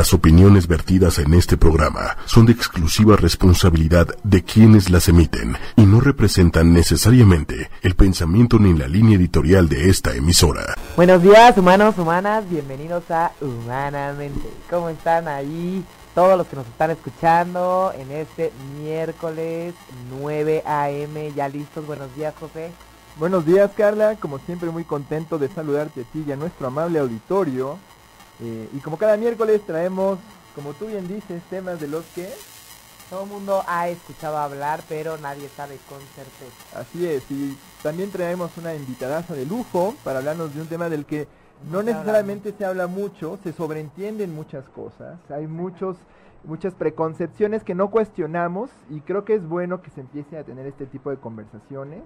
[0.00, 5.82] Las opiniones vertidas en este programa son de exclusiva responsabilidad de quienes las emiten y
[5.82, 10.74] no representan necesariamente el pensamiento ni la línea editorial de esta emisora.
[10.96, 14.48] Buenos días, humanos, humanas, bienvenidos a Humanamente.
[14.70, 15.84] ¿Cómo están ahí?
[16.14, 19.74] Todos los que nos están escuchando en este miércoles
[20.18, 21.32] 9 a.m.
[21.36, 21.86] ¿Ya listos?
[21.86, 22.72] Buenos días, José.
[23.18, 24.16] Buenos días, Carla.
[24.16, 27.76] Como siempre, muy contento de saludarte a ti y a nuestro amable auditorio.
[28.42, 30.18] Eh, y como cada miércoles traemos,
[30.54, 32.28] como tú bien dices, temas de los que
[33.10, 36.80] todo el mundo ha escuchado hablar, pero nadie sabe con certeza.
[36.80, 41.04] Así es, y también traemos una invitadaza de lujo para hablarnos de un tema del
[41.04, 41.26] que
[41.70, 45.96] no, necesariamente se habla mucho, se sobreentienden muchas cosas, hay muchos
[46.44, 50.66] muchas preconcepciones que no cuestionamos y creo que es bueno que se empiece a tener
[50.66, 52.00] este tipo de conversaciones.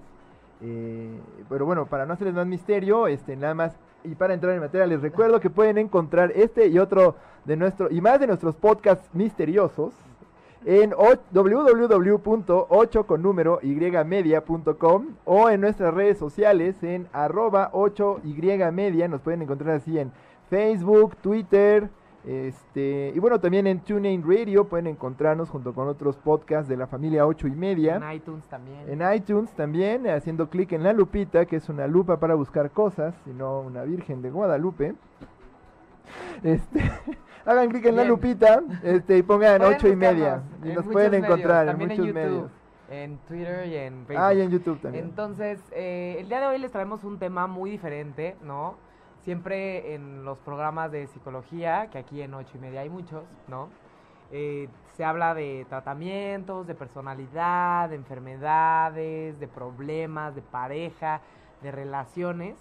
[0.61, 1.19] Eh,
[1.49, 3.73] pero bueno, para no hacerles más misterio, este, nada más,
[4.03, 7.91] y para entrar en materia, les recuerdo que pueden encontrar este y otro de nuestro,
[7.91, 9.93] y más de nuestros podcasts misteriosos,
[10.65, 10.91] en
[11.31, 13.75] www.8 con y
[15.25, 18.33] o en nuestras redes sociales en arroba 8 y
[19.07, 20.11] nos pueden encontrar así en
[20.49, 21.89] Facebook, Twitter,
[22.27, 26.87] este, y bueno, también en TuneIn Radio pueden encontrarnos junto con otros podcasts de la
[26.87, 27.97] familia 8 y media.
[27.97, 28.89] En iTunes también.
[28.89, 33.13] En iTunes también, haciendo clic en la lupita, que es una lupa para buscar cosas,
[33.27, 34.95] y no una Virgen de Guadalupe.
[36.41, 36.79] Este,
[37.45, 40.41] hagan clic en la lupita este, y pongan 8 y media.
[40.63, 42.51] Y nos pueden encontrar en muchos medios.
[42.89, 44.23] En Twitter y en Facebook.
[44.23, 45.05] Ah, y en YouTube también.
[45.05, 48.75] Entonces, eh, el día de hoy les traemos un tema muy diferente, ¿no?
[49.25, 53.69] Siempre en los programas de psicología, que aquí en ocho y media hay muchos, ¿no?
[54.31, 61.21] Eh, se habla de tratamientos, de personalidad, de enfermedades, de problemas, de pareja,
[61.61, 62.55] de relaciones,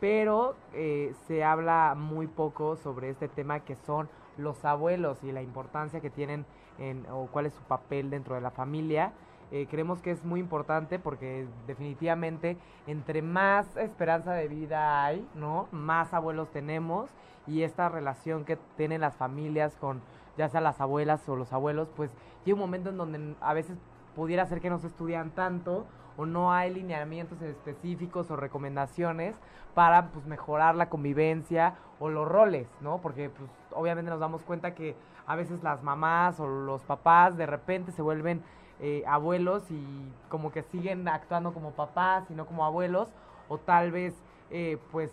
[0.00, 5.42] pero eh, se habla muy poco sobre este tema que son los abuelos y la
[5.42, 6.44] importancia que tienen
[6.78, 9.12] en, o cuál es su papel dentro de la familia
[9.52, 15.68] eh, creemos que es muy importante porque definitivamente entre más esperanza de vida hay, ¿no?
[15.72, 17.10] Más abuelos tenemos
[17.46, 20.00] y esta relación que tienen las familias con
[20.38, 22.10] ya sea las abuelas o los abuelos, pues
[22.46, 23.76] llega un momento en donde a veces
[24.16, 25.84] pudiera ser que no se estudian tanto
[26.16, 29.34] o no hay lineamientos específicos o recomendaciones
[29.74, 32.98] para pues mejorar la convivencia o los roles, ¿no?
[33.02, 34.96] Porque pues obviamente nos damos cuenta que
[35.26, 38.42] a veces las mamás o los papás de repente se vuelven
[38.80, 43.08] eh, abuelos y como que siguen actuando como papás y no como abuelos,
[43.48, 44.14] o tal vez
[44.50, 45.10] eh, pues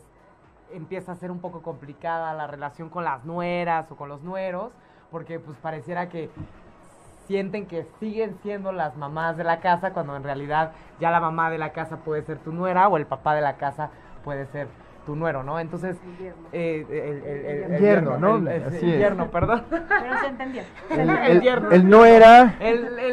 [0.72, 4.72] empieza a ser un poco complicada la relación con las nueras o con los nueros,
[5.12, 6.30] porque pues pareciera que
[7.28, 11.52] sienten que siguen siendo las mamás de la casa cuando en realidad ya la mamá
[11.52, 13.92] de la casa puede ser tu nuera o el papá de la casa
[14.24, 14.68] puede ser
[15.10, 15.60] tu nuero, ¿no?
[15.60, 15.98] Entonces,
[16.52, 18.36] eh, el, el, yerno, ¿no?
[18.48, 19.64] El, yerno, perdón.
[19.70, 20.62] Pero se entendió.
[20.92, 21.72] El, yerno.
[21.72, 22.54] El no era,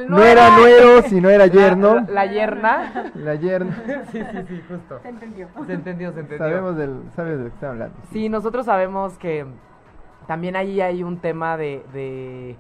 [0.06, 2.04] no era nuero, sino era yerno.
[2.10, 3.12] La, yerna.
[3.14, 3.82] La yerna.
[4.12, 5.00] sí, sí, sí, justo.
[5.00, 5.48] Se entendió.
[5.66, 6.46] Se entendió, se entendió.
[6.46, 7.96] Sabemos del, sabes de lo que están hablando.
[8.12, 8.28] Sí.
[8.28, 9.46] nosotros sabemos que
[10.26, 12.56] también ahí hay un tema de, de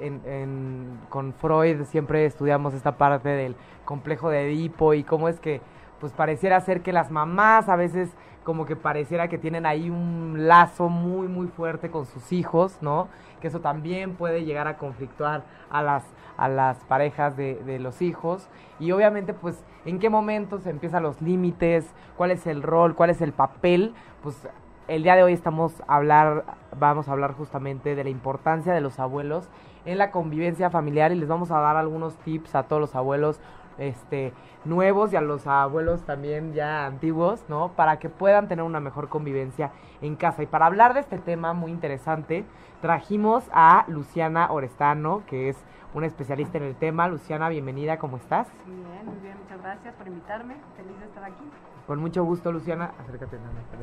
[0.00, 5.40] en, en, con Freud siempre estudiamos esta parte del complejo de Edipo y cómo es
[5.40, 5.60] que
[5.98, 8.10] pues pareciera ser que las mamás a veces
[8.44, 13.08] como que pareciera que tienen ahí un lazo muy muy fuerte con sus hijos, ¿no?
[13.40, 16.04] Que eso también puede llegar a conflictuar a las,
[16.36, 18.48] a las parejas de, de los hijos.
[18.78, 21.94] Y obviamente, pues, ¿en qué momento se empiezan los límites?
[22.16, 22.94] ¿Cuál es el rol?
[22.94, 23.94] ¿Cuál es el papel?
[24.22, 24.46] Pues
[24.88, 26.44] el día de hoy estamos a hablar,
[26.76, 29.48] vamos a hablar justamente de la importancia de los abuelos
[29.84, 33.40] en la convivencia familiar y les vamos a dar algunos tips a todos los abuelos
[33.80, 34.32] este,
[34.64, 37.72] nuevos y a los abuelos también ya antiguos, ¿no?
[37.72, 40.42] Para que puedan tener una mejor convivencia en casa.
[40.42, 42.44] Y para hablar de este tema muy interesante,
[42.80, 45.56] trajimos a Luciana Orestano, que es
[45.94, 47.08] una especialista en el tema.
[47.08, 48.48] Luciana, bienvenida, ¿cómo estás?
[48.66, 50.54] Bien, muy bien, muchas gracias por invitarme.
[50.76, 51.44] Feliz de estar aquí.
[51.86, 52.92] Con mucho gusto, Luciana.
[53.00, 53.38] Acércate.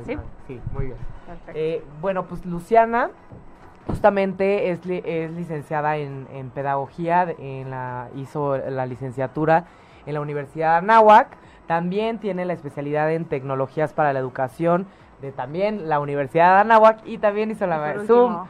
[0.06, 0.16] ¿Sí?
[0.46, 0.98] Sí, muy bien.
[1.48, 3.10] Eh, bueno, pues Luciana
[3.86, 9.66] justamente es, es licenciada en, en pedagogía, en la, hizo la licenciatura
[10.08, 11.36] en la Universidad de Anáhuac.
[11.66, 14.86] También tiene la especialidad en tecnologías para la educación
[15.20, 18.46] de también la Universidad de Anáhuac y también hizo la y por,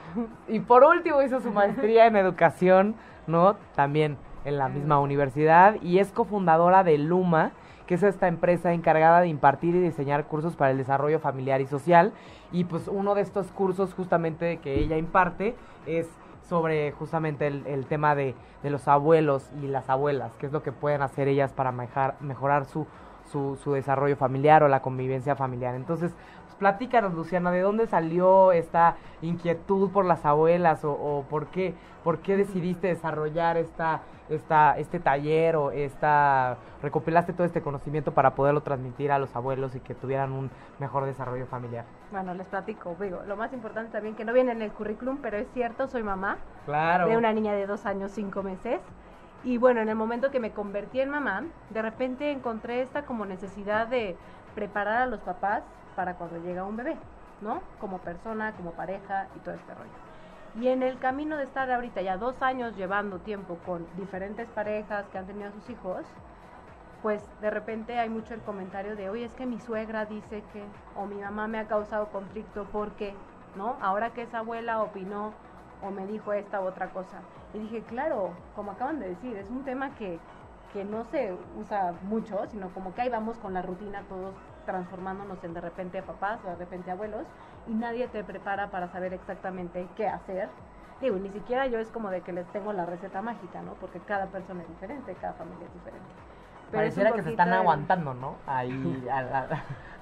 [0.49, 2.95] y por último hizo su maestría en educación,
[3.27, 3.57] ¿no?
[3.75, 7.53] También en la misma universidad y es cofundadora de Luma,
[7.87, 11.67] que es esta empresa encargada de impartir y diseñar cursos para el desarrollo familiar y
[11.67, 12.13] social.
[12.53, 15.57] Y pues uno de estos cursos justamente que ella imparte
[15.87, 16.07] es
[16.49, 21.03] sobre justamente el, tema de, los abuelos y las abuelas, qué es lo que pueden
[21.03, 22.87] hacer ellas para mejorar, su,
[23.31, 25.75] su, su, desarrollo familiar o la convivencia familiar.
[25.75, 26.15] Entonces,
[26.59, 31.75] platícanos, Luciana, ¿de dónde salió esta inquietud por las abuelas o, o por qué,
[32.05, 38.35] por qué decidiste desarrollar esta, esta, este taller o esta, recopilaste todo este conocimiento para
[38.35, 41.85] poderlo transmitir a los abuelos y que tuvieran un mejor desarrollo familiar?
[42.11, 45.37] Bueno, les platico, digo, lo más importante también que no viene en el currículum, pero
[45.37, 47.09] es cierto, soy mamá Claro.
[47.09, 48.81] de una niña de dos años, cinco meses.
[49.45, 53.25] Y bueno, en el momento que me convertí en mamá, de repente encontré esta como
[53.25, 54.17] necesidad de
[54.57, 55.63] preparar a los papás
[55.99, 56.97] para cuando llega un bebé,
[57.41, 57.61] ¿no?
[57.81, 59.91] Como persona, como pareja y todo este rollo.
[60.55, 65.09] Y en el camino de estar ahorita ya dos años llevando tiempo con diferentes parejas
[65.09, 66.07] que han tenido a sus hijos,
[67.03, 70.63] pues de repente hay mucho el comentario de, oye, es que mi suegra dice que,
[70.95, 73.13] o mi mamá me ha causado conflicto porque,
[73.57, 73.77] ¿no?
[73.81, 75.33] Ahora que esa abuela opinó
[75.83, 77.23] o me dijo esta u otra cosa.
[77.55, 80.21] Y dije, claro, como acaban de decir, es un tema que,
[80.73, 84.37] que no se usa mucho, sino como que ahí vamos con la rutina todos
[84.69, 87.25] transformándonos en de repente papás o de repente abuelos
[87.67, 90.51] y nadie te prepara para saber exactamente qué hacer.
[91.01, 93.73] Digo, ni siquiera yo es como de que les tengo la receta mágica, ¿no?
[93.81, 96.05] Porque cada persona es diferente, cada familia es diferente.
[96.71, 98.35] Pero es Pareciera que se están aguantando, ¿no?
[98.47, 99.47] Ahí, a la,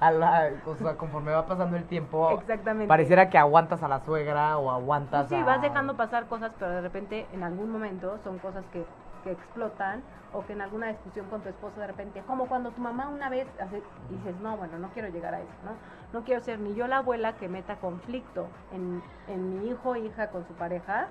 [0.01, 2.87] a la- o sea, conforme va pasando el tiempo, Exactamente.
[2.87, 5.45] pareciera que aguantas a la suegra o aguantas Sí, a...
[5.45, 8.83] vas dejando pasar cosas, pero de repente en algún momento son cosas que,
[9.23, 10.01] que explotan
[10.37, 13.29] o que en alguna discusión con tu esposo de repente, como cuando tu mamá una
[13.29, 15.71] vez hace, y dices, no, bueno, no quiero llegar a eso, ¿no?
[16.19, 19.95] No quiero ser ni yo la abuela que meta conflicto en, en mi hijo o
[19.95, 21.07] hija con su pareja,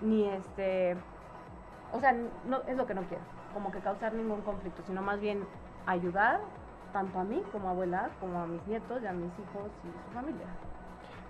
[0.00, 0.96] ni este,
[1.92, 2.14] o sea,
[2.48, 3.22] no, es lo que no quiero,
[3.52, 5.44] como que causar ningún conflicto, sino más bien
[5.86, 6.40] ayudar
[6.92, 10.14] tanto a mí como abuela, como a mis nietos y a mis hijos y su
[10.14, 10.46] familia.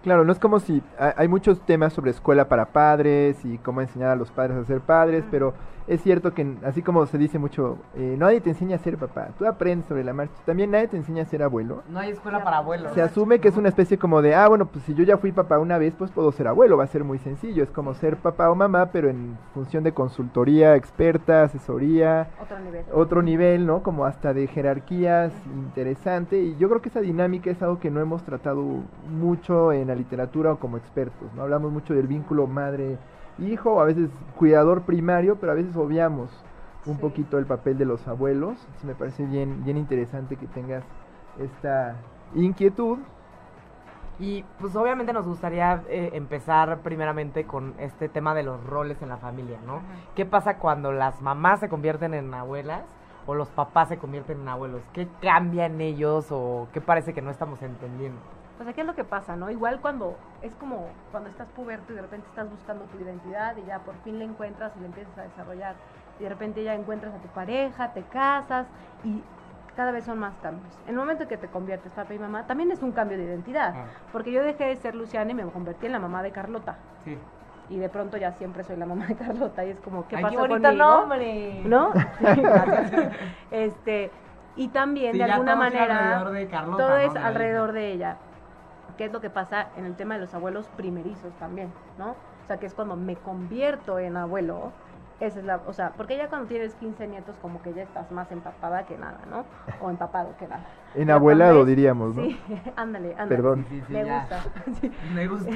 [0.02, 3.80] Claro, no es como si ha- hay muchos temas sobre escuela para padres y cómo
[3.80, 5.30] enseñar a los padres a ser padres, Ujú.
[5.30, 5.54] pero
[5.86, 9.28] es cierto que así como se dice mucho, eh, nadie te enseña a ser papá,
[9.38, 11.82] tú aprendes sobre la marcha, también nadie te enseña a ser abuelo.
[11.88, 12.92] No hay escuela para abuelos.
[12.92, 15.32] Se asume que es una especie como de, ah, bueno, pues si yo ya fui
[15.32, 18.16] papá una vez, pues puedo ser abuelo, va a ser muy sencillo, es como ser
[18.16, 22.84] papá o mamá, pero en función de consultoría experta, asesoría, Otro nivel.
[22.92, 23.82] otro nivel, ¿no?
[23.82, 28.00] Como hasta de jerarquías interesante y yo creo que esa dinámica es algo que no
[28.00, 28.62] hemos tratado
[29.10, 31.42] mucho en la literatura o como expertos, ¿no?
[31.42, 32.46] Hablamos mucho del vínculo
[33.38, 36.30] madre-hijo, a veces cuidador primario, pero a veces obviamos
[36.86, 37.00] un Sí.
[37.00, 38.58] poquito el papel de los abuelos.
[38.60, 40.82] Entonces, me parece bien, bien interesante que tengas
[41.38, 41.96] esta
[42.34, 42.98] inquietud.
[44.18, 49.08] Y pues obviamente nos gustaría eh, empezar primeramente con este tema de los roles en
[49.08, 49.76] la familia, ¿no?
[49.76, 49.84] Ajá.
[50.14, 52.82] ¿Qué pasa cuando las mamás se convierten en abuelas
[53.26, 54.82] o los papás se convierten en abuelos?
[54.92, 58.20] ¿Qué cambia en ellos o qué parece que no estamos entendiendo?
[58.62, 59.50] Pues aquí es lo que pasa, ¿no?
[59.50, 63.64] Igual cuando es como cuando estás puberto y de repente estás buscando tu identidad y
[63.66, 65.74] ya por fin la encuentras y la empiezas a desarrollar.
[66.20, 68.68] Y de repente ya encuentras a tu pareja, te casas
[69.02, 69.20] y
[69.74, 70.72] cada vez son más cambios.
[70.84, 73.74] En el momento que te conviertes papá y mamá, también es un cambio de identidad.
[73.76, 73.86] Ah.
[74.12, 76.76] Porque yo dejé de ser Luciana y me convertí en la mamá de Carlota.
[77.04, 77.18] Sí.
[77.68, 80.22] Y de pronto ya siempre soy la mamá de Carlota y es como, ¿qué Ay,
[80.22, 80.84] pasa qué bonito conmigo?
[80.84, 81.62] nombre.
[81.64, 81.92] ¿No?
[81.92, 82.42] Sí,
[83.50, 84.12] este,
[84.54, 88.18] y también Sí, de ya alguna manera alrededor de Carlota, todo es alrededor de ella.
[88.96, 92.10] ¿Qué es lo que pasa en el tema de los abuelos primerizos también, ¿no?
[92.10, 94.72] O sea, que es cuando me convierto en abuelo.
[95.20, 98.10] Esa es la, o sea, porque ya cuando tienes 15 nietos como que ya estás
[98.10, 99.44] más empapada que nada, ¿no?
[99.80, 100.64] O empapado que nada.
[100.94, 102.22] En Pero abuelado cuando diríamos, ¿no?
[102.24, 102.40] Sí,
[102.76, 103.28] ándale, ándale.
[103.28, 103.66] Perdón.
[103.68, 104.42] Sí, sí, Me gusta.
[104.80, 104.92] Sí.
[105.14, 105.50] Me gusta.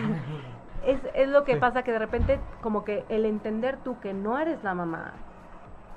[0.87, 1.61] Es, es lo que Sí.
[1.61, 5.11] pasa que de repente como que el entender tú que no eres la mamá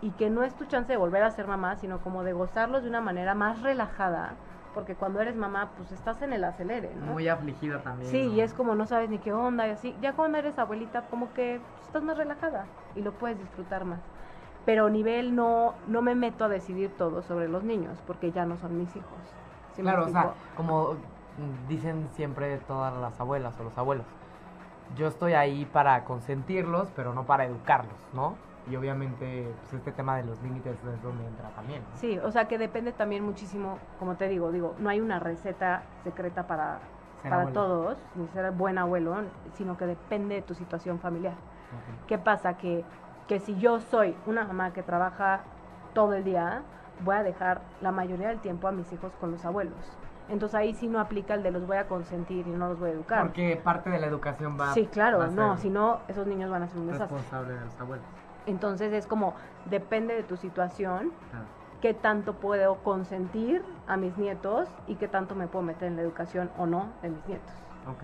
[0.01, 2.81] y que no es tu chance de volver a ser mamá, sino como de gozarlos
[2.84, 4.34] de una manera más relajada,
[4.73, 7.13] porque cuando eres mamá pues estás en el acelere, ¿no?
[7.13, 8.11] Muy afligida también.
[8.11, 8.33] Sí, ¿no?
[8.33, 9.95] y es como no sabes ni qué onda y así.
[10.01, 13.99] Ya cuando eres abuelita como que pues, estás más relajada y lo puedes disfrutar más.
[14.65, 18.45] Pero a nivel no, no me meto a decidir todo sobre los niños, porque ya
[18.45, 19.17] no son mis hijos.
[19.75, 20.97] ¿Sí me claro, o sea, como
[21.67, 24.05] dicen siempre todas las abuelas o los abuelos,
[24.97, 28.35] yo estoy ahí para consentirlos, pero no para educarlos, ¿no?
[28.69, 31.81] Y obviamente, pues este tema de los límites es donde entra también.
[31.81, 31.97] ¿no?
[31.97, 35.83] Sí, o sea que depende también muchísimo, como te digo, digo, no hay una receta
[36.03, 36.79] secreta para,
[37.21, 37.59] Ser para abuelo.
[37.61, 39.15] todos, ni ser buen abuelo,
[39.53, 41.33] sino que depende de tu situación familiar.
[42.07, 42.57] ¿Qué pasa?
[42.57, 42.83] Que,
[43.27, 45.41] que si yo soy una mamá que trabaja
[45.93, 46.61] todo el día,
[47.03, 49.97] voy a dejar la mayoría del tiempo a mis hijos con los abuelos.
[50.29, 52.91] Entonces ahí sí no aplica el de los voy a consentir y no los voy
[52.91, 53.21] a educar.
[53.23, 56.51] Porque parte de la educación va sí, claro, va a no, si no, esos niños
[56.51, 57.17] van a ser un desastre.
[57.17, 58.05] responsable de los abuelos.
[58.50, 61.12] Entonces es como, depende de tu situación,
[61.82, 66.01] qué tanto puedo consentir a mis nietos y qué tanto me puedo meter en la
[66.01, 67.53] educación o no de mis nietos.
[67.86, 68.03] Ok,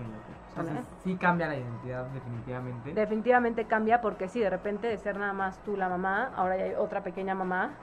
[0.56, 2.94] Entonces sí cambia la identidad definitivamente.
[2.94, 6.64] Definitivamente cambia porque sí, de repente de ser nada más tú la mamá, ahora ya
[6.64, 7.74] hay otra pequeña mamá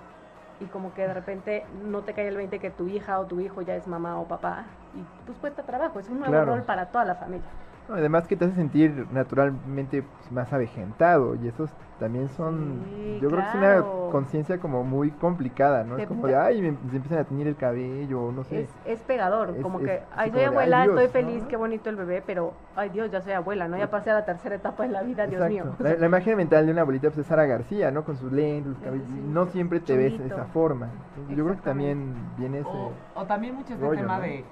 [0.60, 3.40] y como que de repente no te cae el 20 que tu hija o tu
[3.42, 4.66] hijo ya es mamá o papá
[4.96, 6.54] y pues cuesta trabajo, es un nuevo Claro.
[6.54, 7.50] rol para toda la familia.
[7.88, 13.20] No, además que te hace sentir naturalmente pues, más avejentado y esos también son, Sí,
[13.22, 15.98] yo creo que es una conciencia como muy complicada, ¿no?
[15.98, 18.62] Te- es como de, ay, me, se empiezan a teñir el cabello, no sé.
[18.62, 21.42] Es, es pegador, Es- como es que, ay, soy de, abuela, "Ay, Dios", estoy feliz,
[21.44, 21.48] ¿no?
[21.50, 23.78] qué bonito el bebé, pero, ay Dios, ya soy abuela, ¿no?
[23.78, 25.76] Ya pasé a la tercera etapa de la vida, Dios mío.
[25.80, 28.04] La, la imagen mental de una abuelita pues, es Sara García, ¿no?
[28.06, 30.92] Con sus lentes, sus Sí, cabellos, sí, no siempre te ves de esa forma.
[31.10, 32.72] Entonces, yo creo que también viene ese...
[32.78, 34.22] O, o también mucho este rollo, tema ¿no?
[34.24, 34.46] de,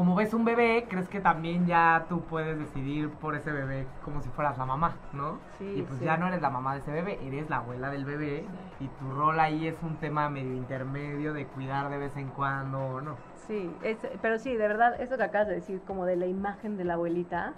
[0.00, 4.22] como ves un bebé, crees que también ya tú puedes decidir por ese bebé como
[4.22, 5.40] si fueras la mamá, ¿no?
[5.58, 6.06] Sí, y pues sí.
[6.06, 8.46] ya no eres la mamá de ese bebé, eres la abuela del bebé
[8.80, 12.78] y tu rol ahí es un tema medio intermedio de cuidar de vez en cuando
[12.78, 13.14] o no.
[13.46, 16.78] Sí, es, pero sí, de verdad, eso que acabas de decir, como de la imagen
[16.78, 17.52] de la abuelita,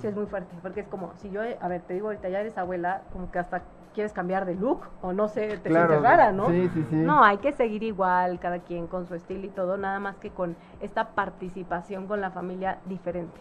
[0.00, 2.38] sí es muy fuerte, porque es como, si yo, a ver, te digo ahorita, ya
[2.38, 3.64] eres abuela, como que hasta
[3.98, 6.46] quieres cambiar de look, o no sé, te Claro, sientes rara, ¿no?
[6.46, 6.94] sí, sí, sí.
[6.94, 10.30] No, hay que seguir igual, cada quien con su estilo y todo, nada más que
[10.30, 13.40] con esta participación con la familia diferente.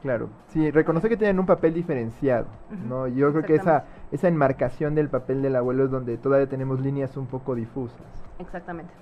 [0.00, 2.46] Claro, sí, reconocer que tienen un papel diferenciado,
[2.88, 3.06] ¿no?
[3.06, 7.14] Yo creo que esa, esa enmarcación del papel del abuelo es donde todavía tenemos líneas
[7.18, 8.00] un poco difusas.
[8.38, 8.94] Exactamente.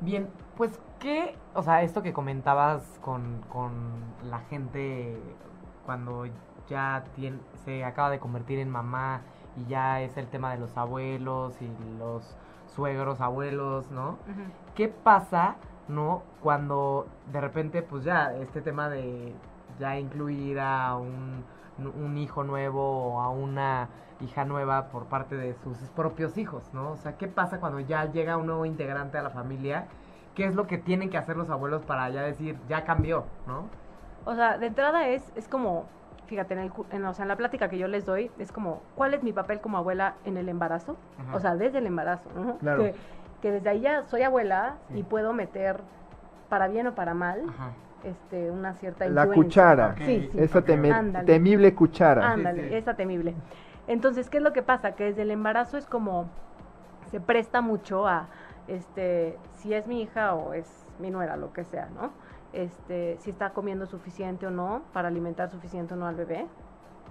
[0.00, 3.70] Bien, pues qué, o sea, esto que comentabas con, con
[4.30, 5.14] la gente
[5.84, 6.24] cuando
[6.70, 7.04] ya
[7.66, 9.20] se acaba de convertir en mamá
[9.56, 11.68] y ya es el tema de los abuelos y
[11.98, 14.18] los suegros, abuelos, ¿no?
[14.74, 15.56] ¿Qué pasa,
[15.88, 16.22] no?
[16.42, 19.34] Cuando de repente, pues ya, este tema de
[19.78, 21.44] ya incluir a un,
[21.78, 23.88] un hijo nuevo o a una
[24.20, 26.92] hija nueva por parte de sus propios hijos, ¿no?
[26.92, 29.86] O sea, ¿qué pasa cuando ya llega un nuevo integrante a la familia?
[30.34, 33.66] ¿Qué es lo que tienen que hacer los abuelos para ya decir, ya cambió, ¿no?
[34.24, 35.86] O sea, de entrada es, es como,
[36.32, 38.80] fíjate, en, el, en, o sea, en la plática que yo les doy, es como,
[38.94, 40.96] ¿cuál es mi papel como abuela en el embarazo?
[41.20, 41.36] Ajá.
[41.36, 42.56] O sea, desde el embarazo, ¿no?
[42.56, 42.84] Claro.
[42.84, 42.94] Que,
[43.42, 45.00] que desde ahí ya soy abuela Sí.
[45.00, 45.82] y puedo meter,
[46.48, 47.72] para bien o para mal, Ajá.
[48.04, 49.34] este, una cierta La influencia.
[49.44, 50.38] cuchara, Sí, sí.
[50.40, 51.26] esa ok, teme- Ándale.
[51.26, 52.30] temible cuchara.
[52.32, 52.74] Ándale, sí.
[52.76, 53.34] esa temible.
[53.88, 54.92] Entonces, ¿qué es lo que pasa?
[54.92, 56.30] Que desde el embarazo es como,
[57.10, 58.28] se presta mucho a,
[58.68, 62.10] este, si es mi hija o es mi nuera, lo que sea, ¿no?
[62.52, 66.46] Este, si está comiendo suficiente o no, para alimentar suficiente o no al bebé.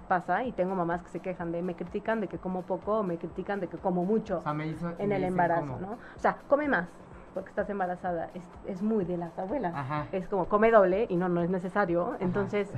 [0.08, 3.02] Pasa, y tengo mamás que se quejan de, me critican de que como poco, o
[3.02, 4.90] me critican de que como mucho O sea, me hizo...
[4.98, 5.78] en me el embarazo.
[5.80, 5.92] ¿no?
[5.92, 6.88] O sea, come más,
[7.32, 8.28] porque estás embarazada.
[8.34, 9.72] Es, es muy de las abuelas.
[9.74, 10.06] Ajá.
[10.12, 12.16] Es como, come doble, y no, no es necesario.
[12.20, 12.70] Entonces,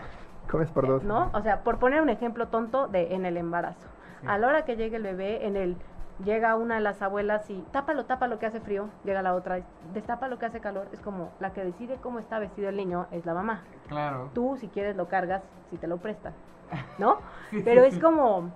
[0.50, 1.02] Comes por dos.
[1.02, 1.30] ¿no?
[1.33, 3.88] O sea, por poner un ejemplo tonto de en el embarazo.
[4.21, 4.26] Sí.
[4.28, 5.76] A la hora que llegue el bebé, en el
[6.23, 9.61] llega una de las abuelas y tápalo, tápalo que hace frío, llega la otra,
[9.92, 13.06] destapa lo que hace calor, es como la que decide cómo está vestido el niño
[13.11, 13.62] es la mamá.
[13.88, 14.30] Claro.
[14.33, 16.35] Tú si quieres lo cargas, si te lo prestan,
[16.99, 17.18] ¿no?
[17.50, 18.00] Sí, Pero sí, es sí.
[18.00, 18.52] como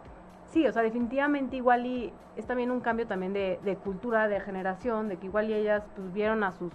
[0.47, 4.41] sí, o sea, definitivamente igual y es también un cambio también de, de cultura, de
[4.41, 6.73] generación, de que igual y ellas pues vieron a sus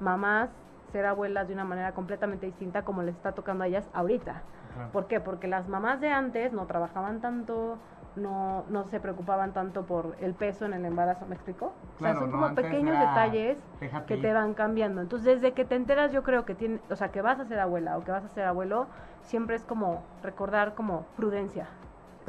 [0.00, 0.50] mamás
[0.90, 4.42] ser abuelas de una manera completamente distinta como les está tocando a ellas ahorita.
[4.74, 4.88] Ajá.
[4.92, 5.20] ¿Por qué?
[5.20, 7.78] Porque las mamás de antes no trabajaban tanto,
[8.16, 11.72] no, no se preocupaban tanto por el peso en el embarazo, ¿me explico?
[11.98, 12.40] o sea, son ¿no?
[12.40, 14.22] como pequeños era, detalles "Déjate que ir".
[14.22, 15.00] te van cambiando.
[15.00, 17.58] Entonces, desde que te enteras, yo creo que tiene, o sea, que vas a ser
[17.58, 18.86] abuela o que vas a ser abuelo,
[19.22, 21.68] siempre es como recordar como prudencia,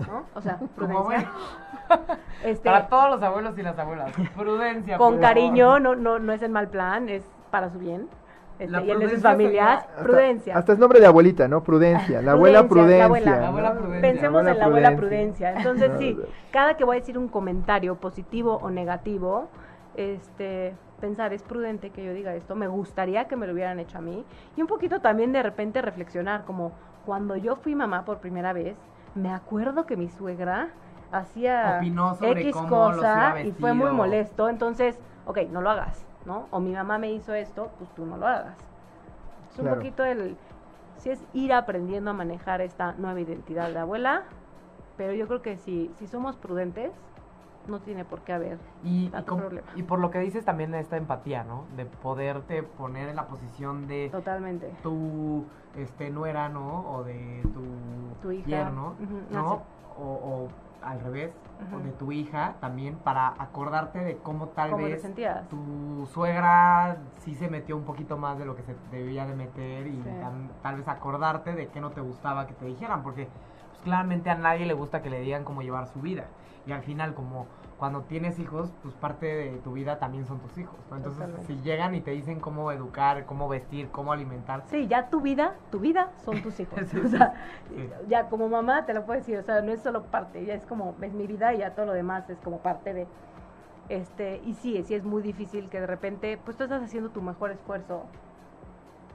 [0.07, 0.23] ¿no?
[0.35, 1.29] O sea, prudencia.
[2.43, 4.11] Este, Para todos los abuelos y las abuelas.
[4.35, 4.97] Prudencia.
[4.97, 5.81] con cariño, favor.
[5.81, 8.09] no, no, no es en mal plan, es para su bien.
[8.63, 10.57] Este, y el de sus prudencia familias, Hasta- prudencia.
[10.57, 11.63] Hasta, es nombre de abuelita, ¿no?
[11.63, 12.21] Prudencia.
[12.21, 13.31] La abuela Prudencia, prudencia.
[13.31, 13.39] la abuela.
[13.41, 13.79] La abuela ¿no?
[13.81, 14.11] prudencia.
[14.11, 15.53] Pensemos en la abuela prudencia.
[15.57, 16.19] Entonces, No, sí,
[16.51, 19.47] cada que voy a decir un comentario positivo o negativo,
[19.95, 23.97] este, pensar, es prudente que yo diga esto, me gustaría que me lo hubieran hecho
[23.97, 24.23] a mí.
[24.55, 26.71] Y un poquito también de repente reflexionar, como
[27.05, 28.75] cuando yo fui mamá por primera vez,
[29.15, 30.69] me acuerdo que mi suegra
[31.11, 34.49] hacía Opinó sobre X cómo cosa y fue muy molesto.
[34.49, 36.47] Entonces, ok, no lo hagas, ¿no?
[36.51, 38.57] O mi mamá me hizo esto, pues tú no lo hagas.
[39.51, 39.77] Es un Claro.
[39.77, 40.37] poquito el,
[40.97, 44.23] si es ir aprendiendo a manejar esta nueva identidad de abuela,
[44.97, 46.91] pero yo creo que si, si somos prudentes,
[47.67, 48.57] no tiene por qué haber.
[48.83, 49.67] Y, y, problema.
[49.75, 51.63] y por lo que dices también esta empatía, ¿no?
[51.77, 54.73] De poderte poner en la posición de Totalmente.
[54.83, 55.45] tu
[55.77, 56.89] este, nuera, ¿no?
[56.91, 57.63] O de tu,
[58.21, 58.47] Tu hija.
[58.47, 58.95] yerno,
[59.29, 59.53] ¿no?
[59.53, 59.63] así.
[59.97, 60.47] O, o
[60.85, 61.31] al revés,
[61.73, 65.01] o de tu hija también, para acordarte de cómo tal ¿Cómo te vez
[65.49, 69.87] tu suegra sí se metió un poquito más de lo que se debía de meter
[69.87, 70.09] y Sí.
[70.61, 73.27] tal vez acordarte de que no te gustaba que te dijeran, porque
[73.69, 76.25] pues, claramente a nadie le gusta que le digan cómo llevar su vida.
[76.65, 80.57] Y al final, como cuando tienes hijos, pues parte de tu vida también son tus
[80.57, 80.79] hijos.
[80.89, 80.97] ¿no?
[80.97, 81.53] Entonces, Totalmente.
[81.53, 85.55] si llegan y te dicen cómo educar, cómo vestir, cómo alimentar, Sí, ya tu vida,
[85.71, 86.79] tu vida son tus hijos.
[86.87, 87.33] Sí, o sea,
[87.69, 87.89] sí.
[88.07, 90.65] ya como mamá te lo puedo decir, o sea, no es solo parte, ya es
[90.65, 93.07] como, es mi vida y ya todo lo demás es como parte de...
[93.89, 97.21] Este, y sí, sí es muy difícil que de repente, pues tú estás haciendo tu
[97.21, 98.03] mejor esfuerzo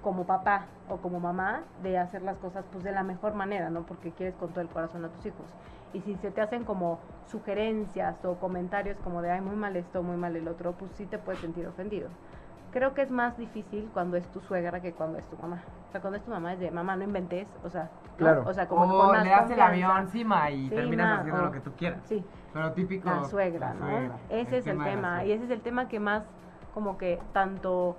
[0.03, 3.83] como papá o como mamá de hacer las cosas pues de la mejor manera, ¿no?
[3.83, 5.47] Porque quieres con todo el corazón a tus hijos.
[5.95, 10.03] Y si se te hacen como sugerencias o comentarios como de, ay, muy mal esto,
[10.03, 12.09] muy mal el otro, pues sí te puedes sentir ofendido.
[12.71, 15.63] Creo que es más difícil cuando es tu suegra que cuando es tu mamá.
[15.89, 18.17] O sea, cuando es tu mamá es de, mamá, no inventes, o sea, ¿no?
[18.19, 18.45] Claro.
[18.47, 21.09] O sea, como que o con más le das el avión encima y Sí, terminas
[21.09, 22.01] ma, haciendo o- lo que tú quieras.
[22.05, 23.09] Sí, Pero típico.
[23.09, 23.87] la suegra, la ¿no?
[23.87, 25.25] suegra, Ese es el tema.
[25.25, 26.25] Y ese es el tema que más,
[26.75, 27.97] como que tanto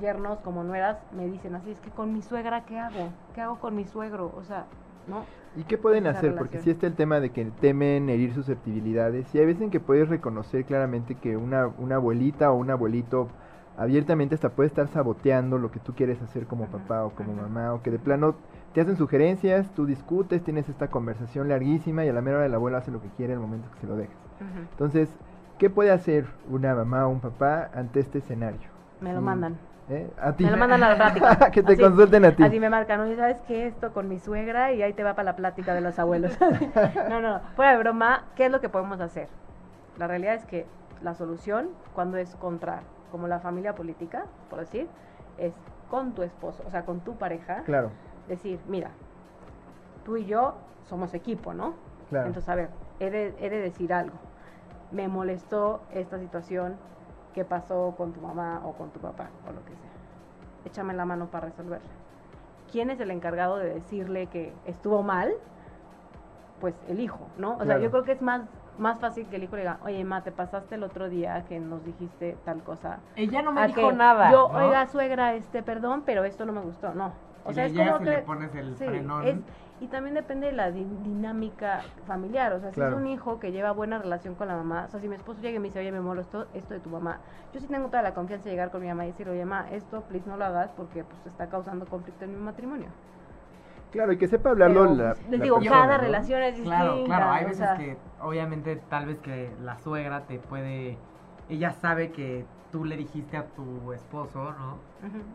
[0.00, 3.08] yernos como nueras me dicen así, es que con mi suegra, ¿qué hago?
[3.34, 4.30] ¿Qué hago con mi suegro?
[4.36, 4.66] O sea,
[5.06, 5.24] ¿no?
[5.54, 6.34] ¿Y qué pueden hacer?
[6.34, 9.80] Porque sí está el tema de que temen herir susceptibilidades y hay veces en que
[9.80, 13.28] puedes reconocer claramente que una, una abuelita o un abuelito
[13.76, 17.32] abiertamente hasta puede estar saboteando lo que tú quieres hacer como Ajá, papá o como
[17.32, 17.42] ajá.
[17.42, 18.34] mamá o que de plano
[18.72, 22.54] te hacen sugerencias, tú discutes, tienes esta conversación larguísima y a la mera hora el
[22.54, 24.16] abuelo hace lo que quiere al momento que se lo dejas.
[24.70, 25.10] Entonces,
[25.58, 28.70] ¿qué puede hacer una mamá o un papá ante este escenario?
[29.00, 29.56] Me lo mandan.
[29.92, 30.10] ¿Eh?
[30.20, 30.44] A ti.
[30.44, 31.50] Me lo mandan a la plática.
[31.52, 31.82] que te Así.
[31.82, 32.42] consulten a ti.
[32.42, 33.66] Así me marcan, oye, ¿sabes qué?
[33.66, 36.32] Esto con mi suegra y ahí te va para la plática de los abuelos.
[37.10, 39.28] no, no, fuera de broma, ¿qué es lo que podemos hacer?
[39.98, 40.66] La realidad es que
[41.02, 42.80] la solución, cuando es contra,
[43.10, 44.88] como la familia política, por decir,
[45.36, 45.52] es
[45.90, 47.90] con tu esposo, o sea, con tu pareja, Claro,
[48.28, 48.90] decir, mira,
[50.04, 50.54] tú y yo
[50.88, 51.74] somos equipo, ¿no?
[52.08, 52.28] claro.
[52.28, 52.70] Entonces, a ver,
[53.00, 54.16] he de, he de decir algo.
[54.90, 56.76] Me molestó esta situación
[57.34, 59.81] que pasó con tu mamá o con tu papá o lo que sea.
[60.64, 61.88] Échame la mano para resolverla.
[62.70, 65.32] ¿Quién es el encargado de decirle que estuvo mal?
[66.60, 67.56] Pues el hijo, ¿no?
[67.56, 68.42] O sea, yo creo que es más,
[68.78, 71.58] más fácil que el hijo le diga, oye, ma, te pasaste el otro día que
[71.58, 73.00] nos dijiste tal cosa.
[73.16, 74.30] Ella no me A dijo que nada.
[74.30, 74.58] Yo, ¿no?
[74.66, 76.94] oiga, suegra, este, perdón, pero esto no me gustó.
[76.94, 77.12] No.
[77.44, 78.22] O Y sea, le es llegas como y le que...
[78.22, 79.26] pones el Sí, frenón.
[79.26, 79.36] es-
[79.82, 82.52] y también depende de la di- dinámica familiar.
[82.52, 82.96] O sea, si Claro.
[82.96, 85.40] es un hijo que lleva buena relación con la mamá, o sea, si mi esposo
[85.40, 87.18] llega y me dice, oye, me molestó esto de tu mamá,
[87.52, 89.68] yo sí tengo toda la confianza de llegar con mi mamá y decir, oye, mamá,
[89.70, 92.88] esto, please, no lo hagas porque pues está causando conflicto en mi matrimonio.
[93.90, 96.04] Claro, y que sepa hablarlo Pero, la, les la digo, persona, cada ¿no?
[96.04, 96.76] relación es distinta.
[96.78, 100.96] Claro, claro, hay o veces sea, que obviamente tal vez que la suegra te puede,
[101.50, 104.78] ella sabe que tú le dijiste a tu esposo, ¿no?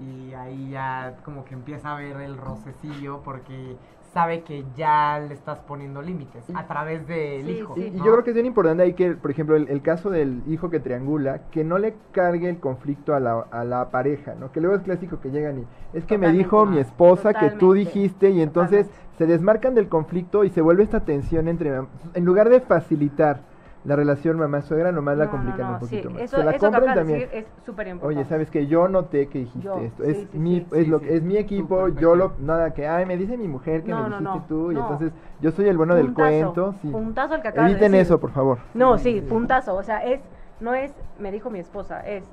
[0.04, 3.76] Y ahí ya como que empieza a ver el rocecillo porque
[4.17, 7.75] sabe que ya le estás poniendo límites a través del Sí, hijo.
[7.75, 7.91] sí.
[7.93, 10.41] Y, yo creo que es bien importante ahí que, por ejemplo, el, el caso del
[10.47, 14.51] hijo que triangula, que no le cargue el conflicto a la, a la pareja, ¿no?
[14.51, 17.73] Que luego es clásico que llegan y es que me dijo mi esposa que tú
[17.73, 19.17] dijiste y entonces Totalmente.
[19.19, 21.80] se desmarcan del conflicto y se vuelve esta tensión entre,
[22.15, 23.41] en lugar de facilitar
[23.84, 26.24] la relación mamá-suegra, nomás la No, no, complican no, un poquito sí, más.
[26.24, 27.20] Eso, se la eso que compran de también.
[27.20, 28.20] decir es súper importante.
[28.20, 30.04] Oye, sabes que yo noté que dijiste Yo, esto.
[30.04, 33.18] sí, es sí, mi es lo es mi equipo, yo lo nada que ay, me
[33.18, 36.76] dice mi mujer que me dijiste tú y entonces yo soy el bueno del cuento.
[36.92, 38.02] Puntazo el que acabas de Eviten decir.
[38.06, 38.60] eso, por favor.
[38.74, 39.76] No, sí, puntazo.
[39.76, 40.22] O sea, es,
[40.60, 42.24] no es, me dijo mi esposa, es,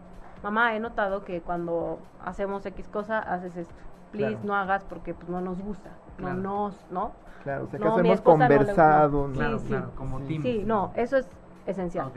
[0.42, 3.74] mamá, he notado que cuando hacemos X cosa, haces esto.
[4.14, 4.46] Please, Claro.
[4.46, 5.90] no hagas porque pues, no nos gusta.
[6.16, 6.34] Claro.
[6.36, 7.12] No nos, ¿no?
[7.42, 9.28] Claro, o sea, esposa no le- conversado, no.
[9.28, 9.34] ¿no?
[9.34, 10.26] Claro, Sí, claro, como Sí.
[10.28, 10.42] team.
[10.42, 11.26] Sí, no, eso es
[11.66, 12.10] esencial.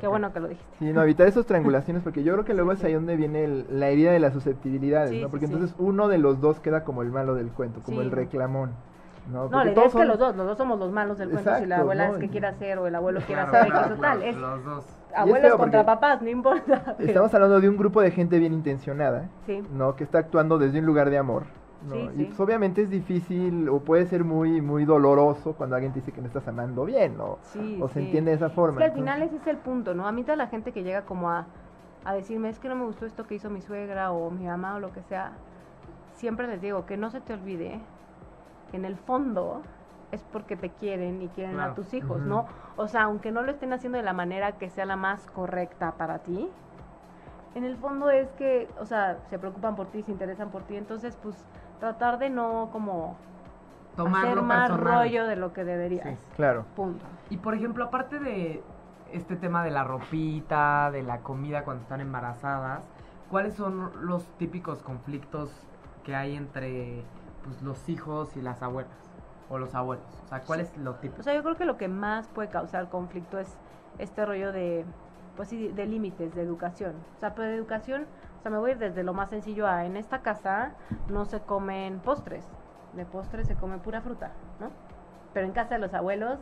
[0.00, 0.76] Qué bueno que lo dijiste.
[0.78, 3.66] Sí, no, evitar esas triangulaciones porque yo creo que luego es ahí donde viene el-
[3.78, 5.28] la herida de las susceptibilidades, Sí, ¿no?
[5.28, 5.52] Porque sí.
[5.52, 8.06] entonces uno de los dos queda como el malo del cuento, como Sí.
[8.06, 8.70] el reclamón,
[9.30, 9.48] ¿no?
[9.50, 11.56] No, la idea es que son- los dos, los dos somos los malos del cuento.
[11.58, 12.14] Si la abuela ¿no?
[12.14, 13.98] es que quiere hacer o el abuelo quiere Claro, hacer total.
[13.98, 14.84] claro, Es los dos.
[15.14, 16.94] Abuelos contra papás, no importa.
[16.96, 19.62] pero- Estamos hablando de un grupo de gente bien intencionada, Sí.
[19.72, 19.94] ¿no?
[19.96, 21.44] Que está actuando desde un lugar de amor.
[21.86, 21.94] ¿no?
[21.96, 25.98] Sí, y pues obviamente es difícil o puede ser muy muy doloroso cuando alguien te
[25.98, 27.38] dice que no estás amando bien, ¿no?
[27.42, 28.78] Sí, o se entiende de esa Es forma.
[28.78, 30.06] que al entonces- final ese es el punto, ¿no?
[30.06, 31.46] A mí toda la gente que llega como a,
[32.04, 34.76] a decirme, es que no me gustó esto que hizo mi suegra o mi mamá
[34.76, 35.32] o lo que sea,
[36.14, 37.80] siempre les digo que no se te olvide
[38.70, 39.62] que en el fondo
[40.12, 41.72] es porque te quieren y quieren Claro.
[41.72, 42.20] a tus hijos.
[42.20, 42.46] ¿no?
[42.76, 45.92] O sea, aunque no lo estén haciendo de la manera que sea la más correcta
[45.92, 46.48] para ti,
[47.54, 50.76] en el fondo es que, o sea, se preocupan por ti, se interesan por ti,
[50.76, 51.36] entonces pues
[51.80, 53.16] tratar de no como
[53.96, 55.00] Tomarlo hacer más personal.
[55.02, 56.08] rollo de lo que deberías.
[56.08, 56.16] Sí.
[56.36, 56.64] Claro.
[56.76, 57.04] Punto.
[57.28, 58.62] Y por ejemplo, aparte de
[59.12, 62.88] este tema de la ropita, de la comida cuando están embarazadas,
[63.30, 65.50] ¿cuáles son los típicos conflictos
[66.04, 67.02] que hay entre
[67.44, 69.01] pues, los hijos y las abuelas?
[69.52, 70.04] O los abuelos.
[70.24, 71.22] O sea, ¿cuál es lo O típico?
[71.22, 73.54] sea, yo creo que lo que más puede causar conflicto es
[73.98, 74.84] este rollo de,
[75.36, 76.94] pues sí, de límites, de educación.
[77.16, 78.06] O sea, pero de educación,
[78.38, 80.72] o sea, me voy a ir desde lo más sencillo a, en esta casa
[81.10, 82.44] no se comen postres,
[82.94, 84.70] de postres se come pura fruta, ¿no?
[85.34, 86.38] Pero en casa de los abuelos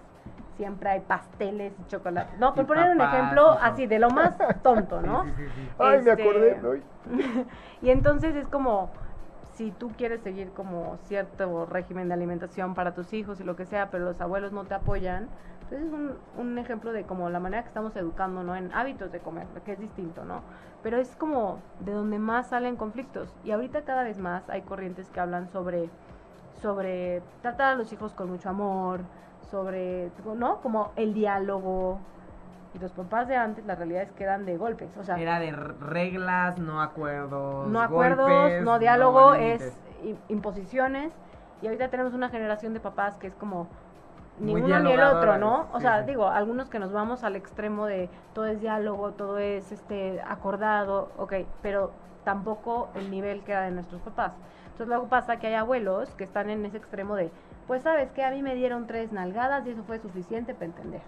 [0.57, 2.37] siempre hay pasteles y chocolate.
[2.39, 5.25] No, por poner un ejemplo asy de lo más tonto, ¿no?
[5.79, 6.61] Ay, me Este, acordé.
[7.83, 8.91] y entonces es como,
[9.55, 13.67] si tú quieres seguir como cierto régimen de alimentación para tus hijos y lo que
[13.67, 15.29] sea, pero los abuelos no te apoyan,
[15.65, 18.57] Entonces es un, un ejemplo de como la manera que estamos educando, ¿no?
[18.57, 20.43] En hábitos de comer, que es distinto, ¿no?
[20.83, 23.29] Pero es como de donde más salen conflictos.
[23.45, 25.91] Y ahorita cada vez más hay corrientes que hablan sobre,
[26.63, 29.03] sobre tratar a los hijos con mucho amor,
[29.51, 30.61] sobre, ¿no?
[30.61, 32.01] Como el diálogo.
[32.73, 35.17] Y los papás de antes, la realidad es que eran de golpes, o sea...
[35.17, 37.67] Era de reglas, no acuerdos.
[37.67, 39.77] no acuerdos, golpes, no diálogo, es
[40.29, 41.13] imposiciones.
[41.63, 43.67] Y ahorita tenemos una generación de papás que es como
[44.39, 45.67] ni Muy uno ni el otro, ¿no?
[45.73, 46.07] O sí, sea, sí.
[46.07, 51.11] digo, algunos que nos vamos al extremo de todo es diálogo, todo es este acordado,
[51.19, 51.93] ok, pero
[52.25, 54.33] tampoco el nivel que era de nuestros papás.
[54.65, 57.31] Entonces luego pasa que hay abuelos que están en ese extremo de,
[57.67, 61.03] pues sabes que a mí me dieron tres nalgadas y eso fue suficiente para entender.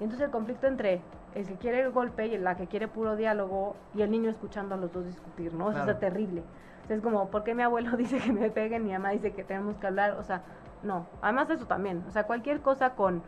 [0.00, 1.00] Y entonces el conflicto entre
[1.34, 4.74] el que quiere el golpe y la que quiere puro diálogo y el niño escuchando
[4.74, 5.64] a los dos discutir, ¿no?
[5.70, 5.92] Eso Claro.
[5.92, 6.42] es terrible.
[6.84, 8.84] O sea, es como, ¿por qué mi abuelo dice que me peguen?
[8.84, 10.12] Mi mamá dice que tenemos que hablar.
[10.12, 10.42] O sea,
[10.82, 11.06] no.
[11.20, 12.04] Además de eso también.
[12.08, 13.22] O sea, cualquier cosa con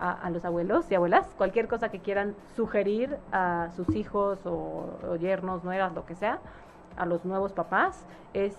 [0.00, 4.98] a, a los abuelos y abuelas, cualquier cosa que quieran sugerir a sus hijos o,
[5.08, 6.40] o yernos, nueras, lo que sea,
[6.96, 8.56] a los nuevos papás, es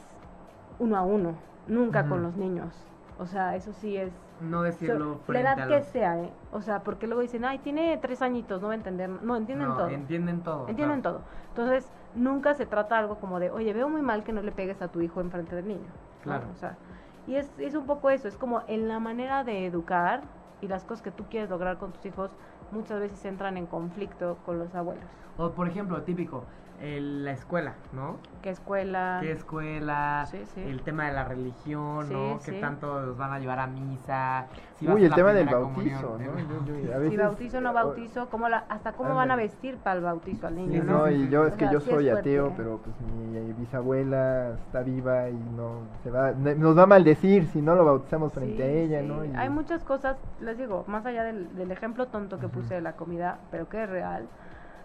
[0.80, 1.34] uno a uno,
[1.68, 2.74] nunca con los niños.
[3.20, 5.88] O sea, eso sí es No decirlo So, la frente edad a que los...
[5.88, 6.32] sea, ¿eh?
[6.52, 9.10] O sea, porque luego dicen, ay, tiene tres añitos, no va a entender.
[9.10, 9.90] No, entienden no, todo.
[9.90, 10.68] entienden todo.
[10.68, 11.18] entienden claro.
[11.18, 11.28] todo.
[11.50, 14.82] Entonces, nunca se trata algo como de, oye, veo muy mal que no le pegues
[14.82, 15.80] a tu hijo enfrente del niño.
[15.80, 16.24] ¿no?
[16.24, 16.48] Claro.
[16.52, 16.78] O sea,
[17.26, 20.22] y es, es un poco eso, es como en la manera de educar
[20.62, 22.32] y las cosas que tú quieres lograr con tus hijos
[22.72, 25.04] muchas veces entran en conflicto con los abuelos.
[25.38, 26.44] O por ejemplo, típico,
[26.82, 28.18] el- la escuela, ¿no?
[28.42, 29.18] ¿Qué escuela?
[29.22, 30.26] ¿Qué escuela?
[30.30, 30.62] Sí, sí.
[30.62, 32.40] El tema de la religión, Sí, ¿no?
[32.40, 32.52] sí.
[32.52, 34.46] ¿Qué tanto los van a llevar a misa?
[34.76, 36.66] si Uy, el tema del bautizo, comunión, ¿no?
[36.68, 39.36] Yo- yo- a Si veces- bautizo o no bautizo, cómo la, hasta cómo van a
[39.36, 40.98] vestir para el bautizo al niño, Sí, ¿no?
[41.00, 42.54] No, y yo es O que sea, yo soy fuerte, ateo, ¿eh?
[42.56, 47.60] pero pues mi bisabuela está viva y no se va, nos va a maldecir si
[47.62, 49.08] no lo bautizamos frente a ella, sí.
[49.08, 49.26] ¿no?
[49.26, 52.82] Y- Hay muchas cosas, les digo, más allá del, del ejemplo tonto que puse de
[52.82, 54.28] la comida, pero que es real,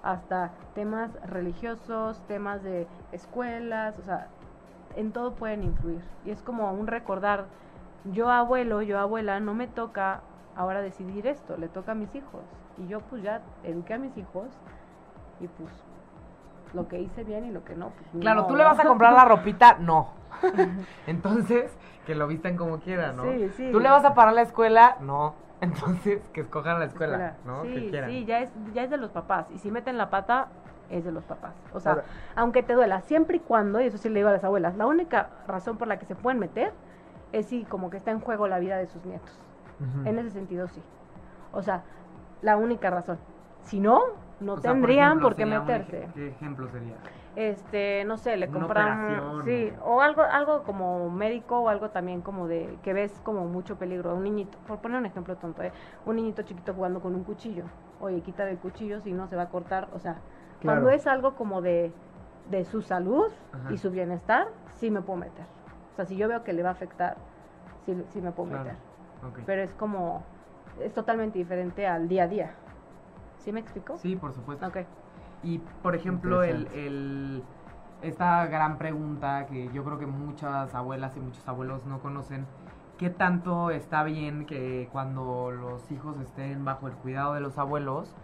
[0.03, 4.29] hasta temas religiosos, temas de escuelas, o sea,
[4.97, 6.03] en todo pueden influir.
[6.25, 7.47] Y es como un recordar,
[8.05, 10.21] yo abuelo, yo abuela, no me toca
[10.57, 12.43] ahora decidir esto, le toca a mis hijos.
[12.79, 14.49] Y yo pues ya eduqué a mis hijos
[15.41, 15.71] y pues
[16.75, 17.91] lo que hice bien y lo que no.
[17.91, 20.11] Pues, Claro, tú le vas a comprar la ropita, no.
[21.07, 23.25] Entonces, que lo vistan como quieran, ¿no?
[23.25, 23.69] Sí, sí.
[23.71, 25.35] Tú le vas a parar la escuela, no.
[25.63, 27.37] Entonces, que escojan la escuela, escuela.
[27.47, 27.63] ¿no?
[27.63, 28.11] Sí, que quieran.
[28.11, 29.51] sí, ya es, ya es de los papás.
[29.53, 30.49] Y si meten la pata,
[30.91, 31.55] es de los papás.
[31.73, 32.05] O sea, Ahora-
[32.37, 34.87] aunque te duela, siempre y cuando, y eso sí le digo a las abuelas, la
[34.87, 36.73] única razón por la que se pueden meter
[37.33, 39.39] es si como que está en juego la vida de sus nietos.
[40.05, 40.81] En ese sentido, sí.
[41.53, 41.83] O sea,
[42.41, 43.19] la única razón.
[43.63, 44.01] Si no,
[44.41, 46.03] no O sea, por tendrían ejemplo, por qué meterse.
[46.05, 46.95] ej- ¿Qué ejemplo sería?
[47.35, 52.47] Este, no sé, le Una sí, o algo, algo como médico o algo también como
[52.47, 54.15] de que ves como mucho peligro.
[54.15, 55.73] Un niñito, por poner un ejemplo tonto, ¿eh?
[56.05, 57.65] un niñito chiquito jugando con un cuchillo.
[58.01, 59.89] Oye, quita el cuchillo, si no se va a cortar.
[59.95, 60.17] O sea,
[60.61, 60.81] Claro.
[60.83, 61.93] cuando es algo como de,
[62.51, 63.73] de su salud Ajá.
[63.73, 65.47] y su bienestar, sí me puedo meter.
[65.93, 67.17] O sea, si yo veo que le va a afectar,
[67.87, 68.65] sí, sí me puedo Claro.
[68.65, 68.79] meter.
[69.27, 69.39] Ok.
[69.47, 70.23] Pero es como,
[70.83, 72.51] es totalmente diferente al día a día.
[73.39, 73.97] ¿Sí me explico?
[73.97, 74.67] Sí, por supuesto.
[74.67, 74.79] Ok.
[75.43, 77.43] Y por ejemplo, el,
[78.03, 82.47] esta gran pregunta que yo creo que muchas abuelas y muchos abuelos no conocen,
[82.99, 88.15] ¿qué tanto está bien que cuando los hijos estén bajo el cuidado de los abuelos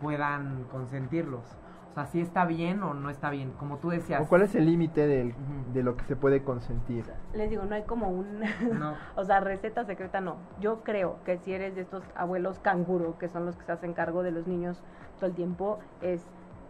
[0.00, 1.56] puedan consentirlos?
[1.90, 4.20] O sea, si está bien o no está bien, como tú decías.
[4.20, 7.06] ¿O ¿Cuál es el límite de lo que se puede consentir?
[7.32, 8.40] Les digo, no hay como un...
[8.78, 8.92] No.
[9.14, 10.36] O sea, receta secreta no.
[10.60, 13.94] Yo creo que si eres de estos abuelos canguro, que son los que se hacen
[13.94, 14.82] cargo de los niños
[15.18, 16.22] todo el tiempo, es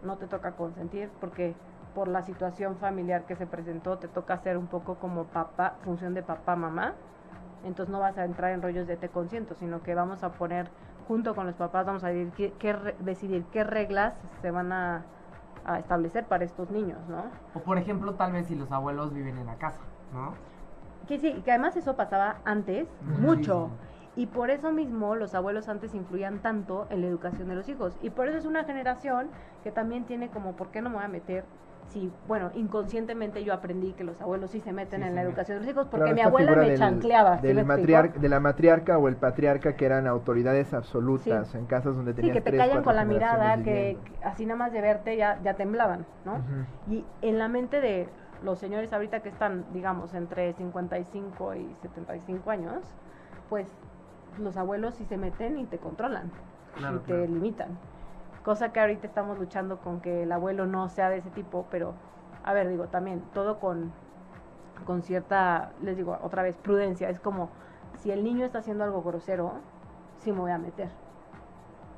[0.07, 1.55] no te toca consentir porque
[1.93, 6.13] por la situación familiar que se presentó te toca hacer un poco como papá, función
[6.13, 6.93] de papá, mamá.
[7.63, 10.69] Entonces no vas a entrar en rollos de te consiento, sino que vamos a poner
[11.07, 15.05] junto con los papás, vamos a decidir qué, decidir qué reglas se van a,
[15.65, 17.25] a establecer para estos niños, ¿no?
[17.53, 19.81] O por ejemplo, tal vez si los abuelos viven en la casa,
[20.13, 20.33] ¿no?
[21.07, 23.69] Que sí, que además eso pasaba antes mucho.
[24.17, 27.95] Y por eso mismo los abuelos antes influían tanto en la educación de los hijos.
[28.01, 29.29] Y por eso es una generación
[29.63, 31.45] que también tiene como, ¿por qué no me voy a meter?
[31.89, 35.59] Si, bueno, inconscientemente yo aprendí que los abuelos sí se meten Sí, en la educación
[35.59, 37.37] de los hijos porque Claro, mi abuela me del- chancleaba.
[37.37, 37.83] ¿sí del me explico?
[37.91, 42.15] matriar- de la matriarca o el patriarca que eran autoridades absolutas en casas donde Sí,
[42.17, 45.53] tenías que te callan con la mirada, que, así nada más de verte ya, ya
[45.53, 46.41] temblaban, ¿no?
[46.89, 48.09] Y en la mente de
[48.43, 52.81] los señores ahorita que están, digamos, entre 55 y 75 años,
[53.49, 53.67] pues
[54.39, 56.31] los abuelos sí se meten y te controlan
[56.75, 57.25] Claro, y te claro.
[57.25, 57.77] limitan.
[58.43, 61.93] Cosa que ahorita estamos luchando con que el abuelo no sea de ese tipo, pero
[62.43, 63.91] a ver, digo, también todo con,
[64.85, 67.09] con cierta, les digo otra vez, prudencia.
[67.09, 67.49] Es como
[67.95, 69.53] si el niño está haciendo algo grosero,
[70.19, 70.89] sí me voy a meter.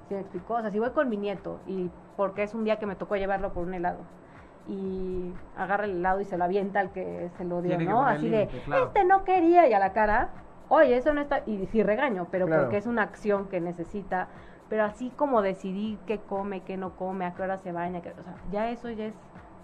[0.07, 0.55] ¿Sí me explicó?
[0.55, 3.15] O sea, si voy con mi nieto y porque es un día que me tocó
[3.15, 3.99] llevarlo por un helado
[4.67, 8.03] y agarra el helado y se lo avienta al que se lo dio, Tiene ¿no?
[8.05, 8.85] Así de, claro.
[8.87, 10.29] este no quería y a la cara,
[10.69, 12.63] oye, eso no está, y sí regaño, pero Claro.
[12.63, 14.27] porque es una acción que necesita,
[14.69, 18.09] pero así como decidir qué come, qué no come, a qué hora se baña, qué,
[18.19, 19.15] o sea, ya eso ya es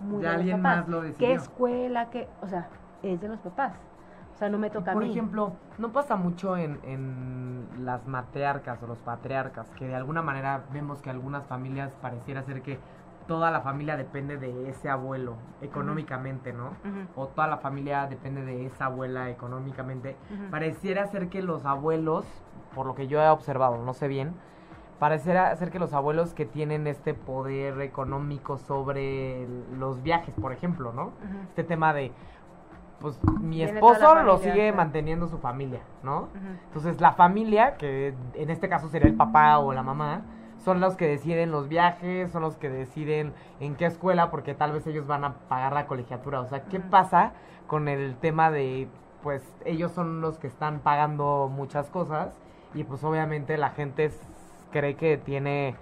[0.02, 0.78] muy Ya de los alguien papás.
[0.80, 1.36] más lo ¿Qué decidió.
[1.36, 2.68] escuela, qué, o sea,
[3.04, 3.74] es de los papás.
[4.34, 5.12] O sea, no me toca Por a mí.
[5.12, 10.64] ejemplo, no pasa mucho en, en las matriarcas o los patriarcas, que de alguna manera
[10.74, 12.78] vemos que algunas familias pareciera ser que
[13.28, 16.68] toda la familia depende de ese abuelo económicamente, ¿no?
[16.68, 20.16] Ujú, O toda la familia depende de esa abuela económicamente.
[20.32, 20.50] ujú.
[20.52, 22.26] Pareciera ser que los abuelos,
[22.74, 24.36] por lo que yo he observado, no sé bien,
[25.00, 30.94] pareciera ser que los abuelos que tienen este poder económico sobre los viajes, por ejemplo,
[30.94, 31.06] ¿no?
[31.06, 31.42] Ujú.
[31.50, 32.12] Este tema de,
[33.00, 34.78] pues mi esposo lo familia, sigue claro.
[34.78, 36.30] manteniendo su familia, ¿no?
[36.68, 40.22] Entonces la familia, que en este caso sería el papá o la mamá,
[40.64, 44.72] son los que deciden los viajes, son los que deciden en qué escuela, porque tal
[44.72, 46.42] vez ellos van a pagar la colegiatura.
[46.42, 47.34] O sea, ¿qué pasa
[47.68, 48.88] con el tema de,
[49.24, 52.34] pues ellos son los que están pagando muchas cosas
[52.74, 54.12] y pues obviamente la gente
[54.72, 55.76] cree que tiene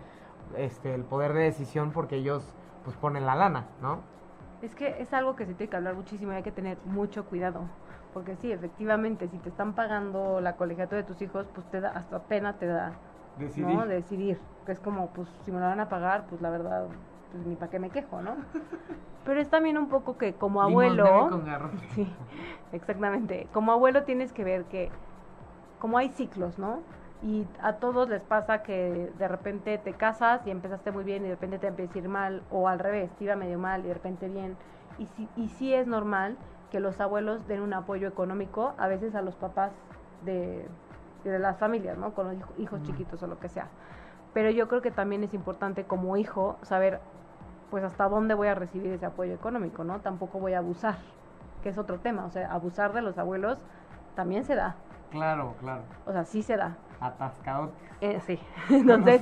[0.57, 2.43] este el poder de decisión porque ellos
[2.83, 4.01] pues ponen la lana, ¿no?
[4.61, 7.25] Es que es algo que se tiene que hablar muchísimo y hay que tener mucho
[7.25, 7.61] cuidado.
[8.13, 11.89] Porque sí, efectivamente, si te están pagando la colegiatura de tus hijos, pues te da,
[11.89, 12.93] hasta pena te da,
[13.37, 13.75] Decidir.
[13.75, 13.85] ¿no?
[13.85, 14.39] Decidir.
[14.65, 16.87] Que es como, pues si me lo van a pagar, pues la verdad,
[17.31, 18.35] pues ni para qué me quejo, ¿no?
[19.25, 21.29] Pero es también un poco que como abuelo...
[21.29, 21.43] Con.
[21.95, 22.07] Sí,
[22.71, 23.47] exactamente.
[23.53, 24.89] Como abuelo tienes que ver que
[25.79, 26.79] como hay ciclos, ¿no?
[27.21, 31.29] Y a todos les pasa que de repente te casas y empezaste muy bien y
[31.29, 33.87] de repente te empieza a ir mal, o al revés, te iba medio mal y
[33.87, 34.57] de repente bien.
[34.97, 36.37] Y sí, y sí es normal
[36.69, 39.71] que los abuelos den un apoyo económico a veces a los papás
[40.25, 40.65] de,
[41.29, 42.13] de las familias, ¿no?
[42.13, 42.83] Con los hijo- hijos Mm.
[42.83, 43.67] chiquitos o lo que sea.
[44.33, 46.99] Pero yo creo que también es importante como hijo saber
[47.69, 49.99] pues hasta dónde voy a recibir ese apoyo económico, ¿no?
[49.99, 50.97] Tampoco voy a abusar,
[51.63, 53.57] que es otro tema, o sea, abusar de los abuelos
[54.15, 54.75] también se da,
[55.09, 55.81] Claro, claro.
[56.05, 57.71] o sea, sí se da, Atascado.
[58.01, 58.39] eh, sí.
[58.69, 59.21] Entonces.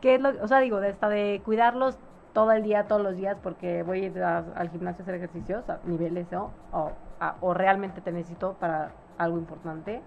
[0.00, 1.98] ¿qué es lo, o sea, digo, de esta de cuidarlos
[2.32, 5.16] todo el día, todos los días, porque voy a ir a- al gimnasio a hacer
[5.16, 6.52] ejercicios a niveles, ¿no?
[6.72, 10.00] O, a- o realmente te necesito para algo importante.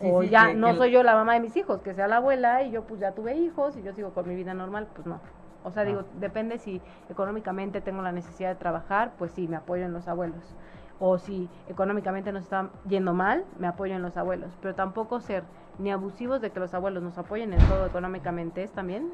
[0.00, 1.94] Sí, o sí, ya que- no que- soy yo la mamá de mis hijos, que
[1.94, 4.52] sea la abuela y yo pues ya tuve hijos y yo sigo con mi vida
[4.54, 5.20] normal, pues no.
[5.64, 5.86] O sea, Ah.
[5.86, 10.06] digo, depende si económicamente tengo la necesidad de trabajar, pues sí, me apoyo en los
[10.06, 10.54] abuelos.
[10.98, 14.50] O si económicamente nos está yendo mal, me apoyo en los abuelos.
[14.62, 15.44] Pero tampoco ser
[15.78, 19.10] ni abusivos de que los abuelos nos apoyen en todo económicamente es también.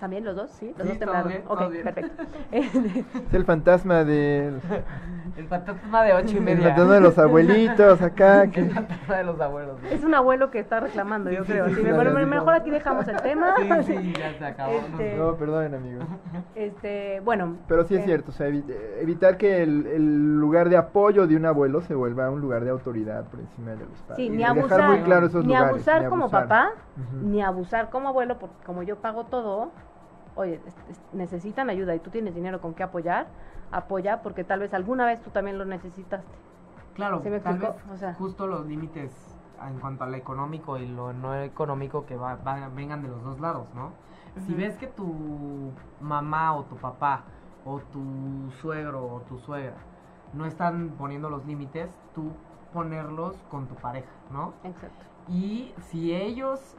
[0.00, 0.52] ¿También los dos?
[0.52, 1.28] Sí, los Sí, dos temblaron.
[1.28, 2.22] bien, ok, perfecto.
[2.52, 2.70] Es
[3.34, 4.60] el fantasma del
[5.36, 6.68] El fantasma de ocho y el media.
[6.68, 8.46] fantasma de los abuelitos acá.
[8.50, 9.82] que- El fantasma de los abuelos.
[9.82, 9.88] ¿no?
[9.88, 11.68] es un abuelo que está reclamando, yo creo.
[11.70, 13.54] sí, Sí, mejor aquí dejamos el tema.
[13.56, 14.72] Sí, sí, ya se acabó.
[14.74, 16.04] Este- No, perdonen amigos.
[16.54, 17.56] Este, bueno.
[17.66, 20.76] Pero sí es eh, cierto, o sea, evi- eh, evitar que el, el lugar de
[20.76, 24.16] apoyo de un abuelo se vuelva un lugar de autoridad por encima de los padres.
[24.16, 26.42] Sí, ni abusar, dejar muy claro esos ni lugares, abusar ni como abusar.
[26.48, 27.26] papá, Ujú.
[27.26, 29.70] ni abusar como abuelo, porque como yo pago todo,
[30.34, 33.26] oye, es- es- necesitan ayuda y tú tienes dinero con qué apoyar,
[33.70, 36.30] apoya, porque tal vez alguna vez tú también lo necesitaste.
[36.94, 39.10] Claro, ¿Sí me tal vez O sea- justo los límites
[39.66, 43.40] en cuanto al económico y lo no económico que va, va- vengan de los dos
[43.40, 43.92] lados, ¿no?
[44.46, 47.22] Si ves que tu mamá o tu papá
[47.64, 49.76] o tu suegro o tu suegra
[50.34, 52.32] no están poniendo los límites, tú
[52.74, 54.52] ponerlos con tu pareja, ¿no?
[54.64, 55.04] Exacto.
[55.28, 56.76] Y si ellos,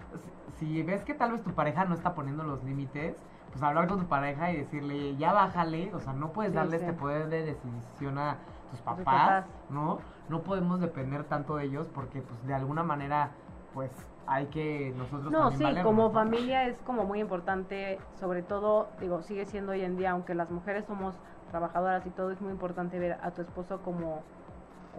[0.55, 3.15] si ves que tal vez tu pareja no está poniendo los límites,
[3.51, 6.79] pues hablar con tu pareja y decirle, ya bájale, o sea, no puedes Sí, darle
[6.79, 6.85] sí.
[6.85, 8.38] este poder de decisión a
[8.71, 9.45] tus papás, papás.
[9.69, 9.99] ¿no?
[10.29, 13.31] No podemos depender tanto de ellos porque, pues, de alguna manera,
[13.73, 13.91] pues,
[14.27, 19.23] hay que nosotros No, sí, valernos, como familia es como muy importante, sobre todo, digo,
[19.23, 21.15] sigue siendo hoy en día, aunque las mujeres somos
[21.49, 24.21] trabajadoras y todo, es muy importante ver a tu esposo como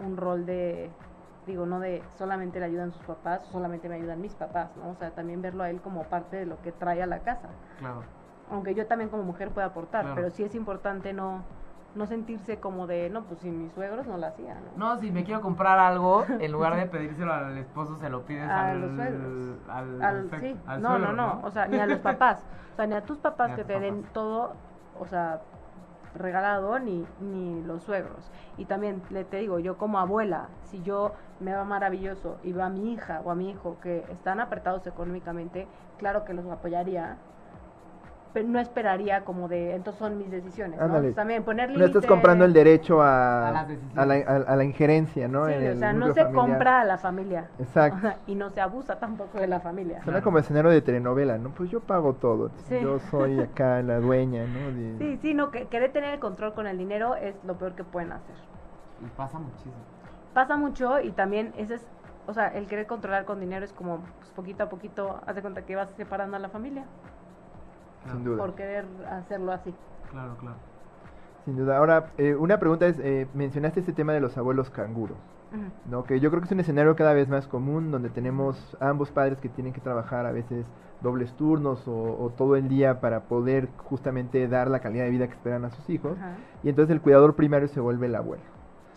[0.05, 0.89] un rol de,
[1.47, 4.89] digo, no de solamente le ayudan sus papás, solamente me ayudan mis papás, ¿no?
[4.91, 7.49] O sea, también verlo a él como parte de lo que trae a la casa.
[7.79, 8.03] Claro.
[8.51, 10.15] Aunque yo también como mujer pueda aportar, Claro.
[10.15, 11.41] pero sí es importante no,
[11.95, 14.93] no sentirse como de, no, pues si mis suegros no lo hacían, ¿no?
[14.95, 18.49] No, si me quiero comprar algo, en lugar de pedírselo al esposo, se lo pides
[18.49, 19.57] A al, los suegros.
[19.69, 22.75] al, Al- sí, al no, suegro, no, no, o sea, ni a los papás, o
[22.75, 24.53] sea, ni a tus papás Ni a que tus te den todo,
[24.99, 25.41] o sea,
[26.15, 28.31] regalado, ni, ni los suegros.
[28.57, 32.63] Y también le te digo, yo como abuela, si yo me va maravilloso y veo
[32.63, 37.17] a mi hija o a mi hijo que están apretados económicamente, claro que los apoyaría,
[38.33, 40.85] pero no esperaría como de, entonces son mis decisiones, ¿no?
[40.85, 44.63] Entonces, también poner No estás comprando el derecho a, A a la, a- a la
[44.63, 45.47] injerencia, ¿no?
[45.47, 46.33] Sí, en o sea, no se familiar.
[46.33, 47.49] compra a la familia.
[47.59, 48.09] Exacto.
[48.27, 49.95] y no se abusa tampoco de la familia.
[50.03, 50.23] Suena Claro.
[50.23, 51.49] como escenario de telenovela, ¿no?
[51.49, 52.51] Pues yo pago todo.
[52.69, 52.79] Sí.
[52.81, 54.71] Yo soy acá la dueña, ¿no?
[54.71, 57.73] De- Sí, sí, no, que querer tener el control con el dinero es lo peor
[57.75, 58.35] que pueden hacer.
[59.01, 59.73] Y pasa muchísimo.
[60.33, 61.85] Pasa mucho y también ese es,
[62.27, 65.41] o sea, el querer controlar con dinero es como, pues poquito a poquito, haz de
[65.41, 66.85] cuenta que vas separando a la familia
[68.09, 68.37] Sin duda.
[68.37, 69.73] por querer hacerlo así.
[70.09, 70.57] Claro, claro.
[71.45, 71.77] Sin duda.
[71.77, 75.17] Ahora, eh, una pregunta es, eh, mencionaste este tema de los abuelos canguros.
[75.85, 76.05] ¿no?
[76.05, 79.41] Que yo creo que es un escenario cada vez más común, donde tenemos ambos padres
[79.41, 80.65] que tienen que trabajar a veces
[81.01, 85.27] dobles turnos o, o todo el día para poder justamente dar la calidad de vida
[85.27, 86.17] que esperan a sus hijos.
[86.63, 88.43] Y entonces el cuidador primario se vuelve el abuelo,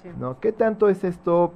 [0.03, 0.11] sí.
[0.17, 0.39] ¿no?
[0.39, 1.55] ¿Qué tanto es esto,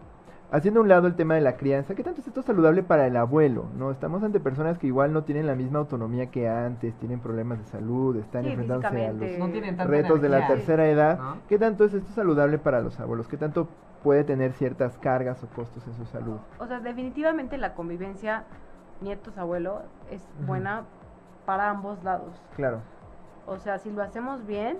[0.50, 3.06] haciendo a un lado el tema de la crianza, qué tanto es esto saludable para
[3.06, 3.90] el abuelo, ¿no?
[3.90, 7.64] Estamos ante personas que igual no tienen la misma autonomía que antes, tienen problemas de
[7.66, 9.38] salud, están Sí, enfrentándose a los.
[9.38, 11.18] No tienen retos de la tercera edad.
[11.18, 11.36] ¿no?
[11.48, 13.28] ¿Qué tanto es esto saludable para los abuelos?
[13.28, 13.68] ¿Qué tanto
[14.02, 16.38] puede tener ciertas cargas o costos en su salud?
[16.58, 18.44] O sea, definitivamente la convivencia
[19.00, 20.84] nietos-abuelo es buena
[21.46, 22.40] para ambos lados.
[22.56, 22.80] Claro,
[23.46, 24.78] O sea, si lo hacemos bien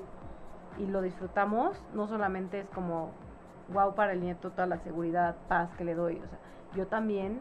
[0.79, 3.11] y lo disfrutamos, no solamente es como
[3.73, 6.17] wow para el nieto toda la seguridad, paz que le doy.
[6.17, 6.39] O sea,
[6.75, 7.41] yo también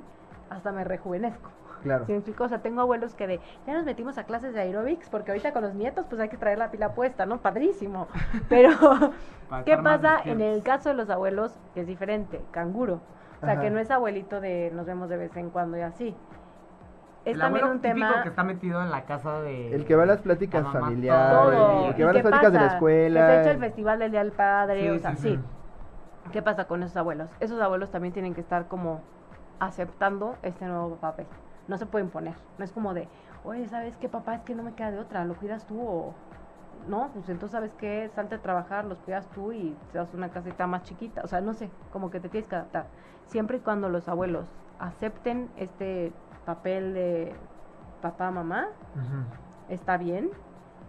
[0.50, 1.50] hasta me rejuvenezco.
[1.84, 2.06] claro.
[2.06, 2.44] ¿Sí me explico?
[2.46, 5.52] O sea, tengo abuelos que de, ya nos metimos a clases de aerobics, porque ahorita
[5.54, 7.40] con los nietos pues hay que traer la pila puesta, ¿no?
[7.42, 8.08] Padrísimo.
[8.50, 8.70] Pero,
[9.66, 11.60] ¿qué pasa en el caso de los abuelos?
[11.74, 13.02] Que es diferente, canguro.
[13.42, 13.62] O sea, Ajá.
[13.62, 16.16] que no es abuelito de nos vemos de vez en cuando y así.
[17.26, 18.24] Es El también un típico tema...
[18.24, 19.76] que está metido en la casa de...
[19.76, 21.88] El que va a las pláticas familiares, todo.
[21.90, 23.20] el que ¿Y va a las pláticas de la escuela.
[23.20, 25.36] Que se ha hecho el festival del Día del Padre, Sí, o sea, sí, sí.
[25.36, 25.40] sí.
[26.32, 27.30] ¿Qué pasa con esos abuelos?
[27.40, 29.02] Esos abuelos también tienen que estar como
[29.60, 31.26] aceptando este nuevo papel.
[31.68, 32.36] No se pueden poner.
[32.58, 33.08] No es como de,
[33.44, 34.36] oye, ¿sabes qué, papá?
[34.36, 36.14] Es que no me queda de otra, lo cuidas tú o...
[36.88, 38.10] No, pues entonces, ¿sabes qué?
[38.16, 41.22] Salte a trabajar, los cuidas tú y te das una casita más chiquita.
[41.24, 42.86] O sea, no sé, como que te tienes que adaptar.
[43.26, 44.46] Siempre y cuando los abuelos
[44.80, 46.14] acepten este
[46.46, 47.36] papel de
[48.02, 48.68] papá, mamá,
[49.70, 50.30] está bien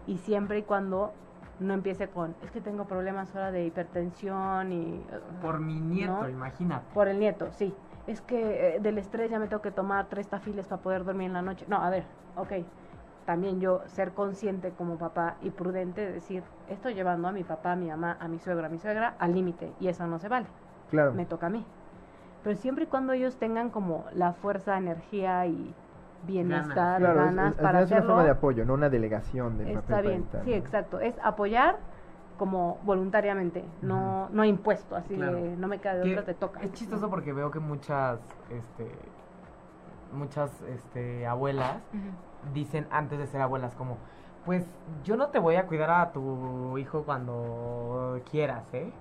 [0.07, 1.12] y siempre y cuando
[1.61, 5.05] no empiece con es que tengo problemas ahora de hipertensión y
[5.40, 6.29] Por mi nieto, ¿no?
[6.29, 6.87] imagínate.
[6.94, 7.75] por el nieto sí
[8.07, 11.27] es que eh, del estrés ya me tengo que tomar tres tafiles para poder dormir
[11.27, 12.05] en la noche no a ver
[12.37, 12.53] ok
[13.27, 17.73] también yo ser consciente como papá y prudente de decir estoy llevando a mi papá
[17.73, 20.29] a mi mamá a mi suegro a mi suegra al límite y eso no se
[20.29, 20.47] vale
[20.90, 21.12] Claro.
[21.12, 21.64] me toca a mí
[22.44, 25.75] pero siempre y cuando ellos tengan como la fuerza energía y
[26.26, 29.68] bienestar Claro, es- ganas es, para es una forma de apoyo, no una delegación del
[29.68, 30.57] Está papel bien, parental, sí, ¿no?
[30.57, 31.00] exacto.
[31.00, 31.76] Es apoyar
[32.37, 35.37] como voluntariamente, no, no impuesto, así Claro.
[35.37, 36.61] de no me queda de otra, te toca.
[36.62, 38.92] Es chistoso porque veo que muchas, este,
[40.12, 41.76] muchas, este, abuelas
[42.54, 43.98] dicen antes de ser abuelas como,
[44.44, 44.64] pues
[45.04, 48.92] yo no te voy a cuidar a tu hijo cuando quieras, ¿eh?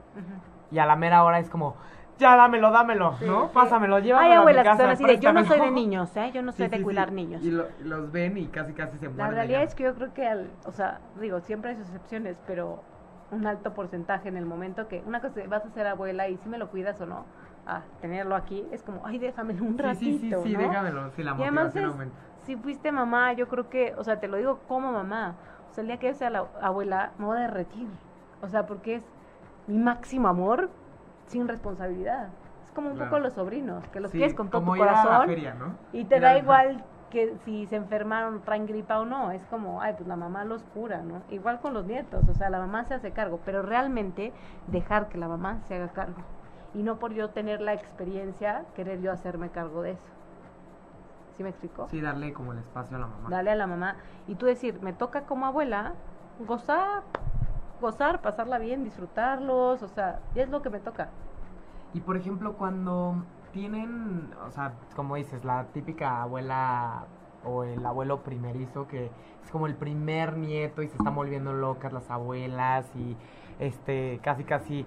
[0.72, 1.76] Y a la mera hora es como,
[2.20, 3.44] ya dámelo, dámelo, Sí, ¿no?
[3.48, 3.50] sí.
[3.54, 5.56] Pásamelo, llévamelo Hay a mi abuelas que casa, son así de, yo no soy de
[5.58, 5.76] préstamelo".
[5.76, 6.32] niños, ¿eh?
[6.34, 7.16] Yo no soy Sí, de sí, cuidar sí.
[7.16, 7.44] niños.
[7.44, 9.30] Y lo- los ven y casi casi se La mueren.
[9.30, 12.38] de realidad es que yo creo que, al, o sea, digo, siempre hay sus excepciones,
[12.48, 12.80] pero
[13.32, 16.50] un alto porcentaje en el momento que una cosa vas a ser abuela y si
[16.50, 17.26] me lo cuidas o no,
[17.68, 20.60] a tenerlo aquí, es como, ay, déjamelo un Sí, ratito, sí, sí, sí, ¿no?
[20.60, 22.16] déjamelo, sí, la Y además motivación es, aumenta.
[22.46, 25.36] si fuiste mamá, yo creo que, o sea, te lo digo como mamá,
[25.70, 27.90] o sea, el día que yo sea la abuela, me voy a derretir,
[28.42, 29.04] o sea, porque es
[29.68, 30.70] mi máximo amor
[31.28, 32.30] sin responsabilidad.
[32.64, 33.10] Es como un Claro.
[33.12, 35.76] poco los sobrinos, que los Sí, quieres con todo tu corazón feria, ¿no?
[35.94, 39.94] y te da igual que si se enfermaron, traen gripa o no, es como, ay,
[39.98, 41.22] pues la mamá los cura, ¿no?
[41.30, 44.34] Igual con los nietos, o sea, la mamá se hace cargo, pero realmente
[44.68, 46.22] dejar que la mamá se haga cargo
[46.74, 50.04] y no por yo tener la experiencia, querer yo hacerme cargo de eso.
[51.38, 51.88] ¿Sí me explico?
[51.90, 53.30] Sí, darle como el espacio a la mamá.
[53.30, 53.96] Dale a la mamá
[54.28, 55.94] y tú decir, me toca como abuela
[56.46, 57.04] gozar,
[57.80, 61.10] gozar, pasarla bien, disfrutarlos, o sea, es lo que me toca.
[61.94, 67.06] Y por ejemplo, cuando tienen, o sea, como dices, la típica abuela
[67.44, 69.10] o el abuelo primerizo que
[69.44, 73.16] es como el primer nieto y se están volviendo locas las abuelas y
[73.60, 74.86] este casi casi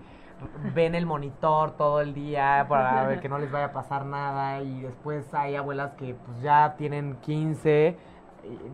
[0.75, 4.63] ven el monitor todo el día para ver que no les vaya a pasar nada
[4.63, 7.97] y después hay abuelas que pues ya tienen 15 eh,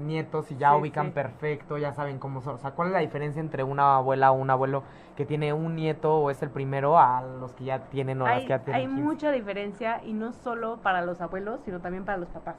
[0.01, 1.13] nietos y ya Sí, ubican sí.
[1.13, 2.55] perfecto, ya saben cómo son.
[2.57, 4.83] O sea, ¿cuál es la diferencia entre una abuela o un abuelo
[5.17, 8.37] que tiene un nieto o es el primero a los que ya tienen o las
[8.39, 9.03] hay, que ya tienen hay 15?
[9.03, 12.57] mucha diferencia y no solo para los abuelos, sino también para los papás.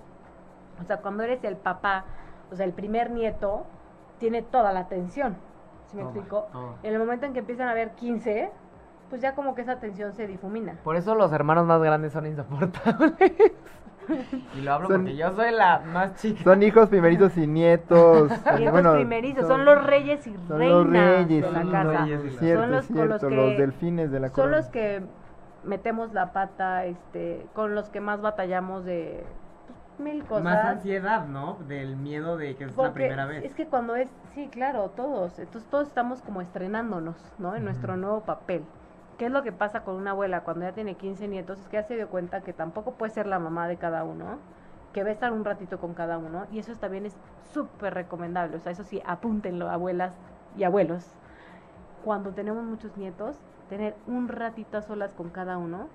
[0.82, 2.06] O sea, cuando eres el papá,
[2.52, 3.66] o sea, el primer nieto,
[4.20, 5.38] tiene toda la atención.
[5.88, 6.48] ¿Sí me explico?
[6.84, 8.52] En el momento en que empiezan a haber 15,
[9.10, 10.78] pues ya como que esa atención se difumina.
[10.84, 13.14] Por eso los hermanos más grandes son insoportables.
[14.58, 16.44] Y lo hablo Son- porque yo soy la más chica.
[16.44, 18.32] Son hijos primerizos y nietos.
[18.60, 21.92] Hijos bueno, primerizos, son, los reyes y son reinas los reyes, de la sí, casa.
[22.06, 24.58] reyes de la- cierto, son los cierto, que delfines de la son corona.
[24.58, 25.02] los que
[25.64, 29.24] metemos la pata, este, con los que más batallamos de
[29.98, 30.44] pues, mil cosas.
[30.44, 31.58] Más ansiedad, ¿no?
[31.68, 33.44] Del miedo de que es la primera vez.
[33.44, 35.38] Es que cuando es, sí, claro, todos.
[35.40, 37.56] Entonces todos estamos como estrenándonos, ¿no?
[37.56, 38.64] En nuestro nuevo papel.
[39.18, 41.60] ¿Qué es lo que pasa con una abuela cuando ya tiene 15 nietos?
[41.60, 44.38] Es que ya se dio cuenta que tampoco puede ser la mamá de cada uno,
[44.94, 47.16] que va a estar un ratito con cada uno, y eso también es
[47.54, 48.58] súper recomendable.
[48.58, 50.14] O sea, eso sí, apúntenlo, abuelas
[50.56, 51.06] y abuelos.
[52.04, 53.38] Cuando tenemos muchos nietos,
[53.70, 55.88] tener un ratito a solas con cada uno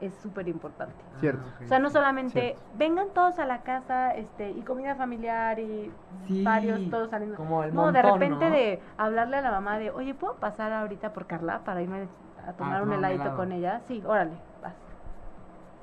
[0.00, 0.94] es súper importante.
[1.20, 1.42] Cierto.
[1.44, 1.64] Ah, ok.
[1.64, 2.62] O sea, no solamente Cierto.
[2.76, 5.92] vengan todos a la casa este y comida familiar y
[6.26, 7.36] Sí, varios todos saliendo.
[7.36, 8.50] Como el no, de repente ¿no?
[8.50, 12.08] de hablarle a la mamá de, oye, ¿puedo pasar ahorita por Carla para irme
[12.50, 13.36] a tomar un tomar un heladito helado.
[13.36, 13.80] con ella?
[13.88, 14.32] Sí, órale,
[14.62, 14.74] vas.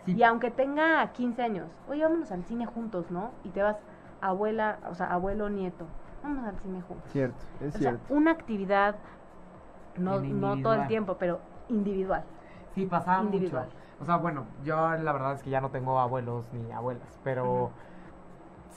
[0.05, 3.31] Sí, Y aunque tenga 15 años, oye, vámonos al cine juntos, ¿no?
[3.43, 3.77] Y te vas
[4.21, 5.85] abuela, o sea, abuelo, nieto,
[6.23, 7.11] vamos al cine juntos.
[7.11, 8.13] Cierto, es o sea, cierto.
[8.13, 8.95] una actividad,
[9.97, 11.39] no, no todo el tiempo, pero
[11.69, 12.23] individual.
[12.73, 13.65] Sí, pasaba Individual.
[13.65, 13.77] mucho.
[13.99, 17.71] O sea, bueno, yo la verdad es que ya no tengo abuelos ni abuelas, pero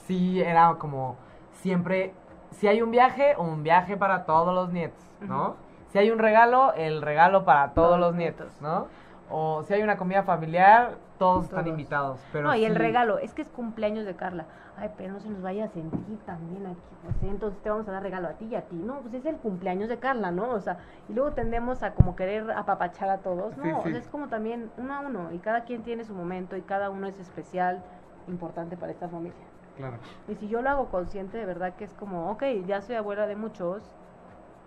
[0.07, 1.17] sí era como
[1.53, 2.15] siempre,
[2.51, 5.57] si hay un viaje, un viaje para todos los nietos, ¿no?
[5.91, 8.51] Si hay un regalo, el regalo para todos los nietos.
[8.61, 8.87] ¿no?
[9.31, 12.19] O si hay una comida familiar, todos, están invitados.
[12.33, 14.47] Pero no, y el sí- regalo, es que es cumpleaños de Carla.
[14.77, 16.81] Ay, pero no se nos vaya a sentir también aquí.
[17.05, 18.77] Pues sí, entonces te vamos a dar regalo a ti y a ti.
[18.77, 20.51] No, pues es el cumpleaños de Carla, ¿no?
[20.51, 20.79] O sea,
[21.09, 23.57] y luego tendemos a como querer apapachar a todos.
[23.59, 25.33] No, Sí, o sea, es como también uno a uno.
[25.33, 27.83] Y cada quien tiene su momento y cada uno es especial,
[28.27, 29.39] importante para esta familia.
[29.77, 29.99] Claro.
[30.29, 33.27] Y si yo lo hago consciente, de verdad que es como, ok, ya soy abuela
[33.27, 33.83] de muchos,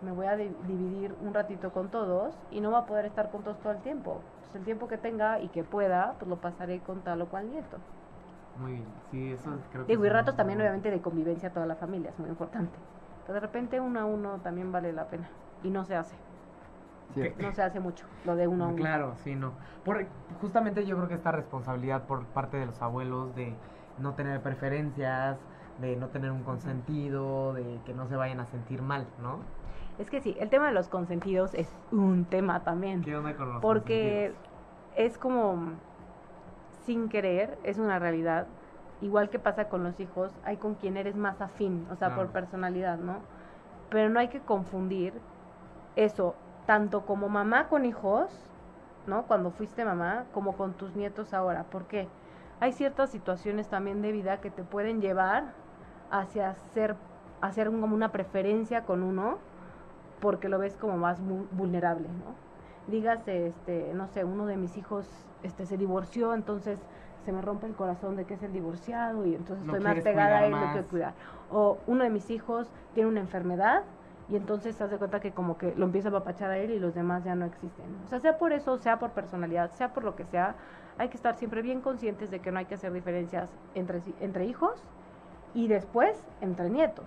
[0.03, 3.31] me voy a di- dividir un ratito con todos y no va a poder estar
[3.31, 4.21] con todos todo el tiempo.
[4.41, 7.49] Pues el tiempo que tenga y que pueda, pues lo pasaré con tal o cual
[7.49, 7.77] nieto.
[8.55, 8.93] Muy bien.
[9.11, 12.19] Sí, eso creo que Digo, y ratos también obviamente de convivencia toda la familia, es
[12.19, 12.77] muy importante.
[13.23, 15.29] Pero de repente uno a uno también vale la pena.
[15.63, 16.15] Y no se hace,
[17.13, 17.43] cierto.
[17.43, 18.75] no se hace mucho, lo de uno a uno.
[18.77, 19.57] Claro, sí, no.
[19.83, 20.07] Por,
[20.39, 23.57] justamente yo creo que esta responsabilidad por parte de los abuelos de
[23.97, 25.39] no tener preferencias,
[25.77, 29.45] de no tener un consentido, de que no se vayan a sentir mal, ¿no?
[29.99, 33.03] Es que sí, el tema de los consentidos es un tema también.
[33.03, 34.33] ¿Qué onda con los Porque
[34.95, 35.73] es como
[36.85, 38.47] sin querer, es una realidad.
[39.01, 42.27] Igual que pasa con los hijos, hay con quien eres más afín, o sea, por
[42.27, 43.17] personalidad, ¿no?
[43.89, 45.13] Pero no hay que confundir
[45.95, 46.35] eso,
[46.65, 48.31] tanto como mamá con hijos,
[49.05, 49.23] ¿no?
[49.23, 51.65] Cuando fuiste mamá, como con tus nietos ahora.
[51.65, 52.07] ¿Por qué?
[52.59, 55.53] Hay ciertas situaciones también de vida que te pueden llevar
[56.09, 56.95] hacia ser,
[57.41, 59.39] hacer como una preferencia con uno,
[60.23, 62.33] porque lo ves como más vu- vulnerable, ¿no?
[62.87, 65.05] Dígase, este, no sé, uno de mis hijos
[65.43, 66.79] este, se divorció, entonces
[67.25, 70.03] se me rompe el corazón de que es el divorciado y entonces Lo estoy más
[70.03, 71.13] pegada a él, lo quiero cuidar.
[71.49, 73.83] O uno de mis hijos tiene una enfermedad
[74.29, 76.79] y entonces se hace cuenta que como que lo empieza a apapachar a él y
[76.79, 77.85] los demás ya no existen.
[78.05, 80.55] O sea, sea por eso, sea por personalidad, sea por lo que sea,
[80.97, 84.45] hay que estar siempre bien conscientes de que no hay que hacer diferencias entre, entre
[84.45, 84.81] hijos
[85.53, 87.05] y después entre nietos.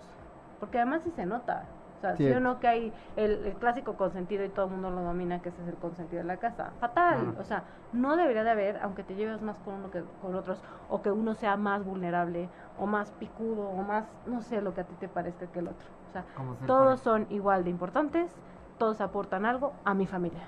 [0.61, 1.76] Porque además sí se nota.
[1.97, 2.41] O sea, sí o Cierto.
[2.41, 5.63] no que hay el, el clásico consentido y todo el mundo lo domina, que ese
[5.63, 6.73] es el consentido de la casa.
[6.81, 7.35] Fatal.
[7.39, 10.63] O sea, no debería de haber, aunque te lleves más con uno que con otros,
[10.89, 14.83] o que uno sea más vulnerable, o más picudo, o más, no sé, lo que
[14.83, 15.87] a ti te parezca que el otro.
[16.09, 16.25] O sea,
[16.67, 18.35] todos son igual de importantes,
[18.79, 20.43] todos aportan algo a mi familia.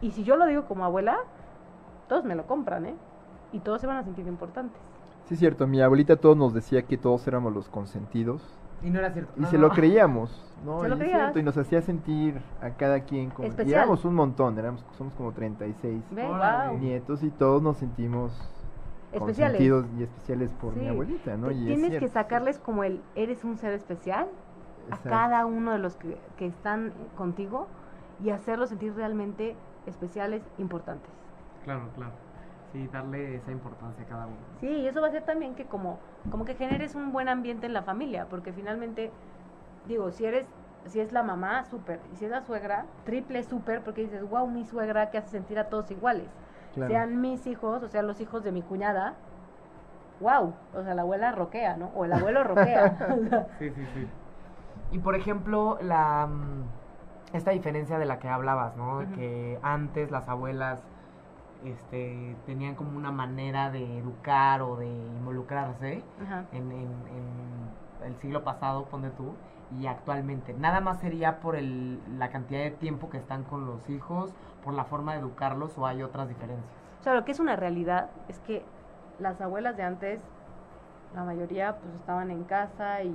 [0.00, 1.18] Y si yo lo digo como abuela,
[2.08, 2.94] todos me lo compran, ¿eh?
[3.52, 4.80] Y todos se van a sentir importantes.
[5.24, 5.66] Sí, es cierto.
[5.66, 8.42] Mi abuelita todos nos decía que todos éramos los consentidos.
[8.82, 9.32] Y no era cierto.
[9.36, 9.68] Y no, se no.
[9.68, 10.82] lo creíamos, ¿no?
[10.82, 13.46] Se lo y cierto, y nos hacía sentir a cada quien como...
[13.46, 13.82] Y Especial.
[13.82, 16.26] éramos un montón, éramos, somos como 36 ¿Ve?
[16.26, 16.70] Órale.
[16.70, 16.78] Wow.
[16.78, 18.32] nietos y todos nos sentimos
[19.12, 19.60] Especiales.
[19.60, 21.50] y especiales por mi abuelita, ¿no?
[21.50, 24.28] Y es Tienes que sacarles como el eres un ser especial
[24.90, 27.66] a cada uno de los que, que están contigo
[28.24, 29.54] y hacerlos sentir realmente
[29.86, 31.10] especiales, importantes.
[31.64, 32.12] Claro, claro.
[32.72, 34.36] Sí, darle esa importancia a cada uno.
[34.60, 35.98] Sí, y eso va a hacer también que como,
[36.30, 39.10] como que generes un buen ambiente en la familia, porque finalmente,
[39.86, 40.46] digo, si eres,
[40.86, 44.46] si es la mamá, súper, y si es la suegra, triple súper, porque dices, wow,
[44.46, 46.28] mi suegra que hace sentir a todos iguales.
[46.74, 46.90] Claro.
[46.90, 49.14] Sean mis hijos, o sea, los hijos de mi cuñada,
[50.20, 51.90] wow, o sea, la abuela roquea, ¿no?
[51.94, 53.46] O el abuelo roquea.
[53.58, 54.08] Sí, sí, sí.
[54.92, 59.00] Y por ejemplo, la mm, esta diferencia de la que hablabas, ¿no?
[59.14, 60.82] Que antes las abuelas
[61.64, 66.02] este tenían como una manera de educar o de involucrarse
[66.52, 69.32] en- en el siglo pasado, ponte tú,
[69.78, 70.52] y actualmente.
[70.54, 74.32] Nada más sería por el, la cantidad de tiempo que están con los hijos,
[74.64, 76.66] por la forma de educarlos o hay otras diferencias.
[77.00, 78.64] O sea, lo que es una realidad es que
[79.18, 80.20] las abuelas de antes,
[81.14, 83.08] la mayoría pues estaban en casa y,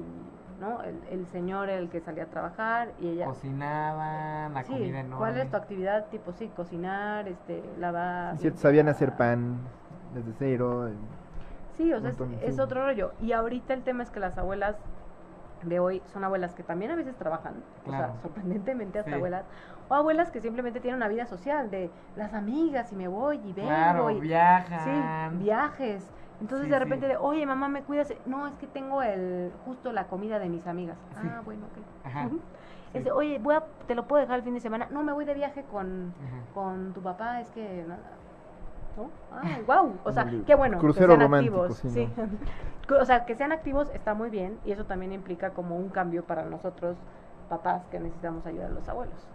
[0.60, 0.82] ¿no?
[0.84, 3.26] El, el señor el que salía a trabajar y ella...
[3.26, 5.18] Cocinaban, la Sí, comida enorme.
[5.18, 6.06] ¿cuál es tu actividad?
[6.08, 8.38] Tipo, sí, cocinar, este, lavar...
[8.38, 9.58] Cierto, sabían hacer pan
[10.14, 10.88] desde cero.
[10.88, 10.94] eh,
[11.76, 12.62] Sí, o sea, es, montón, es sí.
[12.62, 13.12] otro rollo.
[13.22, 14.76] Y ahorita el tema es que las abuelas
[15.64, 17.56] de hoy son abuelas que también a veces trabajan,
[17.86, 18.14] o Claro.
[18.14, 19.16] sea, sorprendentemente hasta Sí.
[19.16, 19.46] abuelas,
[19.90, 23.54] o abuelas que simplemente tienen una vida social de las amigas y me voy y
[23.54, 25.32] vengo Claro, y viajan.
[25.38, 26.12] sí, viajes.
[26.40, 26.84] Entonces Sí, de sí.
[26.84, 28.14] repente de, oye mamá, ¿me cuidas?
[28.26, 30.98] No, es que tengo el justo la comida de mis amigas.
[31.22, 31.28] Sí.
[31.32, 32.06] Ah, bueno, ok.
[32.06, 32.28] Ajá.
[32.28, 32.38] Ujú.
[32.38, 32.42] Sí.
[32.94, 34.88] Es de, oye, voy a, te lo puedo dejar el fin de semana.
[34.92, 36.14] No, me voy de viaje con,
[36.54, 38.02] con tu papá, es que nada.
[38.96, 39.10] ¿No?
[39.32, 39.94] Ay, wow.
[40.04, 40.80] O sea, qué bueno.
[40.80, 41.78] crucero que sean activos.
[41.78, 42.10] sí,
[43.00, 46.24] O sea, que sean activos está muy bien y eso también implica como un cambio
[46.24, 46.96] para nosotros,
[47.50, 49.28] papás, que necesitamos ayudar a los abuelos.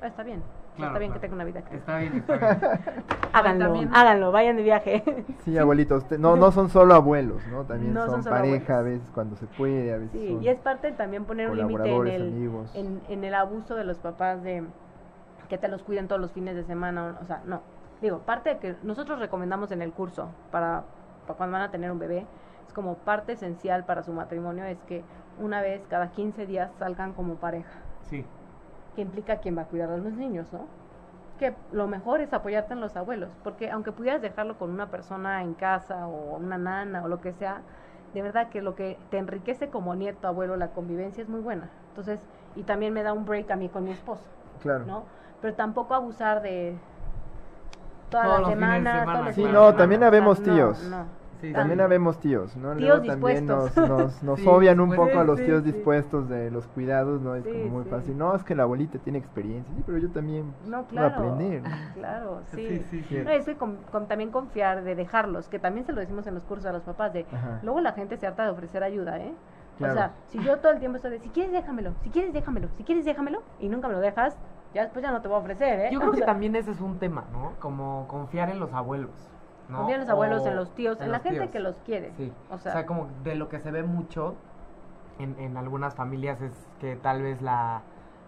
[0.00, 0.42] Ah, Está bien.
[0.76, 1.20] Claro, está bien claro.
[1.20, 1.78] que tenga una vida activa.
[1.78, 2.60] Está bien, está bien.
[3.32, 5.24] Háganlo, También- háganlo, vayan de viaje.
[5.44, 6.06] Sí, abuelitos.
[6.08, 7.64] te- No, no son solo abuelos, ¿no?
[7.64, 10.58] También No son pareja a veces cuando se puede, a veces Sí, son y es
[10.58, 12.70] parte de también poner un límite en el, amigos.
[12.74, 14.64] en, en el abuso de los papás de
[15.48, 17.60] que te los cuiden todos los fines de semana, o, o sea, no.
[18.00, 20.84] Digo, parte de que nosotros recomendamos en el curso para,
[21.26, 22.26] para cuando van a tener un bebé,
[22.66, 25.02] es como parte esencial para su matrimonio, es que
[25.40, 27.70] una vez cada 15 días salgan como pareja,
[28.02, 28.24] Sí,
[28.94, 30.66] que implica quién va a cuidar a los niños, ¿no?
[31.38, 35.42] Que lo mejor es apoyarte en los abuelos, porque aunque pudieras dejarlo con una persona
[35.42, 37.62] en casa o una nana o lo que sea,
[38.14, 41.68] de verdad que lo que te enriquece como nieto, abuelo, la convivencia es muy buena.
[41.88, 42.20] Entonces,
[42.54, 44.22] y también me da un break a mí con mi esposo,
[44.62, 44.84] Claro.
[44.86, 45.04] ¿no?
[45.42, 46.76] Pero tampoco abusar de
[48.10, 50.06] todas Todos semanas, semana, todos los Sí, no, también semana.
[50.06, 50.82] habemos O sea, no, tíos.
[50.88, 51.23] no.
[51.48, 51.52] Sí.
[51.52, 51.82] También sí.
[51.84, 52.74] habemos tíos, ¿no?
[52.74, 53.88] Tíos Luego también nos, dispuestos.
[53.88, 55.72] nos, nos Sí, obvian un poco a los Sí, tíos sí.
[55.72, 57.34] dispuestos de los cuidados, ¿no?
[57.34, 57.90] Es Sí, como muy sí.
[57.90, 58.18] fácil.
[58.18, 59.74] No, es que la abuelita tiene experiencia.
[59.76, 61.14] Sí, pero yo también No, puedo claro.
[61.30, 61.62] aprender.
[61.62, 61.68] ¿no?
[61.94, 62.66] Claro, sí.
[62.66, 63.18] Sí, sí, sí.
[63.24, 66.34] No, es que con, con también confiar de dejarlos, que también se lo decimos en
[66.34, 67.60] los cursos a los papás, de Ajá.
[67.62, 69.32] luego la gente se harta de ofrecer ayuda, ¿eh?
[69.78, 69.92] Claro.
[69.92, 72.68] O sea, si yo todo el tiempo estoy de, si quieres déjamelo, si quieres déjamelo,
[72.76, 74.36] si quieres déjamelo, y nunca me lo dejas,
[74.72, 75.88] ya después ya no te voy a ofrecer, ¿eh?
[75.92, 77.52] Yo creo O que también ese es un tema, ¿no?
[77.60, 79.10] Como confiar en los abuelos.
[79.68, 79.78] ¿No?
[79.78, 81.50] Confía en los abuelos, O en los tíos, en, la gente tíos.
[81.50, 82.12] que los quiere.
[82.16, 84.34] Sí, O o sea, sea, como de lo que se ve mucho
[85.18, 87.82] en, en algunas familias es que tal vez la,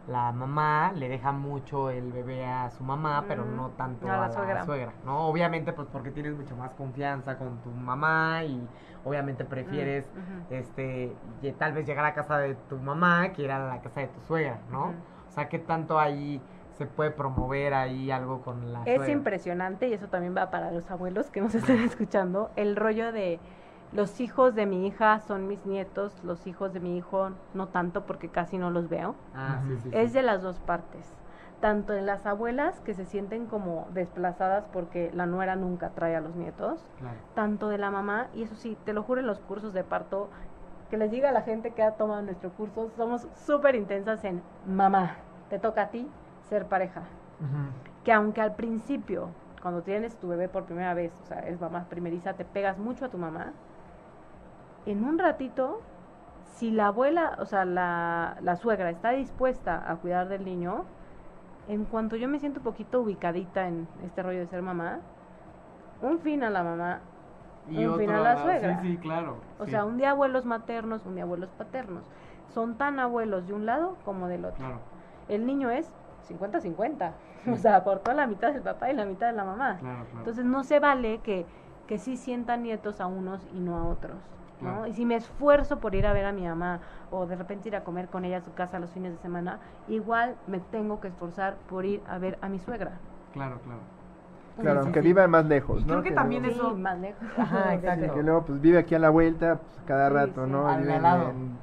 [0.09, 4.20] la mamá le deja mucho el bebé a su mamá, pero no tanto A a
[4.20, 4.64] la suegra.
[4.64, 4.93] suegra.
[5.05, 5.26] ¿no?
[5.26, 8.61] Obviamente, pues porque tienes mucho más confianza con tu mamá y
[9.05, 10.55] obviamente prefieres, Mm, ujú.
[10.55, 11.16] este,
[11.59, 14.20] tal vez llegar a casa de tu mamá que ir a la casa de tu
[14.26, 14.95] suegra, ¿no?
[15.28, 16.41] O sea, ¿qué tanto ahí
[16.77, 19.12] se puede promover ahí algo con la Es suegra?
[19.12, 23.39] impresionante, y eso también va para los abuelos que nos están escuchando, el rollo de
[23.93, 28.05] los hijos de mi hija son mis nietos, los hijos de mi hijo no tanto
[28.05, 29.14] porque casi no los veo.
[29.35, 29.97] Ah, sí, sí, sí.
[29.97, 31.14] Es de las dos partes.
[31.61, 36.20] Tanto en las abuelas que se sienten como desplazadas porque la nuera nunca trae a
[36.20, 37.16] los nietos, Claro.
[37.35, 40.29] tanto de la mamá, y eso sí, te lo juro en los cursos de parto,
[40.91, 44.43] que les diga a la gente que ha tomado nuestro curso, somos súper intensas en
[44.66, 45.16] mamá,
[45.49, 46.07] te toca a ti
[46.49, 47.03] ser pareja.
[48.05, 49.28] Que aunque al principio,
[49.61, 53.05] cuando tienes tu bebé por primera vez, o sea, es mamá primeriza, te pegas mucho
[53.05, 53.53] a tu mamá,
[54.86, 55.80] en un ratito,
[56.44, 60.84] si la abuela, o sea, la, la suegra está dispuesta a cuidar del niño,
[61.68, 65.01] en cuanto yo me siento un poquito ubicadita en este rollo de ser mamá,
[66.01, 67.01] un fin a la mamá,
[67.68, 68.80] un fin a la suegra.
[68.80, 69.38] Sí, sí, claro.
[69.59, 72.05] o sí, sea, un día abuelos maternos, un día abuelos paternos.
[72.49, 74.59] Son tan abuelos de un lado como del otro.
[74.59, 74.80] Claro,
[75.28, 75.92] El niño es
[76.29, 77.12] 50-50,
[77.53, 79.77] o sea, aportó la mitad del papá y la mitad de la mamá.
[79.79, 80.18] claro, claro.
[80.18, 81.47] Entonces no se vale que,
[81.87, 84.16] que sí sientan nietos a unos y no a otros.
[84.61, 84.70] ¿no?
[84.70, 84.87] Claro.
[84.87, 87.77] Y si me esfuerzo por ir a ver a mi mamá o de repente ir
[87.77, 91.09] a comer con ella a su casa los fines de semana, igual me tengo que
[91.09, 92.93] esforzar por ir a ver a mi suegra.
[93.33, 93.81] claro, claro.
[94.59, 95.09] Claro, sí, aunque sí.
[95.09, 95.93] viva más lejos, ¿no?
[95.93, 97.22] creo que también Sí, eso- más lejos.
[97.37, 98.07] Ajá, exacto.
[98.07, 100.51] Sí, que luego pues vive aquí a la vuelta pues, cada Sí, rato, sí.
[100.51, 100.66] ¿no?
[100.66, 101.59] Al Vive en-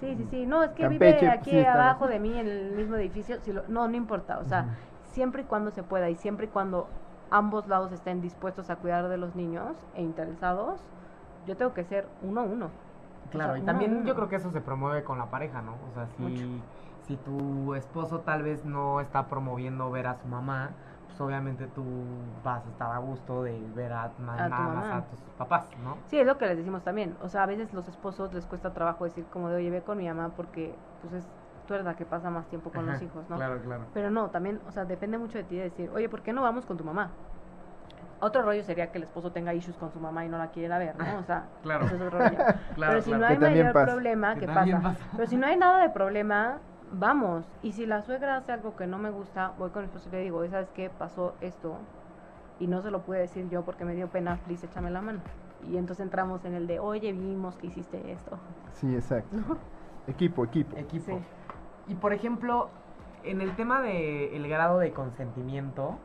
[0.00, 0.46] Sí, sí, sí.
[0.46, 3.40] No, es que Campeche, vive aquí sí, abajo de mí en el mismo edificio.
[3.40, 4.38] Si lo- no, no importa.
[4.38, 6.88] O sea, siempre y cuando se pueda y siempre y cuando
[7.30, 10.80] ambos lados estén dispuestos a cuidar de los niños e interesados,
[11.46, 12.70] yo tengo que ser uno a uno.
[13.30, 14.06] Claro, sea, y también uno.
[14.06, 15.78] yo creo que eso se promueve con la pareja, ¿no?
[15.88, 16.44] O sea, Mucho.
[16.44, 16.62] si,
[17.06, 20.76] si tu esposo tal vez no está promoviendo ver a su mamá,
[21.14, 21.84] pues obviamente tú
[22.42, 24.96] vas a estar a gusto de ver a, A tu nada más mamá.
[24.96, 25.96] a tus papás, ¿no?
[26.08, 27.14] Sí, es lo que les decimos también.
[27.22, 29.96] O sea, a veces los esposos les cuesta trabajo decir como de, oye, ve con
[29.98, 31.24] mi mamá porque pues es,
[31.68, 33.36] tú eres la que pasa más tiempo con los hijos, ¿no?
[33.36, 33.84] Claro, claro.
[33.94, 36.42] Pero no, también, o sea, depende mucho de ti de decir, oye, ¿por qué no
[36.42, 37.10] vamos con tu mamá?
[38.20, 40.66] Otro rollo sería que el esposo tenga issues con su mamá y no la quiere
[40.66, 41.18] ir a ver, ¿no?
[41.20, 41.84] O sea, Claro.
[41.86, 42.38] eso es otro rollo.
[42.76, 43.20] Pero si claro.
[43.20, 43.86] no hay mayor pasa.
[43.86, 44.96] problema, Que ¿qué pasa.
[45.16, 46.58] Pero si no hay nada de problema,
[46.98, 47.46] vamos.
[47.62, 50.12] Y si la suegra hace algo que no me gusta, voy con el esposo y
[50.12, 50.90] le digo, "Oye, ¿sabes qué?
[50.90, 51.76] Pasó esto
[52.58, 55.20] y no se lo pude decir yo porque me dio pena, please, échame la mano.
[55.66, 58.38] y entonces entramos en el de, oye, vimos que hiciste esto.
[58.74, 59.38] Sí, exacto.
[60.06, 60.76] Equipo, equipo.
[60.76, 61.18] Equipo.
[61.86, 61.92] Sí.
[61.92, 62.68] Y por ejemplo,
[63.22, 65.96] en el tema del el grado de consentimiento.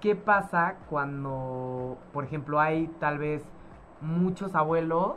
[0.00, 3.44] ¿qué pasa cuando, por ejemplo, hay tal vez
[4.00, 5.16] muchos abuelos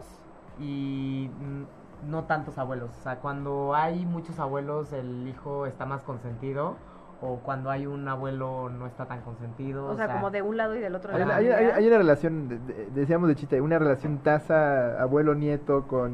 [0.59, 1.63] y mm,
[2.08, 2.91] no tantos abuelos?
[3.00, 6.76] O sea, cuando hay muchos abuelos, el hijo está más consentido.
[7.22, 9.86] O cuando hay un abuelo no está tan consentido.
[9.88, 11.76] O sea, como de un lado y del otro de Hay, hay- hay- familia.
[11.76, 16.12] hay una relación, de- de- decíamos de chiste, una relación taza abuelo-nieto con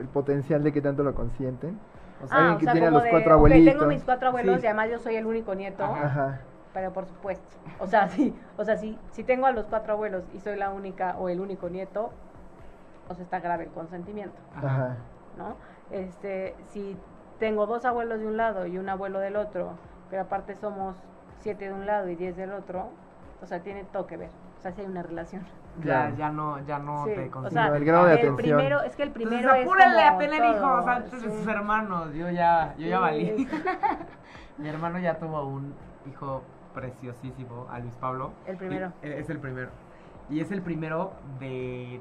[0.00, 1.78] el potencial de que tanto lo consienten.
[2.24, 3.74] O sea, Ah, alguien o que sea, tiene a los de, cuatro abuelitos.
[3.74, 4.62] tengo mis cuatro abuelos Sí.
[4.64, 5.84] y además yo soy el único nieto.
[5.84, 6.06] Ajá.
[6.06, 6.40] Ajá.
[6.72, 7.44] Pero por supuesto.
[7.78, 8.34] O sea, sí.
[8.56, 11.38] O sea, sí, si tengo a los cuatro abuelos y soy la única o el
[11.40, 12.10] único nieto,
[13.08, 14.96] o sea, está grave el consentimiento, Ajá.
[15.38, 15.56] ¿no?
[15.90, 16.96] Este, si
[17.38, 19.72] tengo dos abuelos de un lado y un abuelo del otro,
[20.10, 20.96] pero aparte somos
[21.40, 22.88] siete de un lado y diez del otro,
[23.42, 24.30] o sea, tiene todo que ver.
[24.58, 25.42] O sea, sí hay una relación.
[25.82, 27.50] ya, ya no, ya no Sí, te o consiento.
[27.50, 28.36] sea, No, el grado de el atención.
[28.36, 31.30] primero, es que el primero Entonces, es apúrenle como a tener todo, hijos antes de
[31.30, 32.14] sus hermanos.
[32.14, 33.48] Yo ya, yo ya valí.
[34.58, 35.74] Mi hermano ya tuvo un
[36.08, 36.42] hijo
[36.72, 38.32] preciosísimo, a Luis Pablo.
[38.46, 38.92] El primero.
[39.02, 39.70] Y- es el primero.
[40.30, 42.00] Y es el primero de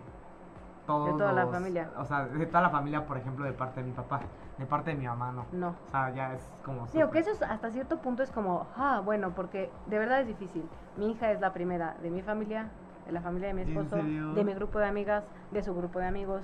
[0.86, 1.89] todos De toda la los- familia.
[1.97, 4.19] O sea, de toda la familia, por ejemplo, de parte de mi papá.
[4.57, 5.45] De parte de mi mamá, no.
[5.51, 5.69] No.
[5.69, 6.86] O sea, ya es como...
[6.88, 10.27] Digo que eso es- hasta cierto punto es como, ah, bueno, porque de verdad es
[10.27, 10.63] difícil.
[10.97, 12.69] Mi hija es la primera de mi familia,
[13.05, 15.99] de la familia de mi ¿En esposo, de mi grupo de amigas, de su grupo
[15.99, 16.43] de amigos.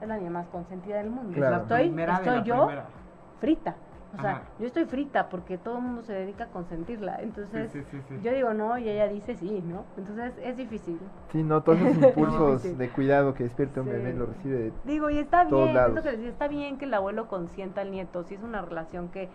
[0.00, 1.32] Es la niña más consentida del mundo.
[1.34, 1.56] Claro.
[1.56, 2.84] la Estoy, de estoy la yo primera.
[3.40, 3.74] frita.
[4.14, 4.42] O sea, Ajá.
[4.58, 7.18] yo estoy frita porque todo el mundo se dedica a consentirla.
[7.20, 8.20] Entonces, Sí, sí, sí, sí.
[8.22, 9.84] yo digo no y ella dice sí, ¿no?
[9.98, 10.98] Entonces es difícil.
[11.30, 13.92] Sí, no, todos esos impulsos de cuidado que despierta un Sí.
[13.92, 14.72] bebé lo recibe de...
[14.84, 16.00] Digo, y está Todos bien, lados.
[16.00, 19.08] que les digo, está bien que el abuelo consienta al nieto, si es una relación
[19.10, 19.28] que,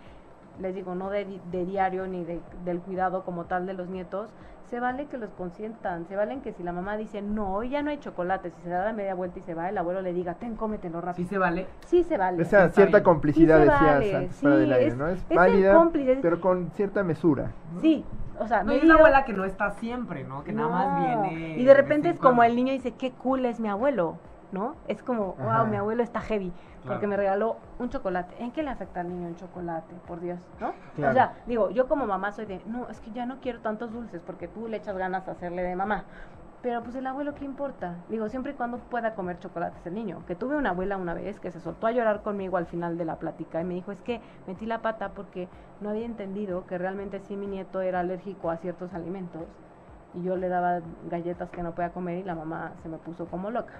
[0.60, 3.88] les digo, no de, di- de diario ni de, del cuidado como tal de los
[3.88, 4.28] nietos,
[4.70, 7.82] se vale que los consientan, se valen que si la mamá dice, no, hoy ya
[7.82, 10.12] no hay chocolate, si se da la media vuelta y se va, el abuelo le
[10.12, 11.28] diga, ten, cómetelo ¿Sí rápido.
[11.28, 11.66] se vale?
[11.86, 12.42] Sí se vale.
[12.42, 13.04] Esa está cierta bien.
[13.04, 15.08] complicidad Sí se decías vale, antes sí, del aire, es- ¿no?
[15.08, 17.50] Es válida, cómplice, es- pero con cierta mesura.
[17.74, 17.80] ¿no?
[17.80, 18.04] Sí,
[18.40, 20.42] o sea, No, es una abuela que no está siempre, ¿no?
[20.44, 20.98] Que nada más No.
[21.04, 21.56] viene...
[21.58, 24.16] Y de repente es como el niño dice, qué cool es mi abuelo,
[24.52, 24.76] ¿no?
[24.88, 25.62] Es como, Ajá.
[25.62, 27.08] wow, mi abuelo está heavy, porque Claro.
[27.08, 28.34] me regaló un chocolate.
[28.42, 29.94] ¿En qué le afecta al niño un chocolate?
[30.06, 30.72] Por Dios, ¿no?
[30.96, 31.10] Claro.
[31.10, 33.92] O sea, digo, yo como mamá soy de, no, es que ya no quiero tantos
[33.92, 36.04] dulces, porque tú le echas ganas a hacerle de mamá.
[36.62, 37.96] Pero pues el abuelo, ¿qué importa?
[38.08, 40.22] Digo, siempre y cuando pueda comer chocolates el niño.
[40.26, 43.04] Que tuve una abuela una vez que se soltó a llorar conmigo al final de
[43.04, 45.46] la plática y me dijo, es que metí la pata porque
[45.82, 49.42] no había entendido que realmente sí mi nieto era alérgico a ciertos alimentos
[50.14, 50.80] y yo le daba
[51.10, 53.74] galletas que no podía comer y la mamá se me puso como loca.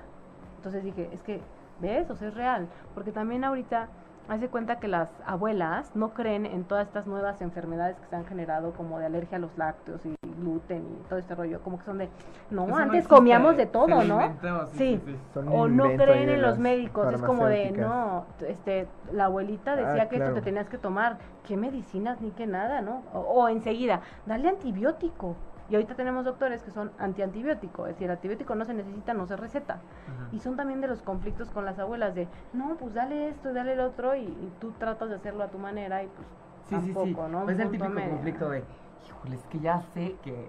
[0.64, 1.42] Entonces dije, es que,
[1.80, 2.08] ¿ves?
[2.08, 2.66] O sea, es real.
[2.94, 3.88] Porque también ahorita
[4.30, 8.24] hace cuenta que las abuelas no creen en todas estas nuevas enfermedades que se han
[8.24, 11.60] generado como de alergia a los lácteos y gluten y todo este rollo.
[11.60, 12.08] Como que son de,
[12.50, 14.22] no, Eso antes comíamos de todo, ¿no?
[14.22, 15.02] inventó, sí, Sí.
[15.04, 15.18] sí,
[15.50, 20.08] O no creen en los médicos, es como de, no, este, la abuelita decía Ah,
[20.08, 20.30] que claro.
[20.30, 23.02] esto te tenías que tomar, qué medicinas ni qué nada, ¿no?
[23.12, 25.36] O, o enseguida, dale antibiótico.
[25.70, 29.26] Y ahorita tenemos doctores que son antiantibiótico, es decir, el antibiótico no se necesita, no
[29.26, 29.74] se receta.
[29.74, 30.28] Ajá.
[30.32, 33.72] Y son también de los conflictos con las abuelas de, no, pues dale esto dale
[33.72, 36.26] el otro, y, y tú tratas de hacerlo a tu manera y pues
[36.68, 37.32] Sí, sí, tampoco, sí.
[37.32, 37.44] ¿no?
[37.44, 38.10] Un Pues es el típico medio.
[38.10, 38.64] conflicto de,
[39.06, 40.48] híjole, es que ya sé que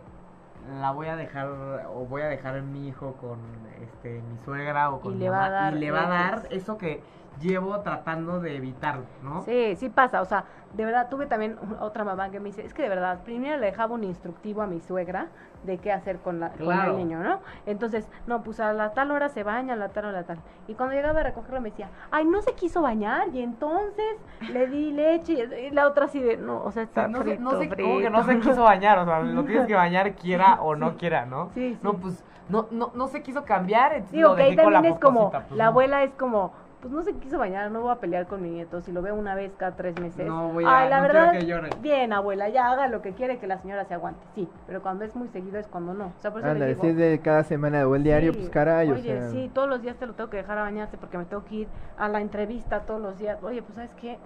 [0.80, 3.40] la voy a dejar o voy a dejar a mi hijo con
[3.82, 6.06] este mi suegra o con Y mi le va a mamá, dar y le va
[6.06, 6.48] a dar X.
[6.50, 7.02] eso que
[7.42, 9.42] llevo tratando de evitar, ¿no?
[9.44, 12.74] Sí, sí pasa, o sea, de verdad tuve también otra mamá que me dice, es
[12.74, 15.28] que de verdad, primero le dejaba un instructivo a mi suegra
[15.64, 16.92] de qué hacer con, la, con Claro.
[16.92, 17.40] el niño, ¿no?
[17.66, 20.38] Entonces, no, pues a la tal hora se baña, a la tal hora tal.
[20.68, 24.18] Y cuando llegaba a recogerlo me decía, ay, no se quiso bañar y entonces
[24.52, 27.52] le di leche y, la otra así de, no, o sea, Sí, no, se, no
[27.52, 28.50] frito, sé, como que no se frito".
[28.50, 30.96] quiso bañar, o sea, lo tienes que bañar quiera o no Sí.
[31.00, 31.50] quiera, ¿no?
[31.54, 31.80] Sí, sí.
[31.82, 36.04] No, pues, no, no, no se quiso cambiar, la también es como, pues, la abuela
[36.04, 36.54] es como,
[36.86, 39.16] pues no se quiso bañar, no voy a pelear con mi nieto, si lo veo
[39.16, 40.28] una vez cada tres meses.
[40.28, 41.70] No voy a- Ay, la no quiero verdad, que llore.
[41.82, 45.04] bien abuela, ya haga lo que quiere que la señora se aguante, sí, pero cuando
[45.04, 46.14] es muy seguido es cuando no.
[46.16, 48.34] O sea, por eso le Ándale, digo, si es de cada semana o el diario,
[48.34, 49.30] sí, pues caray, o Oye, sea...
[49.32, 51.56] sí, todos los días te lo tengo que dejar a bañarse porque me tengo que
[51.56, 51.68] ir
[51.98, 53.42] a la entrevista todos los días.
[53.42, 54.20] Oye, pues sabes qué,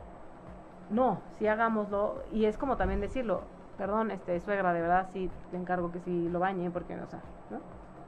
[0.90, 3.44] no, sí hagámoslo y es como también decirlo.
[3.78, 7.22] Perdón, este suegra, de verdad sí te encargo que sí lo bañe porque o sea,
[7.50, 7.60] ¿no?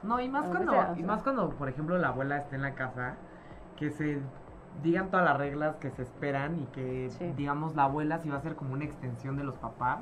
[0.04, 1.08] No, y más cuando, sea, o y sea.
[1.08, 3.16] más cuando, por ejemplo, la abuela esté en la casa,
[3.82, 4.20] que se
[4.84, 7.26] digan todas las reglas que se esperan y que, Sí.
[7.36, 9.98] digamos, la abuela si va a ser como una extensión de los papás,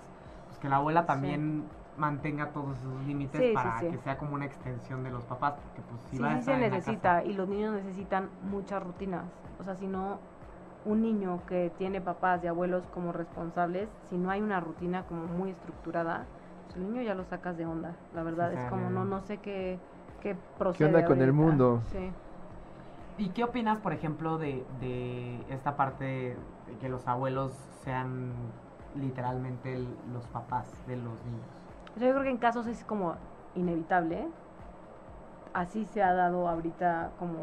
[0.47, 1.63] pues que la abuela también
[1.97, 3.88] mantenga todos sus límites Sí, para sí.
[3.88, 6.39] que sea como una extensión de los papás, porque pues si Sí, va a sí
[6.41, 7.25] estar se en la necesita casa.
[7.25, 9.23] y los niños necesitan muchas rutinas.
[9.61, 10.19] O sea, si no,
[10.86, 15.25] un niño que tiene papás y abuelos como responsables, si no hay una rutina como
[15.25, 16.25] muy estructurada,
[16.65, 17.95] pues el niño ya lo sacas de onda.
[18.13, 19.77] La verdad Sí, es sale como, no, no sé qué,
[20.21, 21.82] qué ¿Qué procede onda con el mundo?
[21.91, 22.11] Sí.
[23.20, 27.51] ¿Y qué opinas, por ejemplo, de, de esta parte de que los abuelos
[27.84, 28.32] sean
[28.95, 29.78] literalmente
[30.13, 31.43] los papás de los niños?
[31.97, 33.15] Yo creo que en casos es como
[33.55, 34.26] inevitable.
[35.53, 37.39] Así se ha dado ahorita como,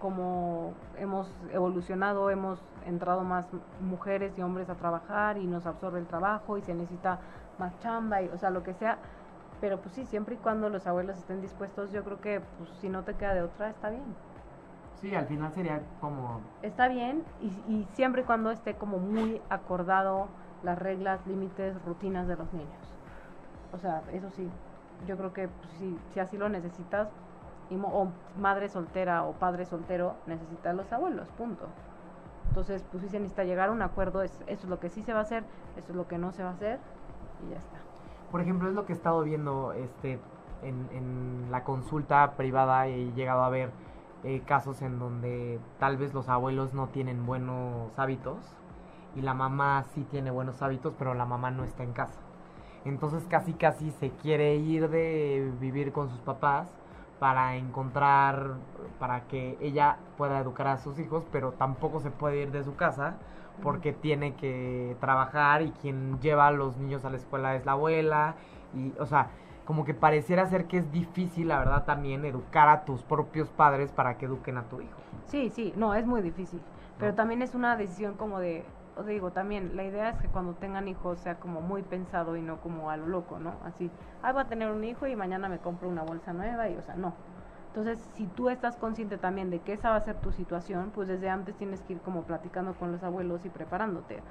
[0.00, 3.46] como hemos evolucionado, hemos entrado más
[3.88, 7.20] mujeres y hombres a trabajar y nos absorbe el trabajo y se necesita
[7.60, 8.98] más chamba y, o sea, lo que sea.
[9.60, 12.88] Pero pues sí, siempre y cuando los abuelos estén dispuestos, yo creo que pues si
[12.88, 14.27] no te queda de otra, está bien.
[15.00, 16.40] Sí, al final sería como...
[16.62, 20.28] Está bien y, y siempre y cuando esté como muy acordado
[20.62, 22.94] las reglas, límites, rutinas de los niños.
[23.72, 24.48] O sea, eso sí,
[25.06, 27.08] yo creo que pues, si, si así lo necesitas,
[27.70, 31.66] y o madre soltera o padre soltero, necesita a los abuelos, punto.
[32.48, 35.02] Entonces, pues sí se necesita llegar a un acuerdo, es, eso es lo que sí
[35.02, 35.44] se va a hacer,
[35.76, 36.78] eso es lo que no se va a hacer,
[37.46, 37.76] y ya está.
[38.30, 40.18] Por ejemplo, es lo que he estado viendo este,
[40.62, 42.86] en, en la consulta privada.
[42.86, 43.70] He llegado a ver
[44.24, 48.38] eh, casos en donde tal vez los abuelos no tienen buenos hábitos
[49.14, 52.20] y la mamá sí tiene buenos hábitos, pero la mamá no está en casa.
[52.84, 56.68] Entonces casi casi se quiere ir de vivir con sus papás
[57.18, 58.54] para encontrar,
[58.98, 62.76] para que ella pueda educar a sus hijos, pero tampoco se puede ir de su
[62.76, 63.16] casa
[63.62, 67.72] porque tiene que trabajar y quien lleva a los niños a la escuela es la
[67.72, 68.34] abuela
[68.74, 69.30] y o sea
[69.68, 73.92] como que pareciera ser que es difícil la verdad también educar a tus propios padres
[73.92, 76.62] para que eduquen a tu hijo Sí, sí, no, es muy difícil.
[76.98, 77.16] Pero ¿No?
[77.16, 78.64] también es una decisión como de,
[78.96, 82.40] os digo, también la idea es que cuando tengan hijos sea como muy pensado y
[82.40, 83.52] no como a lo loco, ¿no?
[83.62, 83.90] Así,
[84.22, 86.82] ah, voy a tener un hijo y mañana me compro una bolsa nueva y, o
[86.82, 87.12] sea, no.
[87.66, 91.08] Entonces, si tú estás consciente también de que esa va a ser tu situación, pues
[91.08, 94.22] desde antes tienes que ir como platicando con los abuelos y preparándote.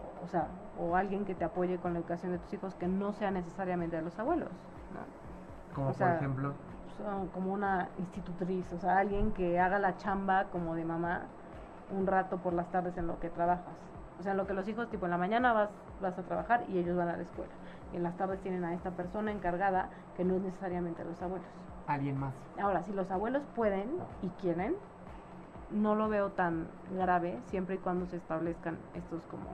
[0.00, 2.88] O, o sea, o alguien que te apoye con la educación de tus hijos que
[2.88, 4.48] no sea necesariamente de los abuelos,
[4.96, 5.74] ¿no?
[5.74, 6.54] como O por ejemplo
[6.96, 11.22] son como una institutriz, o sea, alguien que haga la chamba como de mamá
[11.90, 13.74] un rato por las tardes en lo que trabajas.
[14.18, 15.68] O sea, en lo que los hijos, tipo en la mañana vas,
[16.00, 17.52] vas a trabajar y ellos van a la escuela.
[17.92, 21.46] Y en las tardes tienen a esta persona encargada que no es necesariamente los abuelos.
[21.86, 23.90] alguien más Ahora, si los abuelos pueden
[24.22, 24.74] y quieren,
[25.70, 29.46] no lo veo tan grave siempre y cuando se establezcan estos como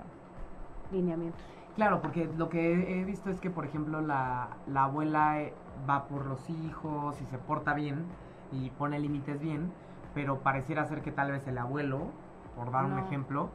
[0.92, 1.42] lineamientos.
[1.76, 5.54] Claro, porque lo que he- visto es que, por ejemplo, la, la abuela eh,
[5.88, 8.06] va por los hijos y se porta bien
[8.50, 9.72] y pone límites bien,
[10.14, 12.08] pero pareciera ser que tal vez el abuelo,
[12.54, 13.48] por dar un ejemplo,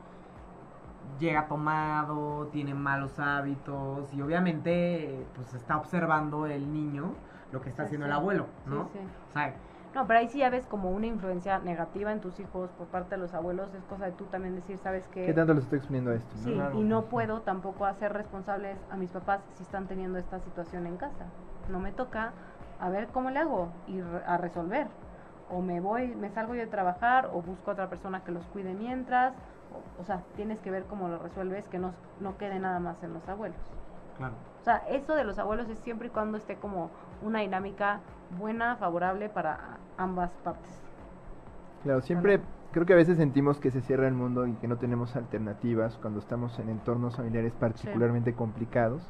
[1.20, 7.14] llega tomado, tiene malos hábitos y obviamente pues está observando el niño
[7.52, 8.10] lo que está Sí, haciendo sí.
[8.12, 8.90] el abuelo, Sí, ¿no?
[8.92, 9.00] sí.
[9.30, 9.56] O sea,
[9.98, 13.16] No, pero ahí sí ya ves como una influencia negativa en tus hijos por parte
[13.16, 13.74] de los abuelos.
[13.74, 15.26] Es cosa de tú también decir, ¿sabes qué?
[15.26, 16.30] ¿Qué tanto les estoy exponiendo a esto?
[16.36, 16.44] no?
[16.44, 16.78] Sí, Claro.
[16.78, 20.98] y no puedo tampoco hacer responsables a mis papás si están teniendo esta situación en
[20.98, 21.26] casa.
[21.68, 22.34] No me toca
[22.80, 24.86] a ver cómo le hago y a resolver.
[25.50, 28.46] O me voy, me salgo yo de trabajar o busco a otra persona que los
[28.46, 29.34] cuide mientras.
[29.74, 33.02] O, o sea, tienes que ver cómo lo resuelves, que no, no quede nada más
[33.02, 33.58] en los abuelos.
[34.16, 34.36] claro.
[34.68, 36.92] O sea, eso de los abuelos es siempre y cuando esté como
[37.22, 38.02] una dinámica
[38.38, 40.70] buena, favorable para ambas partes.
[41.84, 42.42] Claro, siempre
[42.74, 45.98] creo que a veces sentimos que se cierra el mundo y que no tenemos alternativas
[46.02, 49.02] cuando estamos en entornos familiares particularmente complicados.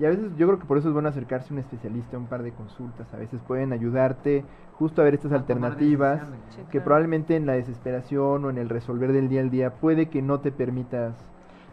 [0.00, 2.26] Y a veces yo creo que por eso es bueno acercarse a un especialista, un
[2.26, 3.14] par de consultas.
[3.14, 4.44] A veces pueden ayudarte
[4.76, 6.20] justo a ver estas A alternativas
[6.72, 10.20] que probablemente en la desesperación o en el resolver del día al día puede que
[10.20, 11.14] no te permitas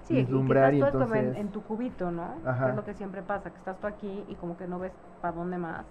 [0.03, 1.37] Sí, y que estás y tú como en, entonces...
[1.37, 2.41] en tu cubito, ¿no?
[2.45, 2.65] Ajá.
[2.65, 4.91] Que es lo que siempre pasa, que estás tú aquí y como que no ves
[5.21, 5.85] para dónde más.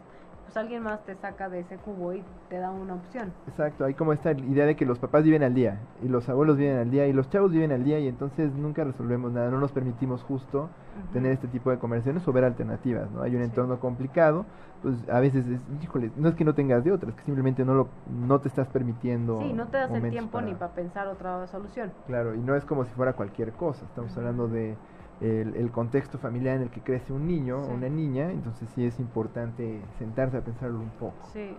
[0.44, 3.32] Pues alguien más te saca de ese cubo y te da una opción.
[3.46, 6.56] Exacto, hay como esta idea de que los papás viven al día y los abuelos
[6.56, 9.58] viven al día y los chavos viven al día y entonces nunca resolvemos nada, no
[9.58, 10.68] nos permitimos justo
[11.12, 13.22] tener este tipo de conversaciones o ver alternativas, ¿no?
[13.22, 13.48] Hay un Sí.
[13.50, 14.46] entorno complicado,
[14.80, 17.64] pues a veces es, híjole, no es que no tengas de otras, es que simplemente
[17.64, 21.06] no lo no te estás permitiendo Sí, no te das el tiempo ni para pensar
[21.08, 21.92] otra solución.
[22.06, 24.76] Claro, y no es como si fuera cualquier cosa, estamos hablando de
[25.22, 28.84] el, el contexto familiar en el que crece un niño o una niña, entonces sí
[28.84, 31.14] es importante sentarse a pensarlo un poco.
[31.32, 31.56] Sí,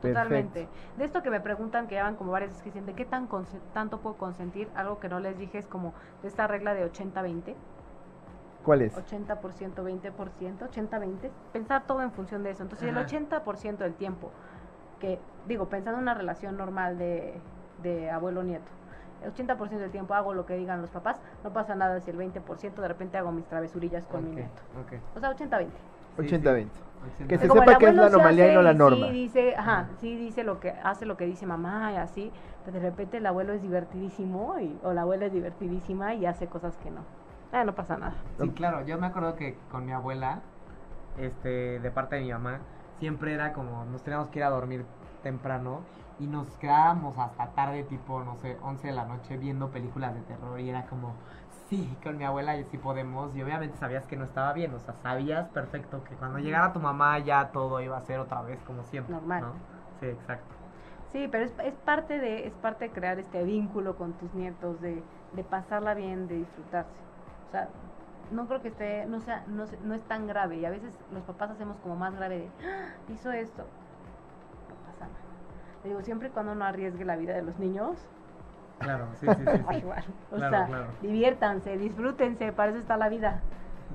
[0.00, 0.08] Perfecto.
[0.08, 0.68] totalmente.
[0.96, 3.04] De esto que me preguntan, que ya van como varias veces que dicen, ¿de qué
[3.04, 3.28] tan
[3.72, 4.68] tanto puedo consentir?
[4.74, 7.54] Algo que no les dije es como de esta regla de 80-20.
[8.64, 8.94] ¿Cuál es?
[8.96, 9.38] 80%,
[9.74, 10.12] 20%,
[10.70, 11.30] 80-20.
[11.52, 12.62] Pensar todo en función de eso.
[12.62, 13.00] Entonces, Ajá.
[13.00, 14.30] el 80% del tiempo,
[15.00, 17.40] que digo, pensando en una relación normal de,
[17.82, 18.70] de abuelo-nieto,
[19.24, 22.18] el 80% del tiempo hago lo que digan los papás, no pasa nada si el
[22.18, 24.62] 20% de repente hago mis travesurillas con mi nieto.
[25.14, 25.68] O sea, 80-20.
[26.16, 26.68] Sí, 80-20.
[27.16, 27.24] sí.
[27.24, 29.06] Que se sepa que es la sí anomalía y no la sí norma.
[29.08, 32.32] dice, ajá, sí dice lo que hace lo que dice mamá y así,
[32.64, 36.46] pero de repente el abuelo es divertidísimo y, o la abuela es divertidísima y hace
[36.46, 37.00] cosas que no.
[37.52, 38.14] Ah, no pasa nada.
[38.40, 40.40] Sí, claro, yo me acuerdo que con mi abuela,
[41.18, 42.60] este, de parte de mi mamá,
[42.98, 44.84] siempre era como, nos teníamos que ir a dormir
[45.22, 45.80] temprano
[46.18, 50.20] y nos quedábamos hasta tarde, tipo, no sé, 11 de la noche viendo películas de
[50.22, 51.14] terror y era como,
[51.68, 53.34] sí, con mi abuela y sí podemos.
[53.34, 56.80] Y obviamente sabías que no estaba bien, o sea, sabías perfecto que cuando llegara tu
[56.80, 59.14] mamá ya todo iba a ser otra vez como siempre.
[59.14, 59.42] Normal.
[59.42, 59.52] ¿no?
[60.00, 60.54] Sí, exacto.
[61.12, 64.80] Sí, pero es, es parte de es parte de crear este vínculo con tus nietos,
[64.80, 65.02] de,
[65.32, 66.90] de pasarla bien, de disfrutarse.
[67.48, 67.68] O sea,
[68.30, 70.56] no creo que esté, no sea, no, no es tan grave.
[70.56, 73.66] Y a veces los papás hacemos como más grave de, "Ah, hizo esto.
[75.84, 77.96] Digo, siempre y cuando no arriesgue la vida de los niños,
[78.78, 79.62] Claro, sí, sí, sí.
[79.70, 79.76] sí.
[79.76, 80.04] igual.
[80.32, 80.86] O Claro, sea, claro.
[81.02, 83.40] diviértanse, disfrútense, para eso está la vida.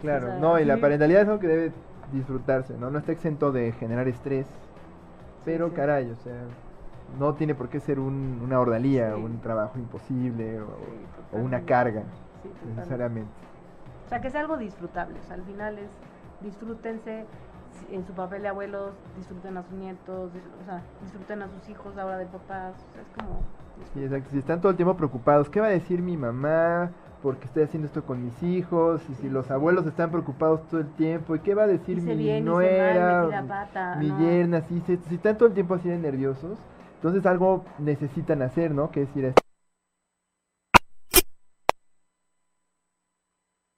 [0.01, 1.71] Claro, O sea, no, y la parentalidad es algo que debe
[2.13, 2.89] disfrutarse, ¿no?
[2.89, 4.47] No está exento de generar estrés,
[5.43, 5.75] pero sí.
[5.75, 6.35] caray, o sea,
[7.19, 9.21] no tiene por qué ser un- una ordalía, Sí.
[9.21, 10.67] un trabajo imposible o,
[11.33, 12.03] o una carga,
[12.75, 13.31] necesariamente.
[14.05, 15.19] O sea, que sea algo disfrutable.
[15.19, 15.89] O sea, al final es
[16.41, 17.25] disfrútense
[17.91, 21.97] en su papel de abuelos, disfruten a sus nietos, o sea, disfruten a sus hijos
[21.97, 22.75] ahora de papás.
[22.89, 23.41] O sea, es como.
[23.93, 24.29] Sí, exacto.
[24.31, 26.91] Si están todo el tiempo preocupados, ¿qué va a decir mi mamá?
[27.21, 29.01] Porque estoy haciendo esto con mis hijos.
[29.09, 32.15] Y si los abuelos están preocupados todo el tiempo, ¿y qué va a decir Hice
[32.15, 33.21] mi bien, hice mal, nuera?
[33.21, 34.19] metí la mi- pata, mi no.
[34.19, 36.57] yerna, si, si están todo el tiempo así de nerviosos,
[36.95, 38.91] entonces algo necesitan hacer, ¿no?
[38.91, 39.33] Que es ir a...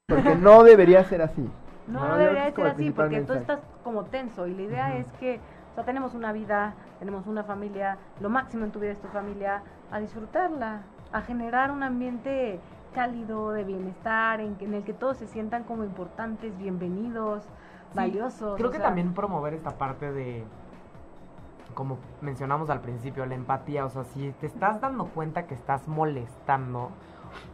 [0.08, 1.50] Porque no debería ser así.
[1.90, 4.48] No, No, debería ser así, porque tú estás como tenso.
[4.48, 5.40] Y la idea es que,
[5.72, 9.08] o sea, tenemos una vida, tenemos una familia, lo máximo en tu vida es tu
[9.08, 10.82] familia, a disfrutarla,
[11.12, 12.60] a generar un ambiente
[12.94, 18.56] cálido, de bienestar, en, en el que todos se sientan como importantes, bienvenidos, Sí, valiosos.
[18.58, 20.44] Creo que sea, también promover esta parte de,
[21.74, 23.86] como mencionamos al principio, la empatía.
[23.86, 26.92] O sea, si te estás dando cuenta que estás molestando,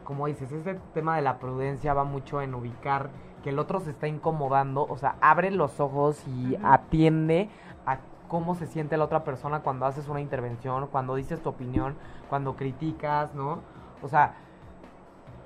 [0.04, 3.10] como dices, ese tema de la prudencia va mucho en ubicar
[3.46, 4.88] que el otro se está incomodando.
[4.90, 7.48] O sea, abre los ojos y atiende
[7.86, 11.94] a cómo se siente la otra persona cuando haces una intervención, cuando dices tu opinión,
[12.28, 13.60] cuando criticas, ¿no?
[14.02, 14.34] O sea,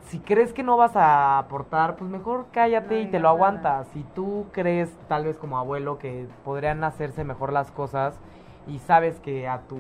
[0.06, 3.86] si crees que no vas a aportar, pues mejor cállate No y te lo aguantas.
[3.90, 8.18] Si tú crees, tal vez como abuelo, que podrían hacerse mejor las cosas
[8.66, 9.78] y sabes que a tu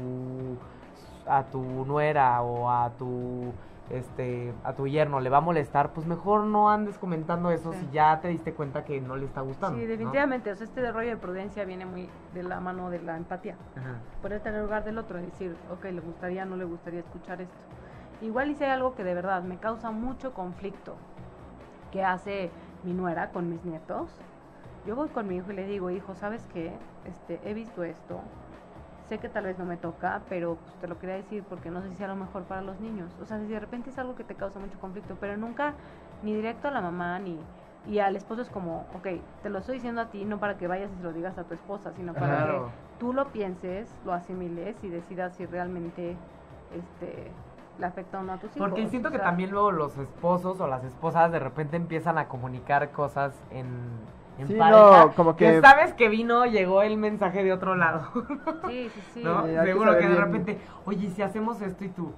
[1.25, 3.53] a tu nuera o a tu
[3.89, 7.79] este a tu yerno le va a molestar, pues mejor no andes comentando eso Sí.
[7.79, 9.77] si ya te diste cuenta que no le está gustando.
[9.77, 9.89] Sí, ¿no?
[9.89, 10.51] definitivamente.
[10.51, 13.55] O sea, este rollo de prudencia viene muy de la mano de la empatía.
[13.75, 13.95] Ajá.
[14.21, 17.41] ponerte en el lugar del otro y decir, ok, le gustaría, no le gustaría escuchar
[17.41, 17.55] esto.
[18.21, 20.95] Igual hice algo que de verdad me causa mucho conflicto,
[21.91, 22.51] que hace
[22.83, 24.09] mi nuera con mis nietos.
[24.85, 26.73] Yo voy con mi hijo y le digo, hijo, ¿sabes qué?
[27.05, 28.19] Este, he visto esto,
[29.09, 31.81] sé que tal vez no me toca, pero pues, te lo quería decir porque no
[31.81, 33.11] sé si sea lo mejor para los niños.
[33.21, 35.73] O sea, si de repente es algo que te causa mucho conflicto, pero nunca
[36.23, 37.37] ni directo a la mamá ni...
[37.87, 39.07] Y al esposo es como, ok,
[39.41, 41.43] te lo estoy diciendo a ti, no para que vayas y se lo digas a
[41.45, 42.65] tu esposa, sino para Claro.
[42.65, 46.15] que tú lo pienses, lo asimiles y decidas si realmente
[46.75, 47.31] este
[47.79, 48.69] le afecta o no a tus hijos.
[48.69, 52.27] Porque siento O que también luego los esposos o las esposas de repente empiezan a
[52.27, 53.67] comunicar cosas en,
[54.39, 55.05] en Sí, pareja.
[55.05, 58.07] no, como que- sabes que vino, llegó el mensaje de otro lado.
[58.67, 59.23] Sí, sí, sí.
[59.23, 59.43] ¿No?
[59.45, 60.17] Que Seguro que, saber de bien.
[60.25, 62.13] repente, oye, ¿y si hacemos esto y tú.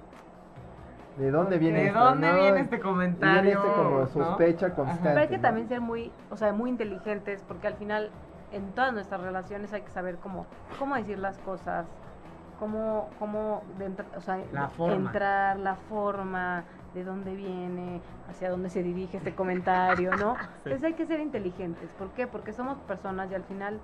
[1.16, 2.38] ¿De dónde viene ¿De esto, dónde no?
[2.38, 3.42] viene este Y comentario?
[3.42, 4.06] viene este como ¿no?
[4.06, 4.74] sospecha Ajá.
[4.76, 5.08] constante.
[5.08, 5.42] Pero hay que ¿no?
[5.42, 8.10] también ser muy, o sea, muy inteligentes porque al final
[8.52, 10.46] en todas nuestras relaciones hay que saber cómo,
[10.78, 11.86] cómo decir las cosas,
[12.58, 14.94] cómo, cómo de entra- o sea, La forma.
[14.94, 16.64] entrar, la forma,
[16.94, 20.36] de dónde viene, hacia dónde se dirige este comentario, ¿no?
[20.64, 21.90] Entonces hay que ser inteligentes.
[21.98, 22.26] ¿Por qué?
[22.26, 23.80] Porque somos personas y al final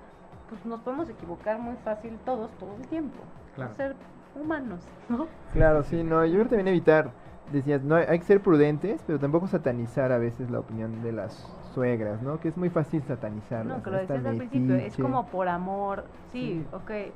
[0.49, 3.19] pues nos podemos equivocar muy fácil todos, todo el tiempo.
[3.55, 3.75] Claro.
[3.75, 3.95] Ser
[4.39, 5.27] humanos, ¿no?
[5.53, 7.11] Claro, sí, no, yo creo que también evitar,
[7.51, 11.33] decías, no, hay que ser prudentes, pero tampoco satanizar a veces la opinión de las
[11.73, 12.39] suegras, ¿no?
[12.39, 13.77] Que es muy fácil satanizarlas.
[13.77, 16.75] No, que lo decías al principio, es como por amor, sí, Sí.
[16.75, 17.13] ok,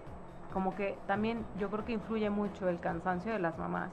[0.54, 3.92] como que también yo creo que influye mucho el cansancio de las mamás,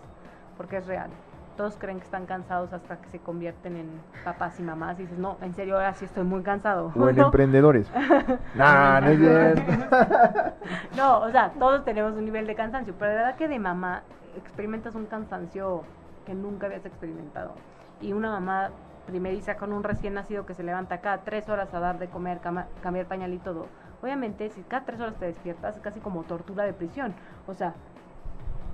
[0.56, 1.10] porque es real.
[1.56, 5.18] Todos creen que están cansados hasta que se convierten en papás y mamás y dices,
[5.18, 6.90] no, en serio, ahora sí estoy muy cansado.
[6.96, 7.24] O en ¿no?
[7.26, 7.90] emprendedores.
[8.54, 9.62] no, no es cierto.
[10.96, 14.02] No, o sea, todos tenemos un nivel de cansancio, pero la verdad que de mamá
[14.36, 15.82] experimentas un cansancio
[16.26, 17.54] que nunca habías experimentado.
[18.00, 18.70] Y una mamá
[19.06, 22.40] primeriza con un recién nacido que se levanta cada tres horas a dar de comer,
[22.40, 23.66] cama- cambiar pañal y todo.
[24.02, 27.14] Obviamente, si cada tres horas te despiertas, es casi como tortura de prisión.
[27.46, 27.74] O sea,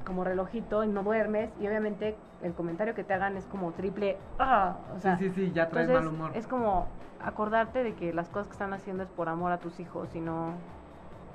[0.07, 1.50] como relojito y no duermes.
[1.61, 4.16] Y obviamente el comentario que te hagan es como triple.
[4.38, 4.76] ¡Ah!
[4.96, 6.30] O sea, sí, sí, sí, ya traes mal humor.
[6.34, 6.86] Es como
[7.20, 10.20] acordarte de que las cosas que están haciendo es por amor a tus hijos y
[10.20, 10.52] no,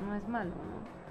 [0.08, 1.02] no es malo, ¿no?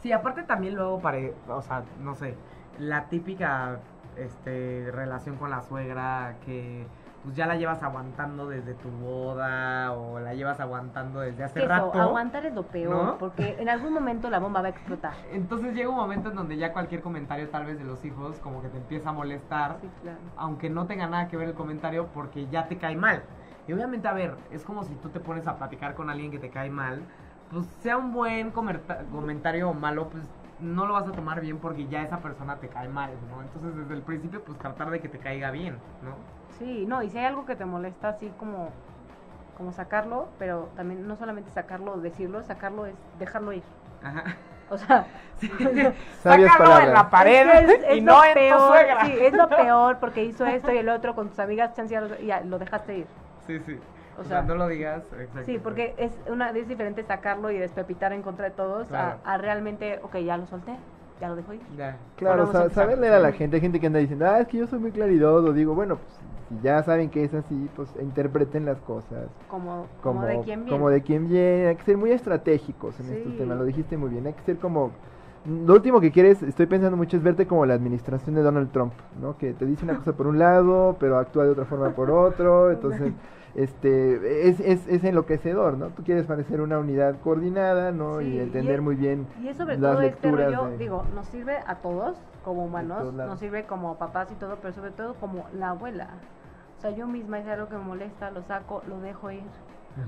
[0.00, 2.34] Sí, aparte también luego para, o sea, no sé,
[2.78, 3.78] la típica
[4.16, 6.86] este relación con la suegra que
[7.22, 11.68] pues ya la llevas aguantando desde tu boda o la llevas aguantando desde hace eso,
[11.68, 11.92] rato.
[12.00, 13.18] aguantar es lo peor, ¿no?
[13.18, 15.12] porque en algún momento la bomba va a explotar.
[15.32, 18.60] Entonces llega un momento en donde ya cualquier comentario tal vez de los hijos como
[18.60, 20.18] que te empieza a molestar, Sí, claro.
[20.36, 23.22] aunque no tenga nada que ver el comentario porque ya te cae mal.
[23.68, 26.40] Y obviamente, a ver, es como si tú te pones a platicar con alguien que
[26.40, 27.02] te cae mal,
[27.52, 30.24] pues sea un buen comentario o malo, pues
[30.62, 33.42] no lo vas a tomar bien porque ya esa persona te cae mal, ¿no?
[33.42, 36.14] Entonces desde el principio pues tratar de que te caiga bien, ¿no?
[36.58, 38.70] Sí, no, y si hay algo que te molesta, así como,
[39.56, 43.62] como sacarlo, pero también no solamente sacarlo o decirlo, sacarlo es dejarlo ir.
[44.02, 44.24] Ajá.
[44.70, 45.06] O sea,
[45.40, 45.94] Sabias
[46.52, 46.88] Sácalo palabras.
[46.88, 49.04] en la pared es, que es- es y en tu peor, suegra.
[49.04, 52.40] Sí, es lo peor porque hizo esto y el otro con tus amigas, lo, ya
[52.42, 53.06] lo dejaste ir.
[53.46, 53.78] Sí, sí.
[54.22, 55.02] O O, sea, sea, no lo digas.
[55.18, 55.44] exacto.
[55.44, 59.18] Sí, porque es una es diferente sacarlo y despepitar en contra de todos Claro.
[59.24, 60.72] a, a realmente, ok, ya lo solté,
[61.20, 61.60] ya lo dejo ir.
[61.76, 61.96] Ya.
[62.16, 64.58] Claro, sa- saber leer a la gente, hay gente que anda diciendo, ah, es que
[64.58, 66.12] yo soy muy claridoso, digo, bueno, pues
[66.48, 69.28] si ya saben que es así, pues interpreten las cosas.
[69.48, 70.70] Como, como, Como, de quién viene.
[70.70, 73.38] como de quién viene, hay que ser muy estratégicos en estos Sí.
[73.38, 74.90] temas, lo dijiste muy bien, hay que ser como...
[75.44, 78.92] Lo último que quieres, estoy pensando mucho, es verte como la administración de Donald Trump,
[79.20, 79.36] ¿no?
[79.38, 82.70] Que te dice una cosa por un lado, pero actúa de otra forma por otro,
[82.70, 83.12] entonces,
[83.54, 85.88] este, es, es, es enloquecedor, ¿no?
[85.88, 88.18] Tú quieres parecer una unidad coordinada, ¿no?
[88.20, 90.70] Sí, y y entender es- muy bien Y es sobre las todo este lecturas rollo,
[90.70, 94.72] de- digo, nos sirve a todos como humanos, nos sirve como papás y todo, pero
[94.72, 96.08] sobre todo como la abuela.
[96.78, 99.44] O sea, yo misma es algo que me molesta, lo saco, lo dejo ir.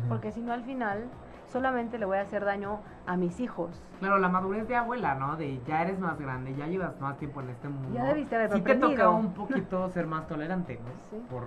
[0.09, 1.05] Porque si no, al final,
[1.47, 3.71] solamente le voy a hacer daño a mis hijos.
[4.01, 5.37] Claro, la madurez de abuela, ¿no?
[5.37, 7.91] De ya eres más grande, ya llevas más tiempo en este mundo.
[7.93, 8.91] Ya debiste haber Sí te aprendido.
[9.05, 10.91] toca un poquito ser más tolerante, ¿no?
[11.11, 11.23] Sí.
[11.31, 11.45] Por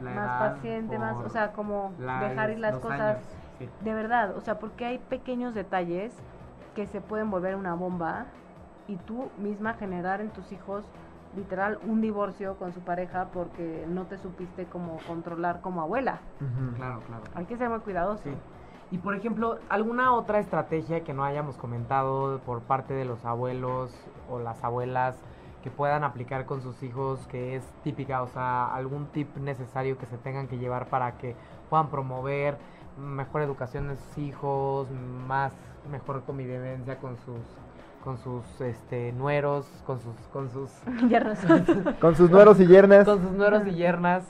[0.00, 3.00] la más edad, paciente, más, o sea, como la- dejar ir las cosas.
[3.00, 3.24] años,
[3.58, 3.68] sí.
[3.80, 6.16] De verdad, o sea, porque hay pequeños detalles
[6.74, 8.26] que se pueden volver una bomba
[8.86, 10.84] y tú misma generar en tus hijos
[11.36, 16.20] literal un divorcio con su pareja porque no te supiste como controlar como abuela.
[16.76, 17.22] Claro, claro.
[17.34, 18.24] Hay que ser muy cuidadoso.
[18.24, 18.32] Sí.
[18.90, 23.94] Y por ejemplo, ¿alguna otra estrategia que no hayamos comentado por parte de los abuelos
[24.28, 25.22] o las abuelas
[25.62, 28.22] que puedan aplicar con sus hijos que es típica?
[28.22, 31.34] O sea, algún tip necesario que se tengan que llevar para que
[31.68, 32.56] puedan promover
[32.98, 34.88] mejor educación de sus hijos,
[35.26, 35.52] más
[35.90, 37.40] mejor convivencia con sus
[38.04, 40.70] con sus este nueros, con sus con sus
[41.10, 41.64] razón.
[42.00, 43.04] Con sus nueros y yernas.
[43.04, 44.24] con sus nueros y yernas.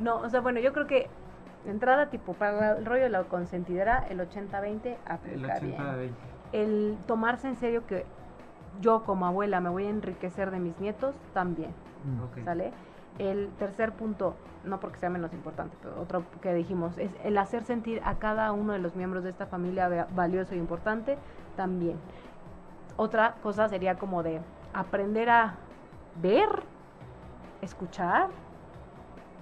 [0.00, 1.08] No, o sea, bueno, yo creo que
[1.64, 5.76] de entrada tipo para el rollo de la consentidera el 80-20 El aplica 80 bien.
[5.96, 6.10] de
[6.52, 8.04] el tomarse en serio que
[8.80, 11.70] yo como abuela me voy a enriquecer de mis nietos también,
[12.04, 12.44] Mm.
[12.44, 12.72] ¿sale?
[13.18, 17.62] El tercer punto, no porque sea menos importante, pero otro que dijimos, es el hacer
[17.64, 21.16] sentir a cada uno de los miembros de esta familia va- valioso y importante
[21.56, 21.96] también.
[22.96, 24.40] Otra cosa sería como de
[24.72, 25.54] aprender a
[26.20, 26.48] ver,
[27.60, 28.28] escuchar,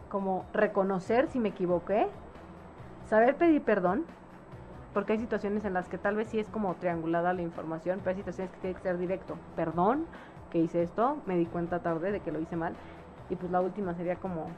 [0.09, 2.09] como reconocer si me equivoqué,
[3.09, 4.05] saber pedir perdón,
[4.93, 8.11] porque hay situaciones en las que tal vez sí es como triangulada la información, pero
[8.11, 9.36] hay situaciones que tiene que ser directo.
[9.57, 10.07] Perdón,
[10.51, 12.74] que hice esto, me di cuenta tarde de que lo hice mal.
[13.28, 14.49] Y pues la última sería como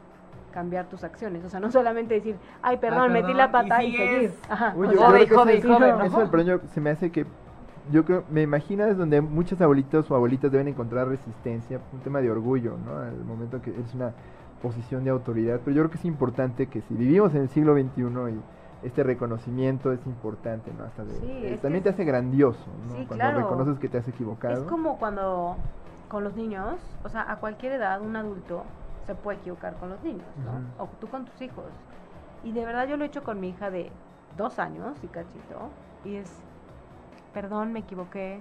[0.52, 1.44] cambiar tus acciones.
[1.44, 4.10] O sea, no solamente decir, ay, perdón, Ay, metí la y pata y, sigues.
[4.10, 4.34] seguir.
[4.48, 4.74] Ajá.
[4.76, 6.04] Uy, yo, creo que eso, ¿no?
[6.04, 7.26] eso del problema se me hace que
[7.90, 12.20] yo creo, me imagino es donde muchos abuelitos o abuelitas deben encontrar resistencia, un tema
[12.20, 12.96] de orgullo, ¿no?
[12.96, 14.12] Al momento que es una
[14.62, 17.74] posición de autoridad, pero yo creo que es importante que si vivimos en el siglo
[17.74, 18.40] XXI y
[18.82, 20.84] este reconocimiento es importante, ¿no?
[20.84, 22.94] Hasta de- Sí, eh, es también te hace grandioso, ¿no?
[22.96, 23.38] Sí, Cuando claro.
[23.38, 24.54] reconoces que te has equivocado.
[24.54, 25.56] Es como cuando
[26.08, 28.64] con los niños, o sea, a cualquier edad un adulto
[29.06, 30.84] se puede equivocar con los niños, ¿no?
[30.84, 31.64] O tú con tus hijos.
[32.44, 33.90] Y de verdad yo lo he hecho con mi hija de
[34.36, 35.70] dos años y cachito.
[36.04, 36.30] Y es,
[37.32, 38.40] perdón, me equivoqué.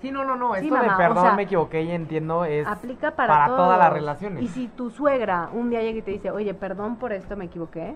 [0.00, 2.44] Sí, no, no, no, Sí, esto mamá, o de perdón sea, me equivoqué y entiendo
[2.44, 4.42] es Aplica para, para todas las relaciones.
[4.42, 7.44] Y si tu suegra un día llega y te dice, oye, perdón por esto, me
[7.44, 7.94] equivoqué,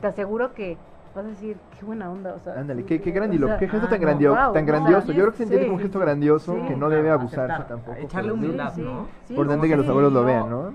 [0.00, 0.78] te aseguro que
[1.14, 2.54] vas a decir, qué buena onda, o sea.
[2.54, 4.52] Ándale, sí, qué, sí, qué o grandilo, sea, qué gesto ah, tan, no, grandio- wow,
[4.52, 5.06] tan grandioso.
[5.08, 6.04] sí, Yo creo que se entiende sí, como un sí, gesto sí.
[6.04, 6.68] grandioso Sí.
[6.68, 7.98] que no debe abusarse aceptar, tampoco.
[7.98, 8.92] echarle humildad, niños.
[8.94, 9.06] ¿no?
[9.26, 9.90] sí, Importante sí, que los sí.
[9.90, 10.72] abuelos lo vean, ¿no?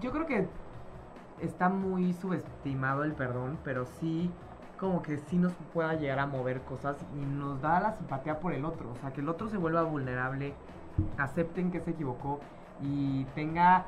[0.00, 0.46] Yo creo que
[1.40, 4.30] está muy subestimado el perdón, pero sí
[4.78, 8.52] como que sí nos pueda llegar a mover cosas y nos da la simpatía por
[8.52, 10.54] el otro, o sea, que el otro se vuelva vulnerable,
[11.18, 12.40] acepten que se equivocó
[12.80, 13.86] y tenga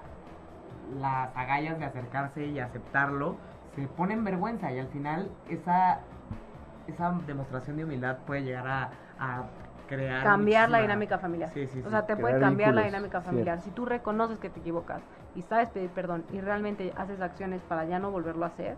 [1.01, 3.37] las agallas de acercarse y aceptarlo,
[3.75, 6.01] se pone en vergüenza y al final esa
[6.87, 9.45] esa demostración de humildad puede llegar a, a
[9.89, 11.51] crear cambiar la dinámica familiar.
[11.55, 11.91] Sí, sí, O sí.
[11.91, 13.31] sea, te puede cambiar la dinámica cierto.
[13.31, 13.61] familiar.
[13.63, 15.01] Si tú reconoces que te equivocas
[15.35, 18.77] y sabes pedir perdón y realmente haces acciones para ya no volverlo a hacer,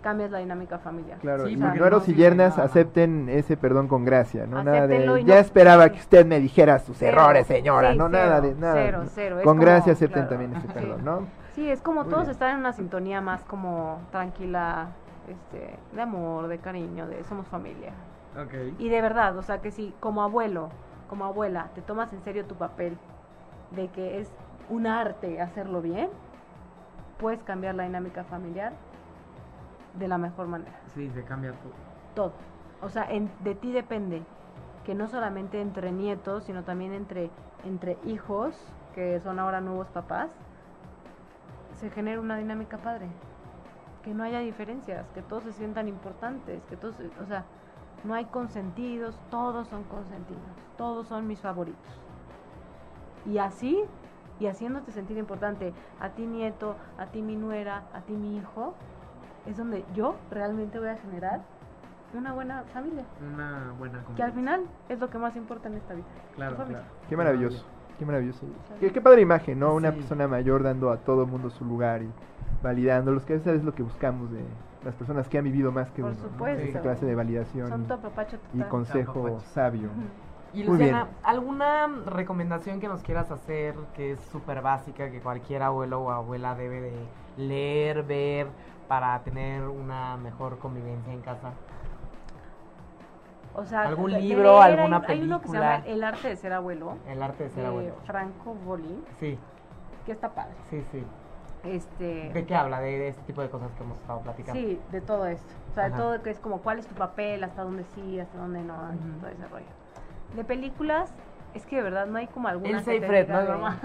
[0.00, 1.18] cambias la dinámica familiar.
[1.18, 2.68] Claro, Sí, y nueros no y yernas nada.
[2.68, 6.78] acepten ese perdón con gracia, no nada de ya no- esperaba que usted me dijera
[6.80, 7.20] sus Cero.
[7.20, 8.74] errores, señora, Sí, no cero, nada de nada.
[9.14, 10.28] cero, es Con como- gracia acepten claro.
[10.28, 10.72] también ese Sí.
[10.74, 11.41] perdón, ¿no?
[11.54, 12.30] Sí, es como Muy todos bien.
[12.32, 14.88] están en una sintonía más como tranquila,
[15.28, 17.92] este, de amor, de cariño, de somos familia.
[18.42, 18.54] Ok.
[18.78, 20.70] Y de verdad, o sea que si como abuelo,
[21.08, 22.96] como abuela, te tomas en serio tu papel
[23.72, 24.32] de que es
[24.70, 26.08] un arte hacerlo bien,
[27.18, 28.72] puedes cambiar la dinámica familiar
[29.94, 30.72] de la mejor manera.
[30.94, 31.72] Sí, se cambia todo.
[32.14, 32.32] Todo.
[32.80, 34.22] O sea, en- de ti depende
[34.84, 37.30] que no solamente entre nietos, sino también entre,
[37.64, 38.56] entre hijos,
[38.94, 40.30] que son ahora nuevos papás,
[41.82, 43.08] se genere una dinámica padre.
[44.04, 47.44] Que no haya diferencias, que todos se sientan importantes, que todos, o sea,
[48.04, 50.40] no hay consentidos, todos son consentidos,
[50.76, 52.00] todos son mis favoritos.
[53.26, 53.82] Y así,
[54.38, 58.74] y haciéndote sentir importante a ti nieto, a ti mi nuera, a ti mi hijo,
[59.46, 61.40] es donde yo realmente voy a generar
[62.14, 63.04] una buena familia.
[63.34, 66.06] Una buena Que al final es lo que más importa en esta vida.
[66.36, 66.84] Claro, claro.
[67.08, 67.66] Qué maravilloso,
[67.98, 68.46] qué maravilloso.
[68.80, 69.74] Qué, qué padre imagen, ¿no?
[69.74, 69.98] Una Sí.
[69.98, 72.10] persona mayor dando a todo mundo su lugar y
[72.62, 74.44] validándolos, que a veces es lo que buscamos de
[74.84, 76.20] las personas que han vivido más que Por uno.
[76.22, 76.28] ¿no?
[76.28, 76.62] supuesto.
[76.64, 77.86] Esa clase de validación Son
[78.52, 79.88] y- y, consejo sabio.
[80.54, 81.16] Y Muy Luciana, bien.
[81.22, 86.54] ¿alguna recomendación que nos quieras hacer que es súper básica, que cualquier abuelo o abuela
[86.54, 86.92] debe de
[87.38, 88.48] leer, ver,
[88.86, 91.52] para tener una mejor convivencia en casa?
[93.54, 95.76] O sea, ¿Algún de- de libro, leer, alguna hay, hay uno que se película?
[95.78, 97.94] llama El arte de ser abuelo, El arte de ser de abuelo.
[98.06, 99.38] Franco Bolí, Sí,
[100.06, 100.54] que está padre.
[100.70, 101.04] sí, sí.
[101.64, 102.80] Este, ¿De qué habla?
[102.80, 104.60] De, de este tipo de cosas que hemos estado platicando.
[104.60, 105.46] Sí, de todo esto.
[105.70, 106.02] O sea, de Ajá.
[106.02, 109.20] todo que es como cuál es tu papel, hasta dónde sí, hasta dónde no, Ujú.
[109.20, 109.66] todo ese rollo.
[110.34, 111.12] De películas,
[111.54, 113.40] es que de verdad no hay como alguna Elsa y que te Fred, diga ¿no
[113.40, 113.80] es de- broma?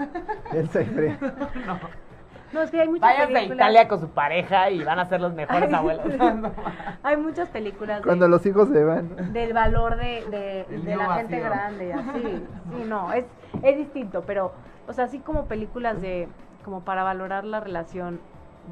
[0.54, 1.12] Elsa y Fred.
[1.66, 1.78] no.
[2.52, 3.56] No, es que hay muchas Váyanse a películas.
[3.56, 6.04] Italia con su pareja y van a ser los mejores abuelos.
[7.02, 9.32] Hay muchas películas de- Cuando los hijos se van.
[9.32, 12.46] del valor de, de, la gente grande, así.
[12.76, 13.24] Sí, no, es,
[13.62, 14.52] es distinto, pero,
[14.86, 16.28] o sea, así como películas de,
[16.64, 18.20] como para valorar la relación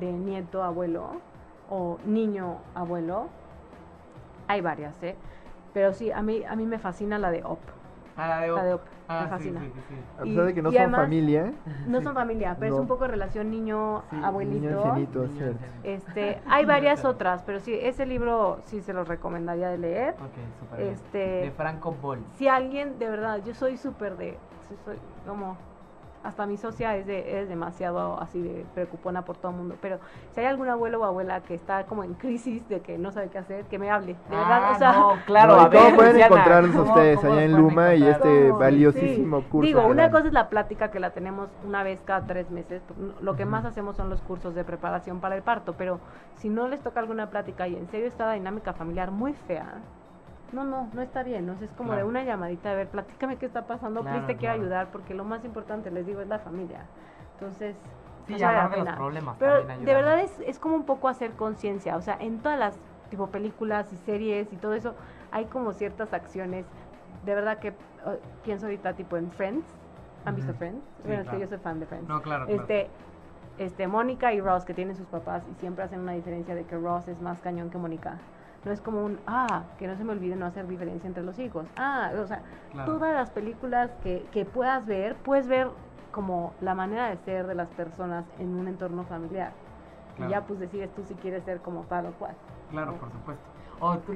[0.01, 1.21] de nieto-abuelo
[1.69, 3.29] o niño-abuelo,
[4.49, 5.17] hay varias, ¿eh?
[5.75, 7.59] Pero sí, a mí, a mí me fascina la de Op.
[8.17, 8.81] Ah, la de La de Op.
[8.81, 9.61] Op, Ah, me sí, fascina.
[9.61, 9.95] sí, sí, sí.
[10.19, 11.53] A Y- pesar de que no son además- familia,
[11.87, 12.77] No son familia, pero No.
[12.77, 14.67] es un poco relación niño-abuelito.
[14.69, 15.59] niño Niño cierto.
[15.85, 20.15] Este, hay varias otras, pero sí, ese libro sí se los recomendaría de leer.
[20.15, 20.91] Ok, súper bien.
[20.93, 22.19] Este- De Franco Bol.
[22.35, 24.39] Si alguien, de verdad, yo soy súper de,
[24.69, 24.97] sí soy
[25.27, 25.57] como,
[26.27, 29.99] hasta mi socia es, de, es demasiado así de preocupona por todo el mundo, pero
[30.33, 33.29] si hay algún abuelo o abuela que está como en crisis de que no sabe
[33.29, 35.69] qué hacer, que me hable, de verdad, Ah, o sea, no, claro, No, y a
[35.69, 38.59] ver, ¿Cómo pueden Luciana, encontrarlos ¿cómo- ustedes cómo allá en Luma y este ¿Cómo?
[38.59, 39.47] valiosísimo Sí.
[39.49, 39.67] curso?
[39.67, 40.11] Digo, una dan?
[40.13, 42.83] cosa es la plática que la tenemos una vez cada tres meses.
[43.21, 46.01] Lo que más hacemos son los cursos de preparación para el parto, pero
[46.37, 49.75] si no les toca alguna plática y en serio está la dinámica familiar muy fea,
[50.53, 51.47] no, no, no está bien.
[51.47, 51.55] ¿no?
[51.61, 52.05] Es como Claro.
[52.05, 54.65] de una llamadita, a ver, platícame qué está pasando, Claro, please te quiero claro.
[54.65, 56.87] ayudar, porque lo más importante, les digo, es la familia.
[57.35, 57.77] Entonces,
[58.27, 61.33] Sí, la hablar de los problemas Pero de verdad es, es como un poco hacer
[61.33, 62.77] conciencia, o sea, en todas las
[63.09, 64.97] tipo películas y series y todo eso,
[65.31, 66.67] hay como ciertas acciones,
[67.25, 67.73] de verdad que
[68.43, 69.65] pienso ahorita tipo en Friends,
[70.25, 70.59] ¿han visto Ujú.
[70.59, 70.85] Friends?
[70.85, 72.09] Sí, bueno, es que yo soy fan de Friends.
[72.09, 72.61] No, claro, claro.
[72.61, 72.91] Este,
[73.59, 76.77] este, Mónica y Ross que tienen sus papás y siempre hacen una diferencia de que
[76.77, 78.19] Ross es más cañón que Mónica.
[78.67, 81.39] No es como un, ah, que no se me olvide no hacer diferencia entre los
[81.39, 81.65] hijos.
[81.77, 82.43] Ah, o sea,
[82.73, 82.95] Claro.
[82.95, 85.69] todas las películas que, que puedas ver, puedes ver
[86.11, 89.53] como la manera de ser de las personas en un entorno familiar.
[90.17, 90.31] Claro.
[90.31, 92.35] Y ya pues decides tú si quieres ser como tal o cual.
[92.71, 93.45] Claro, por supuesto.
[93.79, 94.15] Oh, tú-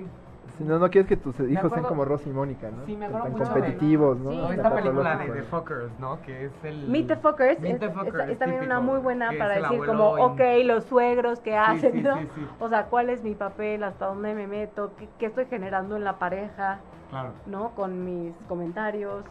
[0.58, 2.84] Si no, no quieres que tus hijos sean como Ross y Mónica, ¿no?
[2.84, 4.30] Sí, me Tan acuerdo de- competitivos, ¿no?
[4.30, 5.30] Sí, Tan esta película de.
[5.30, 6.20] The Fuckers, ¿no?
[6.22, 6.88] Que es el...
[6.88, 9.84] Meet the Fuckers, Meet es, the es- Fuckers, es también una muy buena para decir
[9.86, 11.92] como, in- ok, los suegros, ¿qué hacen?
[11.92, 12.18] sí, no?
[12.18, 12.46] sí, sí.
[12.58, 13.82] O sea, ¿cuál es mi papel?
[13.84, 14.92] ¿Hasta dónde me meto?
[14.98, 16.78] ¿Qué, qué estoy generando en la pareja?
[17.10, 17.30] Claro.
[17.46, 17.70] ¿No?
[17.70, 19.24] Con mis comentarios.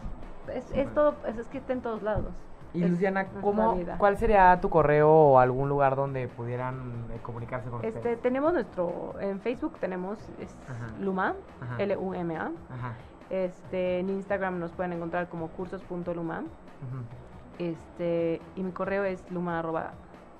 [0.54, 2.32] Es, es todo, es, es que está en todos lados.
[2.72, 3.76] Y Es Luciana, ¿cómo.
[3.98, 8.22] ¿cuál sería tu correo o algún lugar donde pudieran eh, comunicarse con Este, ustedes?
[8.22, 10.86] tenemos nuestro, en Facebook tenemos es Ajá.
[11.00, 11.34] Luma.
[11.78, 12.42] L-U-M-A.
[12.42, 12.92] Ajá.
[13.28, 16.44] Este, en Instagram nos pueden encontrar como cursos.luma.
[17.58, 19.90] Este, y mi correo es luma arroba,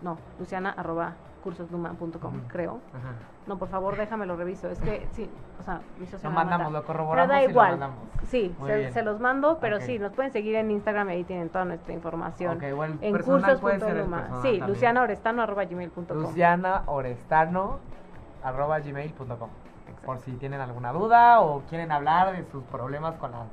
[0.00, 2.48] no, luciana arroba cursosluma.com, Ujú.
[2.48, 2.80] creo.
[2.94, 3.12] Ajá.
[3.46, 4.68] No, por favor, déjame lo reviso.
[4.68, 7.50] Es que, sí, o sea, mi socio Lo mandamos, lo corroboramos Pero da y lo
[7.50, 7.70] igual.
[7.72, 7.98] mandamos.
[8.26, 8.54] Sí,
[8.92, 11.92] se, los mando, pero sí, nos pueden seguir en Instagram y ahí tienen toda nuestra
[11.92, 12.56] información.
[12.56, 14.66] Ok, bueno, en personal Sí, también.
[14.66, 16.04] lucianaorestano arroba gmail.com.
[16.16, 17.78] Luciana Orestano
[18.42, 19.48] arroba gmail.com
[20.04, 23.44] por si tienen alguna duda o quieren hablar de sus problemas con la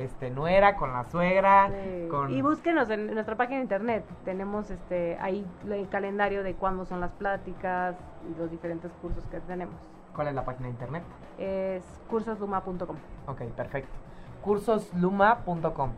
[0.00, 2.08] este nuera, con la suegra, Sí.
[2.10, 4.04] con Y búsquenos en nuestra página de internet.
[4.24, 7.96] Tenemos este ahí el calendario de cuándo son las pláticas
[8.30, 9.74] y los diferentes cursos que tenemos.
[10.14, 11.02] ¿Cuál es la página de internet?
[11.38, 12.96] Es cursosluma.com.
[13.26, 13.90] Ok, perfecto.
[14.42, 15.90] cursosluma.com.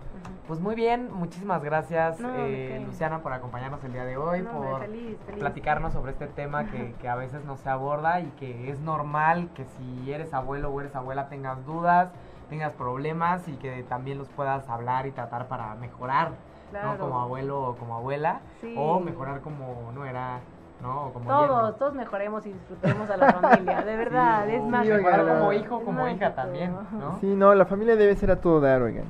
[0.49, 2.81] Pues muy bien, muchísimas gracias No, ¿de eh?
[2.81, 5.41] Luciana por acompañarnos el día de hoy, No, por feliz, feliz.
[5.41, 9.49] platicarnos sobre este tema que, que a veces no se aborda y que es normal
[9.55, 12.11] que si eres abuelo o eres abuela tengas dudas,
[12.53, 16.33] tengas problemas y que también los puedas hablar y tratar para mejorar,
[16.71, 16.99] ¿no?
[16.99, 18.75] Como abuelo o como abuela, Sí.
[18.77, 20.41] o mejorar como nuera,
[20.83, 21.07] ¿no?
[21.07, 25.27] O como Todos, todos mejoremos y disfrutemos a la familia, de verdad, Sí, es mejorar
[25.27, 26.17] como Es hijo, como mágico.
[26.19, 27.17] hija también, ¿no?
[27.21, 29.07] Sí, no, la familia debe ser a todo dar, oigan.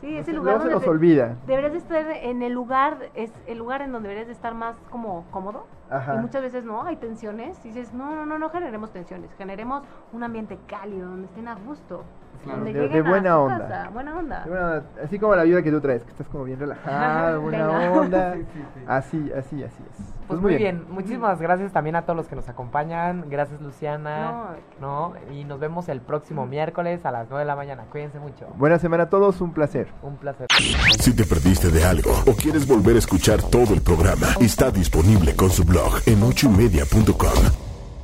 [0.00, 1.36] Sí, es No el se- lugar luego se donde nos de- olvida.
[1.48, 4.76] deberías de estar en el lugar, es el lugar en donde deberías de estar más
[4.90, 5.66] como cómodo.
[5.90, 6.14] Ajá.
[6.14, 7.58] Y muchas veces no, hay tensiones.
[7.64, 11.54] Y dices, no, no, no, no generemos tensiones, generemos un ambiente cálido, donde estén a
[11.54, 12.04] gusto.
[12.44, 12.64] Claro.
[12.64, 13.58] De- buena onda.
[13.68, 14.44] casa, buena onda.
[14.44, 17.38] De buena onda, así como la vida que tú traes, que estás como bien relajada,
[17.38, 18.34] buena onda.
[18.34, 18.80] Sí, sí, sí.
[18.86, 20.14] Así, así, así es.
[20.26, 20.86] Pues muy bien.
[20.88, 23.26] muchísimas gracias también a todos los que nos acompañan.
[23.28, 24.56] Gracias Luciana.
[24.80, 27.84] No, y nos vemos el próximo miércoles a las 9 de la mañana.
[27.90, 28.46] Cuídense mucho.
[28.56, 29.88] Buena semana a todos, un placer.
[30.02, 30.46] Un placer.
[30.98, 35.34] Si te perdiste de algo o quieres volver a escuchar todo el programa, está disponible
[35.36, 37.73] con su blog en ochoymedia.com.